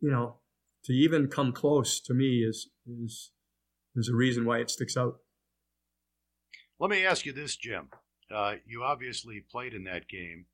you 0.00 0.10
know 0.10 0.36
to 0.84 0.92
even 0.92 1.28
come 1.28 1.52
close 1.52 2.00
to 2.00 2.12
me 2.12 2.44
is 2.44 2.70
is 2.86 3.30
is 3.94 4.08
a 4.08 4.14
reason 4.14 4.44
why 4.44 4.58
it 4.58 4.70
sticks 4.70 4.96
out 4.96 5.18
let 6.80 6.90
me 6.90 7.06
ask 7.06 7.24
you 7.24 7.32
this 7.32 7.56
jim 7.56 7.88
uh, 8.32 8.54
you 8.66 8.82
obviously 8.82 9.40
played 9.50 9.74
in 9.74 9.84
that 9.84 10.08
game 10.08 10.46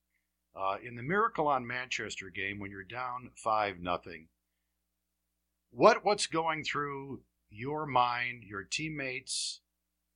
uh, 0.57 0.77
in 0.83 0.97
the 0.97 1.03
miracle 1.03 1.47
on 1.47 1.67
manchester 1.67 2.31
game 2.31 2.59
when 2.59 2.71
you're 2.71 2.83
down 2.83 3.31
five 3.37 3.79
nothing 3.81 4.29
what 5.71 6.05
what's 6.05 6.27
going 6.27 6.65
through 6.65 7.21
your 7.51 7.87
mind 7.87 8.43
your 8.45 8.65
teammates 8.65 9.61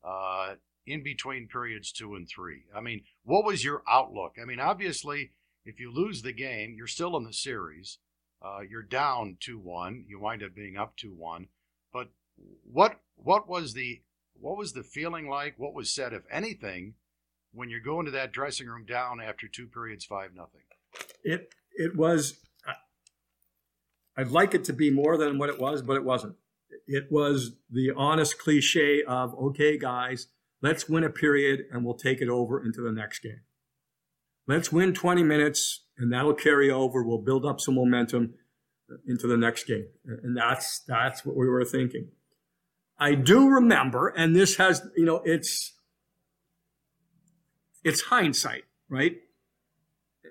uh, 0.05 0.55
in 0.87 1.03
between 1.03 1.49
periods 1.49 1.93
two 1.93 2.15
and 2.15 2.29
three? 2.29 2.63
I 2.75 2.81
mean, 2.81 3.03
what 3.25 3.45
was 3.45 3.65
your 3.65 3.83
outlook? 3.89 4.37
I 4.41 4.45
mean, 4.45 4.61
obviously, 4.61 5.31
if 5.65 5.79
you 5.79 5.93
lose 5.93 6.23
the 6.23 6.33
game, 6.33 6.75
you're 6.77 6.87
still 6.87 7.17
in 7.17 7.25
the 7.25 7.33
series. 7.33 7.99
Uh, 8.45 8.61
you're 8.69 8.83
down 8.83 9.37
two 9.39 9.59
one. 9.59 10.05
You 10.09 10.19
wind 10.19 10.43
up 10.43 10.55
being 10.55 10.77
up 10.77 10.97
two 10.97 11.13
one. 11.13 11.47
But 11.93 12.09
what 12.65 13.01
what 13.17 13.49
was 13.49 13.75
the 13.75 14.03
what 14.41 14.57
was 14.57 14.73
the 14.73 14.83
feeling 14.83 15.29
like? 15.29 15.55
What 15.57 15.75
was 15.75 15.93
said, 15.93 16.13
if 16.13 16.23
anything, 16.31 16.95
when 17.53 17.71
you're 17.71 17.81
going 17.81 18.07
to 18.07 18.13
that 18.13 18.33
dressing 18.33 18.67
room 18.67 18.85
down 18.85 19.21
after 19.21 19.49
two 19.49 19.67
periods, 19.67 20.05
five 20.05 20.35
nothing? 20.35 20.63
It 21.23 21.53
it 21.73 21.97
was. 21.97 22.39
I'd 24.17 24.31
like 24.31 24.55
it 24.55 24.65
to 24.65 24.75
be 24.75 24.91
more 24.91 25.17
than 25.17 25.39
what 25.39 25.49
it 25.49 25.59
was, 25.59 25.81
but 25.81 25.97
it 25.97 26.05
wasn't. 26.05 26.37
It 26.87 27.11
was 27.11 27.53
the 27.71 27.93
honest 27.97 28.39
cliche 28.39 29.03
of, 29.03 29.35
okay, 29.35 29.79
guys, 29.79 30.27
Let's 30.63 30.89
win 30.89 31.03
a 31.03 31.11
period 31.11 31.65
and 31.73 31.85
we'll 31.85 31.95
take 31.95 32.21
it 32.21 32.29
over 32.29 32.65
into 32.65 32.81
the 32.81 32.93
next 32.93 33.19
game. 33.19 33.41
Let's 34.47 34.73
win 34.73 34.95
20 34.95 35.25
minutes 35.25 35.85
and 35.99 36.13
that'll 36.13 36.35
carry 36.35 36.71
over. 36.71 37.03
We'll 37.03 37.19
build 37.19 37.45
up 37.45 37.61
some 37.61 37.75
momentum 37.75 38.35
uh, 38.91 38.97
into 39.07 39.27
the 39.27 39.37
next 39.37 39.65
game. 39.65 39.89
And 40.05 40.37
that's, 40.37 40.81
that's 40.87 41.27
what 41.27 41.37
we 41.37 41.49
were 41.49 41.65
thinking. 41.65 42.09
I 42.99 43.17
do 43.17 43.49
remember, 43.49 44.09
and 44.09 44.37
this 44.37 44.57
has, 44.57 44.87
you 44.97 45.05
know, 45.05 45.21
it's, 45.25 45.73
it's 47.85 48.03
hindsight, 48.03 48.65
right? 48.89 49.17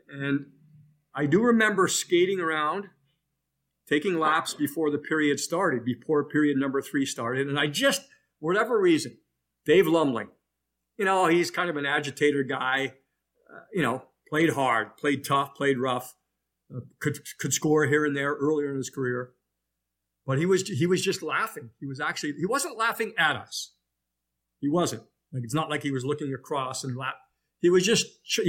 And 0.10 0.48
I 1.14 1.26
do 1.26 1.42
remember 1.42 1.88
skating 1.88 2.40
around, 2.40 2.90
taking 3.88 4.18
laps 4.20 4.54
before 4.54 4.90
the 4.92 4.98
period 4.98 5.40
started, 5.40 5.84
before 5.84 6.24
period 6.24 6.58
number 6.58 6.82
three 6.82 7.06
started. 7.06 7.48
And 7.48 7.60
I 7.60 7.68
just, 7.68 8.02
whatever 8.40 8.80
reason, 8.80 9.18
Dave 9.66 9.88
Lumley, 9.88 10.26
you 10.98 11.06
know, 11.06 11.28
he's 11.28 11.52
kind 11.52 11.70
of 11.70 11.78
an 11.78 11.86
agitator 11.86 12.44
guy. 12.44 12.94
Uh, 13.52 13.60
you 13.74 13.82
know, 13.82 14.04
played 14.30 14.52
hard, 14.52 14.96
played 14.98 15.26
tough, 15.26 15.56
played 15.56 15.78
rough, 15.78 16.16
uh, 16.76 16.80
could 17.00 17.20
could 17.38 17.54
score 17.54 17.86
here 17.86 18.06
and 18.06 18.16
there 18.16 18.34
earlier 18.34 18.72
in 18.72 18.78
his 18.78 18.90
career, 18.90 19.32
but 20.26 20.38
he 20.38 20.46
was 20.46 20.68
he 20.68 20.88
was 20.88 21.02
just 21.02 21.22
laughing. 21.22 21.72
He 21.80 21.86
was 21.86 22.00
actually 22.00 22.34
he 22.38 22.46
wasn't 22.46 22.78
laughing 22.78 23.14
at 23.18 23.36
us. 23.36 23.74
He 24.60 24.70
wasn't. 24.70 25.04
Like 25.34 25.44
it's 25.44 25.54
not 25.54 25.70
like 25.70 25.84
he 25.84 25.92
was 25.92 26.06
looking 26.06 26.34
across 26.34 26.84
and 26.84 26.96
laugh. 26.96 27.16
He 27.62 27.70
was 27.70 27.86
just, 27.86 28.06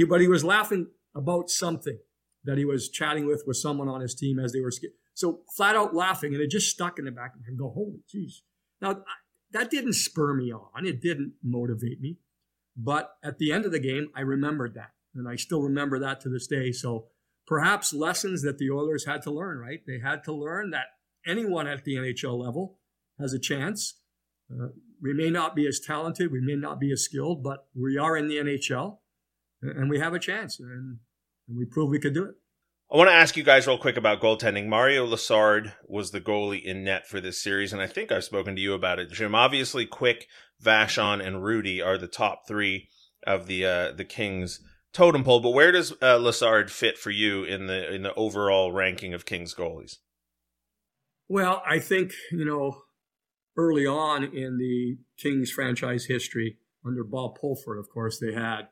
but 0.09 0.21
he 0.21 0.27
was 0.27 0.43
laughing 0.43 0.87
about 1.15 1.49
something 1.49 1.99
that 2.43 2.57
he 2.57 2.65
was 2.65 2.89
chatting 2.89 3.25
with 3.25 3.43
with 3.45 3.57
someone 3.57 3.87
on 3.87 4.01
his 4.01 4.15
team 4.15 4.39
as 4.39 4.51
they 4.51 4.59
were 4.59 4.71
so 5.13 5.41
flat 5.55 5.75
out 5.75 5.93
laughing, 5.93 6.33
and 6.33 6.41
it 6.41 6.49
just 6.49 6.69
stuck 6.69 6.99
in 6.99 7.05
the 7.05 7.11
back 7.11 7.35
of 7.35 7.45
head. 7.45 7.57
Go, 7.57 7.69
holy 7.69 8.03
jeez! 8.13 8.41
Now 8.81 9.03
that 9.51 9.69
didn't 9.69 9.93
spur 9.93 10.33
me 10.33 10.51
on. 10.51 10.85
It 10.85 11.01
didn't 11.01 11.33
motivate 11.43 12.01
me. 12.01 12.17
But 12.75 13.11
at 13.23 13.37
the 13.37 13.51
end 13.51 13.65
of 13.65 13.71
the 13.71 13.79
game, 13.79 14.09
I 14.15 14.21
remembered 14.21 14.73
that. 14.73 14.91
And 15.15 15.29
I 15.29 15.35
still 15.35 15.61
remember 15.61 15.99
that 15.99 16.19
to 16.21 16.29
this 16.29 16.47
day. 16.47 16.71
So 16.71 17.07
perhaps 17.45 17.93
lessons 17.93 18.41
that 18.41 18.57
the 18.57 18.71
Oilers 18.71 19.05
had 19.05 19.21
to 19.23 19.31
learn, 19.31 19.59
right? 19.59 19.81
They 19.85 19.99
had 19.99 20.23
to 20.23 20.33
learn 20.33 20.71
that 20.71 20.87
anyone 21.25 21.67
at 21.67 21.83
the 21.83 21.95
NHL 21.95 22.43
level 22.43 22.79
has 23.19 23.33
a 23.33 23.39
chance. 23.39 23.99
Uh, 24.51 24.69
we 25.01 25.13
may 25.13 25.29
not 25.29 25.55
be 25.55 25.67
as 25.67 25.79
talented, 25.79 26.31
we 26.31 26.41
may 26.41 26.55
not 26.55 26.79
be 26.79 26.91
as 26.91 27.03
skilled, 27.03 27.43
but 27.43 27.67
we 27.75 27.97
are 27.97 28.17
in 28.17 28.27
the 28.27 28.37
NHL 28.37 28.97
and 29.63 29.89
we 29.89 29.99
have 29.99 30.13
a 30.13 30.19
chance. 30.19 30.59
And, 30.59 30.99
and 31.47 31.57
we 31.57 31.65
proved 31.65 31.91
we 31.91 31.99
could 31.99 32.13
do 32.13 32.25
it. 32.25 32.35
I 32.91 32.97
want 32.97 33.09
to 33.09 33.15
ask 33.15 33.35
you 33.35 33.43
guys 33.43 33.65
real 33.65 33.79
quick 33.79 33.97
about 33.97 34.21
goaltending. 34.21 34.67
Mario 34.67 35.07
Lessard 35.07 35.73
was 35.87 36.11
the 36.11 36.21
goalie 36.21 36.61
in 36.61 36.83
net 36.83 37.07
for 37.07 37.19
this 37.19 37.41
series, 37.41 37.73
and 37.73 37.81
I 37.81 37.87
think 37.87 38.11
I've 38.11 38.23
spoken 38.23 38.55
to 38.55 38.61
you 38.61 38.73
about 38.73 38.99
it, 38.99 39.11
Jim. 39.11 39.33
Obviously, 39.33 39.87
Quick, 39.87 40.27
Vachon, 40.63 41.25
and 41.25 41.37
Hrudey 41.37 41.83
are 41.83 41.97
the 41.97 42.07
top 42.07 42.47
three 42.47 42.89
of 43.25 43.47
the 43.47 43.65
uh, 43.65 43.91
the 43.93 44.05
Kings 44.05 44.59
totem 44.91 45.23
pole. 45.23 45.39
But 45.39 45.51
where 45.51 45.71
does 45.71 45.91
uh, 45.93 46.19
Lessard 46.19 46.69
fit 46.69 46.99
for 46.99 47.09
you 47.09 47.43
in 47.43 47.65
the 47.65 47.91
in 47.91 48.03
the 48.03 48.13
overall 48.13 48.71
ranking 48.71 49.13
of 49.15 49.25
Kings 49.25 49.55
goalies? 49.55 49.97
Well, 51.27 51.63
I 51.67 51.79
think 51.79 52.11
you 52.31 52.45
know 52.45 52.83
early 53.57 53.87
on 53.87 54.23
in 54.23 54.57
the 54.57 54.97
Kings 55.17 55.49
franchise 55.49 56.05
history, 56.05 56.57
under 56.85 57.03
Bob 57.03 57.39
Pulford, 57.39 57.79
of 57.79 57.89
course, 57.89 58.19
they 58.19 58.33
had 58.33 58.67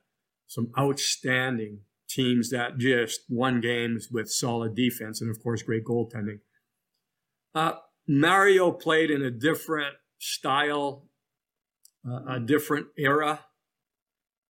some 0.51 0.69
outstanding 0.77 1.79
teams 2.09 2.49
that 2.49 2.77
just 2.77 3.21
won 3.29 3.61
games 3.61 4.09
with 4.11 4.29
solid 4.29 4.75
defense 4.75 5.21
and, 5.21 5.31
of 5.31 5.41
course, 5.41 5.63
great 5.63 5.85
goaltending. 5.85 6.39
Uh, 7.55 7.71
Mario 8.05 8.69
played 8.73 9.09
in 9.09 9.21
a 9.21 9.31
different 9.31 9.95
style, 10.19 11.07
uh, 12.05 12.35
a 12.35 12.39
different 12.41 12.87
era. 12.97 13.45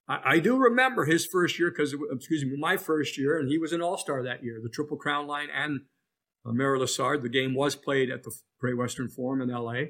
I, 0.07 0.39
do 0.39 0.57
remember 0.57 1.05
his 1.05 1.27
first 1.27 1.59
year 1.59 1.69
because, 1.69 1.95
excuse 2.11 2.43
me, 2.43 2.57
my 2.57 2.77
first 2.77 3.15
year, 3.15 3.37
and 3.37 3.47
he 3.47 3.59
was 3.59 3.71
an 3.71 3.81
all 3.81 3.95
star 3.95 4.23
that 4.23 4.43
year, 4.43 4.59
the 4.61 4.69
Triple 4.69 4.97
Crown 4.97 5.27
line 5.27 5.49
and 5.55 5.81
uh, 6.43 6.51
Mario 6.51 6.83
Lessard. 6.83 7.21
The 7.21 7.29
game 7.29 7.53
was 7.53 7.75
played 7.75 8.09
at 8.09 8.23
the 8.23 8.31
Great 8.59 8.75
Western 8.75 9.07
Forum 9.07 9.39
in 9.39 9.49
LA. 9.49 9.83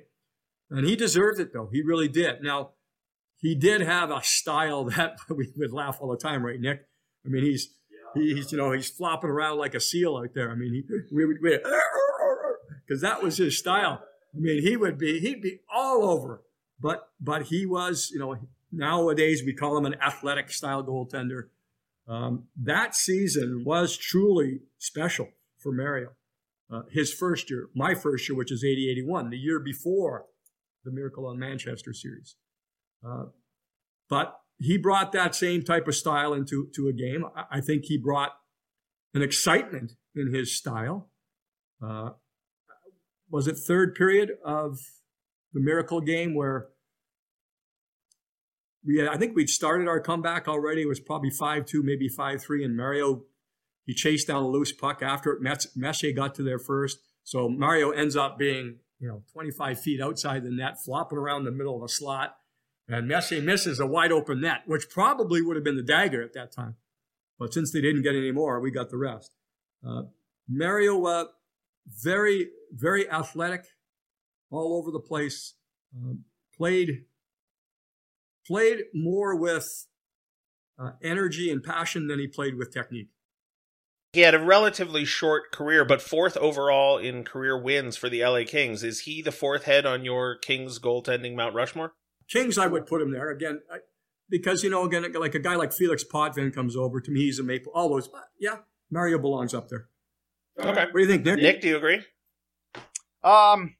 And 0.69 0.85
he 0.85 0.97
deserved 0.97 1.39
it, 1.39 1.53
though. 1.53 1.69
He 1.71 1.81
really 1.81 2.09
did. 2.09 2.43
Now, 2.43 2.71
he 3.41 3.55
did 3.55 3.81
have 3.81 4.11
a 4.11 4.23
style 4.23 4.85
that 4.95 5.17
we 5.29 5.49
would 5.57 5.73
laugh 5.73 5.97
all 5.99 6.11
the 6.11 6.17
time, 6.17 6.45
right, 6.45 6.59
Nick? 6.59 6.87
I 7.25 7.29
mean, 7.29 7.43
he's, 7.43 7.69
he's 8.13 8.51
you 8.51 8.57
know, 8.57 8.71
he's 8.71 8.89
flopping 8.89 9.29
around 9.29 9.57
like 9.57 9.75
a 9.75 9.79
seal 9.79 10.17
out 10.17 10.33
there. 10.33 10.51
I 10.51 10.55
mean, 10.55 10.73
he, 10.73 10.83
we 11.13 11.25
would, 11.25 11.37
because 11.41 13.01
that 13.01 13.21
was 13.21 13.37
his 13.37 13.57
style. 13.57 14.03
I 14.33 14.39
mean, 14.39 14.61
he 14.61 14.77
would 14.77 14.97
be, 14.97 15.19
he'd 15.19 15.41
be 15.41 15.59
all 15.73 16.05
over. 16.05 16.43
But, 16.79 17.09
but 17.19 17.43
he 17.43 17.65
was, 17.65 18.09
you 18.11 18.19
know, 18.19 18.37
nowadays 18.71 19.43
we 19.45 19.53
call 19.53 19.77
him 19.77 19.85
an 19.85 19.95
athletic 20.01 20.49
style 20.49 20.83
goaltender. 20.83 21.49
Um, 22.07 22.45
that 22.63 22.95
season 22.95 23.63
was 23.65 23.95
truly 23.95 24.61
special 24.79 25.29
for 25.59 25.71
Mario. 25.71 26.09
Uh, 26.71 26.83
his 26.89 27.13
first 27.13 27.51
year, 27.51 27.67
my 27.75 27.93
first 27.93 28.27
year, 28.27 28.37
which 28.37 28.51
is 28.51 28.63
80 28.63 28.89
81, 28.89 29.29
the 29.29 29.37
year 29.37 29.59
before 29.59 30.25
the 30.83 30.91
Miracle 30.91 31.27
on 31.27 31.37
Manchester 31.37 31.93
series. 31.93 32.35
Uh, 33.05 33.25
but 34.09 34.39
he 34.59 34.77
brought 34.77 35.11
that 35.11 35.35
same 35.35 35.63
type 35.63 35.87
of 35.87 35.95
style 35.95 36.33
into 36.33 36.69
to 36.75 36.87
a 36.87 36.93
game. 36.93 37.25
I, 37.35 37.57
I 37.57 37.61
think 37.61 37.85
he 37.85 37.97
brought 37.97 38.31
an 39.13 39.21
excitement 39.21 39.93
in 40.15 40.33
his 40.33 40.55
style. 40.55 41.09
Uh, 41.83 42.11
was 43.29 43.47
it 43.47 43.57
third 43.57 43.95
period 43.95 44.31
of 44.43 44.79
the 45.53 45.59
Miracle 45.59 46.01
game 46.01 46.35
where 46.35 46.67
we 48.85 48.97
had, 48.97 49.07
I 49.07 49.17
think 49.17 49.35
we'd 49.35 49.49
started 49.49 49.87
our 49.87 49.99
comeback 49.99 50.47
already. 50.47 50.81
It 50.81 50.87
was 50.87 50.99
probably 50.99 51.29
5 51.29 51.65
2, 51.65 51.83
maybe 51.83 52.07
5 52.07 52.41
3. 52.41 52.65
And 52.65 52.75
Mario, 52.75 53.23
he 53.85 53.93
chased 53.93 54.27
down 54.27 54.43
a 54.43 54.47
loose 54.47 54.71
puck 54.71 55.01
after 55.01 55.31
it. 55.31 55.39
Messier 55.75 56.13
got 56.13 56.35
to 56.35 56.43
there 56.43 56.59
first. 56.59 56.99
So 57.23 57.47
Mario 57.47 57.91
ends 57.91 58.15
up 58.15 58.37
being, 58.37 58.77
you 58.99 59.07
know, 59.07 59.23
25 59.33 59.79
feet 59.79 60.01
outside 60.01 60.43
the 60.43 60.51
net, 60.51 60.81
flopping 60.83 61.17
around 61.17 61.45
the 61.45 61.51
middle 61.51 61.77
of 61.77 61.83
a 61.83 61.89
slot. 61.89 62.35
And 62.91 63.07
Messier 63.07 63.41
misses 63.41 63.79
a 63.79 63.87
wide 63.87 64.11
open 64.11 64.41
net, 64.41 64.63
which 64.65 64.89
probably 64.89 65.41
would 65.41 65.55
have 65.55 65.63
been 65.63 65.77
the 65.77 65.81
dagger 65.81 66.21
at 66.21 66.33
that 66.33 66.51
time. 66.51 66.75
But 67.39 67.53
since 67.53 67.71
they 67.71 67.79
didn't 67.79 68.01
get 68.01 68.15
any 68.15 68.33
more, 68.33 68.59
we 68.59 68.69
got 68.69 68.89
the 68.89 68.97
rest. 68.97 69.31
Uh, 69.87 70.03
Mario, 70.49 71.05
uh, 71.05 71.25
very, 71.87 72.49
very 72.69 73.09
athletic, 73.09 73.65
all 74.51 74.77
over 74.77 74.91
the 74.91 74.99
place. 74.99 75.53
Uh, 75.95 76.15
played 76.55 77.05
played 78.45 78.79
more 78.93 79.37
with 79.37 79.87
uh, 80.77 80.91
energy 81.01 81.49
and 81.49 81.63
passion 81.63 82.07
than 82.07 82.19
he 82.19 82.27
played 82.27 82.57
with 82.57 82.73
technique. 82.73 83.09
He 84.11 84.21
had 84.21 84.35
a 84.35 84.43
relatively 84.43 85.05
short 85.05 85.53
career, 85.53 85.85
but 85.85 86.01
fourth 86.01 86.35
overall 86.35 86.97
in 86.97 87.23
career 87.23 87.57
wins 87.57 87.95
for 87.95 88.09
the 88.09 88.21
LA 88.21 88.43
Kings. 88.45 88.83
Is 88.83 89.01
he 89.01 89.21
the 89.21 89.31
fourth 89.31 89.63
head 89.63 89.85
on 89.85 90.03
your 90.03 90.35
Kings 90.35 90.77
goaltending 90.77 91.35
Mount 91.35 91.55
Rushmore? 91.55 91.93
Kings, 92.31 92.57
I 92.57 92.67
would 92.67 92.85
put 92.87 93.01
him 93.01 93.11
there 93.11 93.29
again, 93.29 93.61
I, 93.71 93.77
because 94.29 94.63
you 94.63 94.69
know, 94.69 94.85
again, 94.85 95.11
like 95.13 95.35
a 95.35 95.39
guy 95.39 95.55
like 95.55 95.73
Felix 95.73 96.03
Potvin 96.03 96.51
comes 96.51 96.75
over 96.75 97.01
to 97.01 97.11
me. 97.11 97.21
He's 97.21 97.39
a 97.39 97.43
Maple. 97.43 97.71
All 97.75 97.89
those, 97.89 98.09
yeah, 98.39 98.59
Mario 98.89 99.19
belongs 99.19 99.53
up 99.53 99.69
there. 99.69 99.87
Okay. 100.57 100.85
What 100.85 100.93
do 100.93 100.99
you 100.99 101.07
think, 101.07 101.25
Nick? 101.25 101.39
Nick, 101.39 101.61
do 101.61 101.67
you 101.67 101.77
agree? 101.77 102.01
Um, 103.23 103.75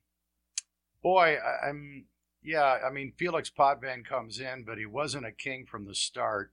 boy, 1.02 1.38
I, 1.38 1.70
I'm 1.70 2.06
yeah, 2.43 2.80
I 2.86 2.91
mean, 2.91 3.14
Felix 3.18 3.49
Potvin 3.49 4.04
comes 4.04 4.39
in, 4.39 4.64
but 4.66 4.78
he 4.78 4.86
wasn't 4.86 5.26
a 5.26 5.32
king 5.32 5.66
from 5.66 5.86
the 5.86 5.95
start. 5.95 6.52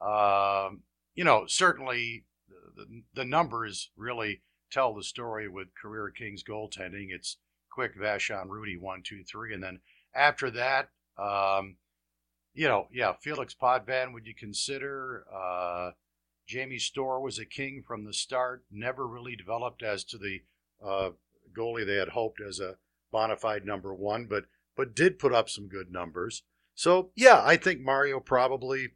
Um, 0.00 0.82
you 1.14 1.24
know, 1.24 1.44
certainly 1.46 2.24
the, 2.48 2.84
the, 2.84 3.02
the, 3.14 3.24
numbers 3.24 3.90
really 3.96 4.42
tell 4.70 4.94
the 4.94 5.02
story 5.02 5.48
with 5.48 5.68
career 5.80 6.10
Kings 6.10 6.42
goaltending. 6.44 7.06
It's 7.08 7.38
quick 7.70 7.96
Vachon 7.96 8.48
Hrudey 8.48 8.78
one, 8.78 9.02
two, 9.02 9.22
three, 9.24 9.54
and 9.54 9.62
then 9.62 9.80
after 10.14 10.50
that, 10.50 10.90
um, 11.18 11.76
you 12.54 12.68
know, 12.68 12.88
yeah, 12.92 13.14
Felix 13.20 13.54
Potvin, 13.54 14.12
Would 14.12 14.26
you 14.26 14.34
consider? 14.34 15.24
Uh, 15.32 15.90
Jamie 16.46 16.78
Storr 16.78 17.20
was 17.20 17.38
a 17.38 17.46
king 17.46 17.82
from 17.86 18.04
the 18.04 18.12
start. 18.12 18.64
Never 18.70 19.06
really 19.06 19.34
developed 19.36 19.82
as 19.82 20.04
to 20.04 20.18
the 20.18 20.40
uh, 20.84 21.10
goalie 21.56 21.86
they 21.86 21.96
had 21.96 22.10
hoped 22.10 22.40
as 22.40 22.60
a 22.60 22.76
bona 23.10 23.36
fide 23.36 23.64
number 23.64 23.94
one, 23.94 24.26
but 24.26 24.44
but 24.76 24.94
did 24.94 25.18
put 25.18 25.32
up 25.32 25.48
some 25.48 25.68
good 25.68 25.92
numbers. 25.92 26.42
So, 26.74 27.10
yeah, 27.14 27.40
I 27.44 27.56
think 27.56 27.80
Mario 27.80 28.18
probably, 28.18 28.88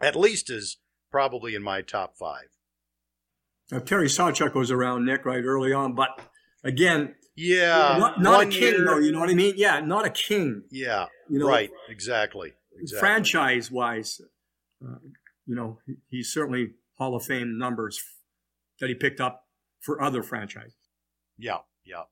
at 0.00 0.14
least, 0.14 0.48
is 0.48 0.78
probably 1.10 1.56
in 1.56 1.62
my 1.62 1.82
top 1.82 2.16
five. 2.16 2.56
Now, 3.72 3.80
Terry 3.80 4.06
Sawchuk 4.06 4.54
was 4.54 4.70
around 4.70 5.04
Nick 5.04 5.24
right 5.24 5.44
early 5.44 5.72
on, 5.72 5.94
but 5.94 6.20
again, 6.62 7.16
yeah, 7.40 7.96
not, 7.98 8.20
not 8.20 8.42
a 8.42 8.46
king 8.46 8.74
year. 8.74 8.84
though. 8.84 8.98
You 8.98 9.12
know 9.12 9.20
what 9.20 9.30
I 9.30 9.34
mean? 9.34 9.54
Yeah, 9.56 9.80
not 9.80 10.06
a 10.06 10.10
king. 10.10 10.62
Yeah, 10.70 11.06
you 11.28 11.38
know, 11.38 11.48
right. 11.48 11.70
Exactly. 11.88 12.52
exactly. 12.78 12.98
Franchise 13.00 13.70
wise, 13.70 14.20
uh, 14.84 14.96
you 15.46 15.54
know, 15.54 15.78
he, 15.86 15.96
he's 16.08 16.32
certainly 16.32 16.74
Hall 16.98 17.16
of 17.16 17.24
Fame 17.24 17.58
numbers 17.58 18.00
that 18.80 18.88
he 18.88 18.94
picked 18.94 19.20
up 19.20 19.46
for 19.80 20.02
other 20.02 20.22
franchises. 20.22 20.74
Yeah, 21.38 21.58
yeah. 21.84 22.02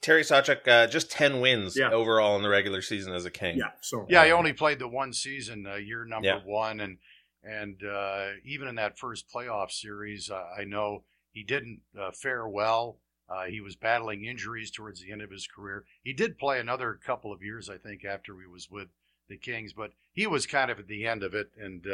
Terry 0.00 0.22
Sawchuk, 0.22 0.66
uh, 0.68 0.86
just 0.86 1.10
ten 1.10 1.40
wins 1.40 1.76
yeah. 1.76 1.90
overall 1.90 2.36
in 2.36 2.42
the 2.42 2.48
regular 2.48 2.80
season 2.80 3.12
as 3.12 3.24
a 3.24 3.30
king. 3.30 3.58
Yeah, 3.58 3.72
so 3.80 4.06
yeah, 4.08 4.24
he 4.24 4.32
only 4.32 4.52
played 4.52 4.78
the 4.78 4.88
one 4.88 5.12
season, 5.12 5.66
uh, 5.66 5.74
year 5.74 6.04
number 6.04 6.28
yeah. 6.28 6.40
one, 6.44 6.80
and 6.80 6.98
and 7.42 7.82
uh, 7.84 8.28
even 8.44 8.68
in 8.68 8.76
that 8.76 8.98
first 8.98 9.26
playoff 9.32 9.70
series, 9.70 10.30
uh, 10.30 10.44
I 10.58 10.64
know 10.64 11.04
he 11.32 11.42
didn't 11.42 11.80
uh, 12.00 12.10
fare 12.12 12.48
well. 12.48 12.98
Uh, 13.28 13.44
he 13.44 13.60
was 13.60 13.74
battling 13.76 14.24
injuries 14.24 14.70
towards 14.70 15.02
the 15.02 15.10
end 15.10 15.20
of 15.20 15.30
his 15.30 15.48
career. 15.48 15.84
He 16.02 16.12
did 16.12 16.38
play 16.38 16.60
another 16.60 16.98
couple 17.04 17.32
of 17.32 17.42
years, 17.42 17.68
I 17.68 17.76
think, 17.76 18.04
after 18.04 18.34
he 18.34 18.46
was 18.46 18.70
with 18.70 18.88
the 19.28 19.36
Kings, 19.36 19.72
but 19.72 19.90
he 20.12 20.26
was 20.26 20.46
kind 20.46 20.70
of 20.70 20.78
at 20.78 20.86
the 20.86 21.06
end 21.06 21.22
of 21.22 21.34
it, 21.34 21.50
and 21.60 21.84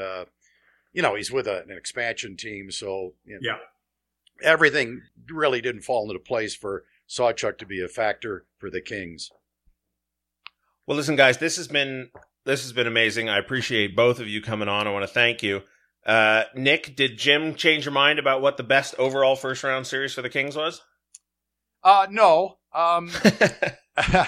you 0.93 1.03
know 1.03 1.15
he's 1.15 1.33
with 1.33 1.47
a, 1.47 1.63
an 1.63 1.71
expansion 1.71 2.37
team, 2.37 2.71
so 2.71 3.15
you 3.25 3.35
know, 3.35 3.41
yeah, 3.43 3.57
everything 4.43 5.03
really 5.31 5.61
didn't 5.61 5.83
fall 5.83 6.09
into 6.09 6.19
place 6.19 6.55
for 6.55 6.85
Sawchuk 7.09 7.59
to 7.59 7.67
be 7.67 7.83
a 7.83 7.89
factor 7.89 8.45
for 8.59 8.71
the 8.71 8.81
Kings. 8.81 9.31
Well, 10.87 10.97
listen, 10.97 11.17
guys, 11.17 11.39
this 11.39 11.57
has 11.57 11.69
been 11.69 12.11
this 12.45 12.63
has 12.63 12.73
been 12.73 12.87
amazing. 12.87 13.29
I 13.29 13.39
appreciate 13.39 13.97
both 13.97 14.19
of 14.19 14.29
you 14.29 14.43
coming 14.43 14.69
on. 14.69 14.87
I 14.87 14.93
want 14.93 15.05
to 15.05 15.13
thank 15.13 15.43
you. 15.43 15.63
Uh, 16.05 16.45
Nick, 16.55 16.97
did 16.97 17.17
Jim 17.17 17.55
change 17.55 17.85
your 17.85 17.93
mind 17.93 18.19
about 18.19 18.43
what 18.43 18.57
the 18.57 18.65
best 18.65 18.95
overall 18.99 19.37
first 19.37 19.63
round 19.63 19.87
series 19.87 20.15
for 20.15 20.23
the 20.23 20.29
Kings 20.29 20.57
was? 20.57 20.81
Uh, 21.83 22.07
no. 22.11 22.59
Um, 22.75 23.11
it, 23.97 24.27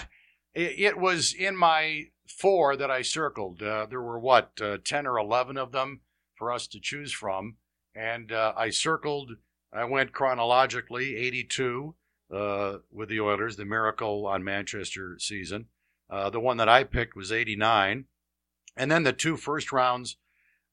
it, 0.55 0.99
was 0.99 1.33
in 1.33 1.57
my 1.57 2.07
four 2.27 2.77
that 2.77 2.91
I 2.91 3.03
circled. 3.03 3.63
Uh, 3.63 3.87
there 3.87 4.03
were 4.03 4.19
what 4.19 4.53
uh, 4.61 4.79
ten 4.85 5.07
or 5.07 5.19
eleven 5.19 5.57
of 5.57 5.73
them 5.73 6.01
for 6.35 6.53
us 6.53 6.67
to 6.69 6.81
choose 6.81 7.13
from, 7.13 7.57
and 7.95 8.33
uh, 8.33 8.53
I 8.57 8.71
circled. 8.71 9.33
I 9.73 9.85
went 9.85 10.13
chronologically: 10.13 11.17
eighty-two, 11.17 11.95
uh, 12.33 12.79
with 12.91 13.09
the 13.09 13.21
Oilers, 13.21 13.57
the 13.57 13.65
miracle 13.65 14.27
on 14.27 14.45
Manchester 14.45 15.17
season. 15.19 15.67
Uh, 16.11 16.31
the 16.31 16.41
one 16.41 16.59
that 16.59 16.69
I 16.69 16.85
picked 16.85 17.17
was 17.17 17.33
89. 17.33 18.05
And 18.77 18.91
then 18.91 19.05
the 19.05 19.13
two 19.13 19.37
first 19.37 19.73
rounds 19.73 20.17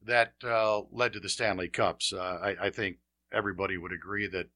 that 0.04 0.34
uh, 0.44 0.82
led 0.92 1.14
to 1.14 1.20
the 1.20 1.30
Stanley 1.30 1.68
Cups. 1.68 2.12
Uh, 2.14 2.40
I, 2.42 2.68
I, 2.68 2.70
think 2.72 2.98
everybody 3.32 3.78
would 3.78 3.92
agree 3.92 4.28
that 4.28 4.50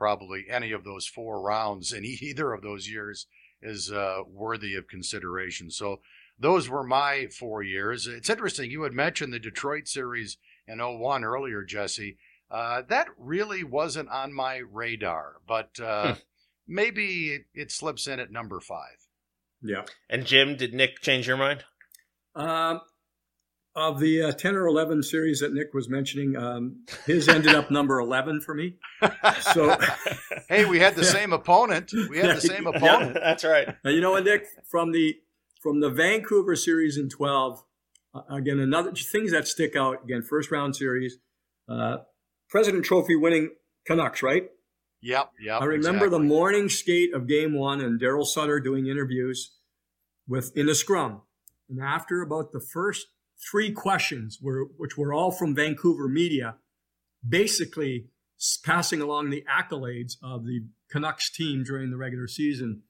probably 0.00 0.46
any 0.50 0.72
of 0.72 0.82
those 0.82 1.06
four 1.06 1.40
rounds 1.40 1.92
in 1.92 2.04
either 2.22 2.52
of 2.52 2.62
those 2.62 2.88
years 2.88 3.26
is 3.62 3.92
uh, 3.92 4.22
worthy 4.26 4.74
of 4.74 4.88
consideration. 4.88 5.70
So 5.70 6.00
those 6.38 6.68
were 6.68 6.82
my 6.82 7.28
four 7.38 7.62
years. 7.62 8.06
It's 8.06 8.30
interesting. 8.30 8.70
You 8.70 8.82
had 8.84 8.94
mentioned 8.94 9.32
the 9.32 9.38
Detroit 9.38 9.86
series 9.86 10.38
in 10.66 10.78
01 10.78 11.22
earlier, 11.24 11.62
Jesse. 11.62 12.16
Uh, 12.50 12.82
that 12.88 13.08
really 13.18 13.62
wasn't 13.62 14.08
on 14.08 14.32
my 14.32 14.56
radar, 14.56 15.36
but 15.46 15.78
uh, 15.78 16.14
hmm 16.14 16.20
maybe 16.70 17.44
it 17.52 17.72
slips 17.72 18.06
in 18.06 18.20
at 18.20 18.30
number 18.30 18.60
five. 18.60 19.08
Yeah. 19.60 19.82
And 20.08 20.24
Jim, 20.24 20.56
did 20.56 20.72
Nick 20.72 21.00
change 21.00 21.26
your 21.26 21.36
mind? 21.36 21.64
Um, 22.34 22.80
of 23.76 24.00
the 24.00 24.22
uh, 24.22 24.32
10 24.32 24.56
or 24.56 24.66
11 24.66 25.02
series 25.02 25.40
that 25.40 25.52
Nick 25.52 25.72
was 25.72 25.88
mentioning, 25.88 26.36
um, 26.36 26.84
his 27.06 27.28
ended 27.28 27.54
up 27.54 27.70
number 27.70 28.00
11 28.00 28.40
for 28.40 28.54
me. 28.54 28.74
So, 29.52 29.76
hey, 30.48 30.64
we 30.64 30.80
had 30.80 30.96
the 30.96 31.04
same 31.04 31.32
opponent. 31.32 31.92
We 32.08 32.18
had 32.18 32.36
the 32.36 32.40
same 32.40 32.66
opponent. 32.66 33.14
Yeah, 33.14 33.20
that's 33.20 33.44
right. 33.44 33.68
Now, 33.84 33.90
you 33.90 34.00
know 34.00 34.12
what, 34.12 34.24
Nick? 34.24 34.46
From 34.68 34.92
the 34.92 35.16
from 35.62 35.80
the 35.80 35.90
Vancouver 35.90 36.56
series 36.56 36.96
in 36.96 37.10
12, 37.10 37.62
uh, 38.14 38.20
again, 38.30 38.58
another 38.58 38.92
things 38.92 39.30
that 39.30 39.46
stick 39.46 39.76
out. 39.76 40.04
Again, 40.04 40.22
first 40.22 40.50
round 40.50 40.74
series, 40.74 41.18
uh, 41.68 41.98
President 42.48 42.84
Trophy 42.84 43.14
winning 43.14 43.50
Canucks, 43.86 44.22
right? 44.22 44.48
Yep, 45.02 45.30
yep. 45.40 45.62
I 45.62 45.64
remember 45.64 46.06
exactly. 46.06 46.08
the 46.10 46.24
morning 46.24 46.68
skate 46.68 47.14
of 47.14 47.26
game 47.26 47.54
one 47.54 47.80
and 47.80 48.00
Darryl 48.00 48.26
Sutter 48.26 48.60
doing 48.60 48.86
interviews 48.86 49.52
with 50.28 50.52
in 50.56 50.66
the 50.66 50.74
scrum. 50.74 51.22
And 51.68 51.80
after 51.80 52.20
about 52.20 52.52
the 52.52 52.60
first 52.60 53.06
three 53.50 53.72
questions, 53.72 54.38
were, 54.40 54.64
which 54.76 54.96
were 54.96 55.12
all 55.12 55.30
from 55.30 55.54
Vancouver 55.54 56.08
media, 56.08 56.56
basically 57.26 58.06
passing 58.64 59.00
along 59.00 59.30
the 59.30 59.44
accolades 59.50 60.14
of 60.22 60.44
the 60.44 60.64
Canucks 60.90 61.30
team 61.30 61.62
during 61.64 61.90
the 61.90 61.96
regular 61.96 62.26
season, 62.26 62.82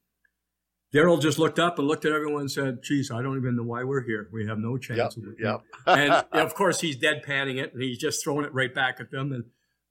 Darryl 0.93 1.21
just 1.21 1.39
looked 1.39 1.59
up 1.59 1.79
and 1.79 1.87
looked 1.87 2.05
at 2.05 2.13
everyone 2.13 2.43
and 2.43 2.51
said, 2.51 2.83
Geez, 2.83 3.11
I 3.11 3.23
don't 3.23 3.37
even 3.37 3.57
know 3.57 3.63
why 3.63 3.85
we're 3.85 4.03
here. 4.03 4.29
We 4.33 4.47
have 4.47 4.59
no 4.59 4.77
chance. 4.77 5.17
Yep, 5.17 5.25
of 5.25 5.41
yep. 5.41 5.61
and 5.87 6.13
of 6.33 6.55
course, 6.55 6.81
he's 6.81 6.97
deadpanning 6.97 7.63
it 7.63 7.73
and 7.73 7.83
he's 7.83 7.99
just 7.99 8.25
throwing 8.25 8.45
it 8.45 8.53
right 8.53 8.75
back 8.75 8.99
at 8.99 9.11
them. 9.11 9.33
And 9.33 9.45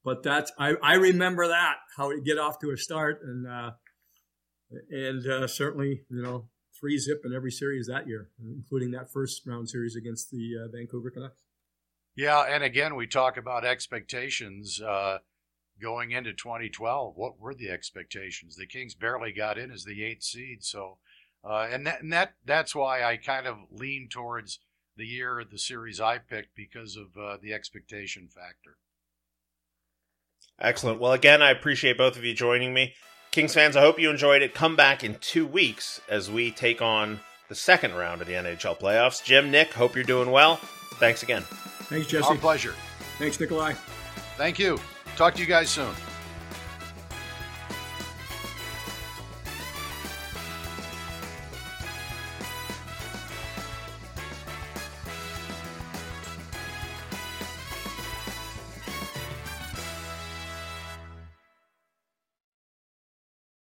but 0.04 0.22
that's 0.22 0.52
I, 0.58 0.74
I 0.82 0.94
remember 0.96 1.48
that 1.48 1.76
how 1.96 2.10
he 2.10 2.20
get 2.20 2.38
off 2.38 2.58
to 2.60 2.70
a 2.70 2.76
start 2.76 3.22
and 3.22 3.46
uh, 3.46 3.70
and 4.90 5.26
uh, 5.26 5.46
certainly 5.46 6.02
you 6.10 6.22
know 6.22 6.49
three 6.80 6.98
zip 6.98 7.22
in 7.24 7.34
every 7.34 7.52
series 7.52 7.86
that 7.86 8.08
year, 8.08 8.30
including 8.42 8.90
that 8.92 9.12
first 9.12 9.46
round 9.46 9.68
series 9.68 9.94
against 9.94 10.30
the 10.30 10.52
uh, 10.64 10.68
Vancouver 10.68 11.10
Canucks. 11.10 11.42
Yeah, 12.16 12.40
and 12.40 12.64
again, 12.64 12.96
we 12.96 13.06
talk 13.06 13.36
about 13.36 13.64
expectations 13.64 14.80
uh, 14.80 15.18
going 15.80 16.10
into 16.10 16.32
2012. 16.32 17.14
What 17.16 17.38
were 17.38 17.54
the 17.54 17.70
expectations? 17.70 18.56
The 18.56 18.66
Kings 18.66 18.94
barely 18.94 19.32
got 19.32 19.58
in 19.58 19.70
as 19.70 19.84
the 19.84 20.04
eighth 20.04 20.24
seed, 20.24 20.64
so 20.64 20.98
uh, 21.44 21.68
and 21.70 21.86
that 21.86 22.02
and 22.02 22.12
that 22.12 22.34
that's 22.44 22.74
why 22.74 23.04
I 23.04 23.16
kind 23.16 23.46
of 23.46 23.56
lean 23.70 24.08
towards 24.10 24.58
the 24.96 25.06
year 25.06 25.42
the 25.50 25.58
series 25.58 26.00
I 26.00 26.18
picked 26.18 26.54
because 26.54 26.96
of 26.96 27.16
uh, 27.16 27.36
the 27.40 27.52
expectation 27.52 28.28
factor. 28.28 28.76
Excellent. 30.60 31.00
Well, 31.00 31.12
again, 31.12 31.40
I 31.40 31.50
appreciate 31.50 31.96
both 31.96 32.18
of 32.18 32.24
you 32.24 32.34
joining 32.34 32.74
me. 32.74 32.94
Kings 33.30 33.54
fans, 33.54 33.76
I 33.76 33.80
hope 33.80 34.00
you 34.00 34.10
enjoyed 34.10 34.42
it. 34.42 34.54
Come 34.54 34.74
back 34.74 35.04
in 35.04 35.14
two 35.20 35.46
weeks 35.46 36.00
as 36.08 36.28
we 36.28 36.50
take 36.50 36.82
on 36.82 37.20
the 37.48 37.54
second 37.54 37.94
round 37.94 38.20
of 38.20 38.26
the 38.26 38.34
NHL 38.34 38.76
playoffs. 38.78 39.22
Jim, 39.22 39.52
Nick, 39.52 39.72
hope 39.72 39.94
you're 39.94 40.02
doing 40.02 40.32
well. 40.32 40.56
Thanks 40.94 41.22
again. 41.22 41.42
Thanks, 41.42 42.08
Jesse. 42.08 42.26
Our 42.26 42.36
pleasure. 42.36 42.74
Thanks, 43.18 43.38
Nikolai. 43.38 43.74
Thank 44.36 44.58
you. 44.58 44.80
Talk 45.16 45.34
to 45.34 45.40
you 45.40 45.46
guys 45.46 45.70
soon. 45.70 45.94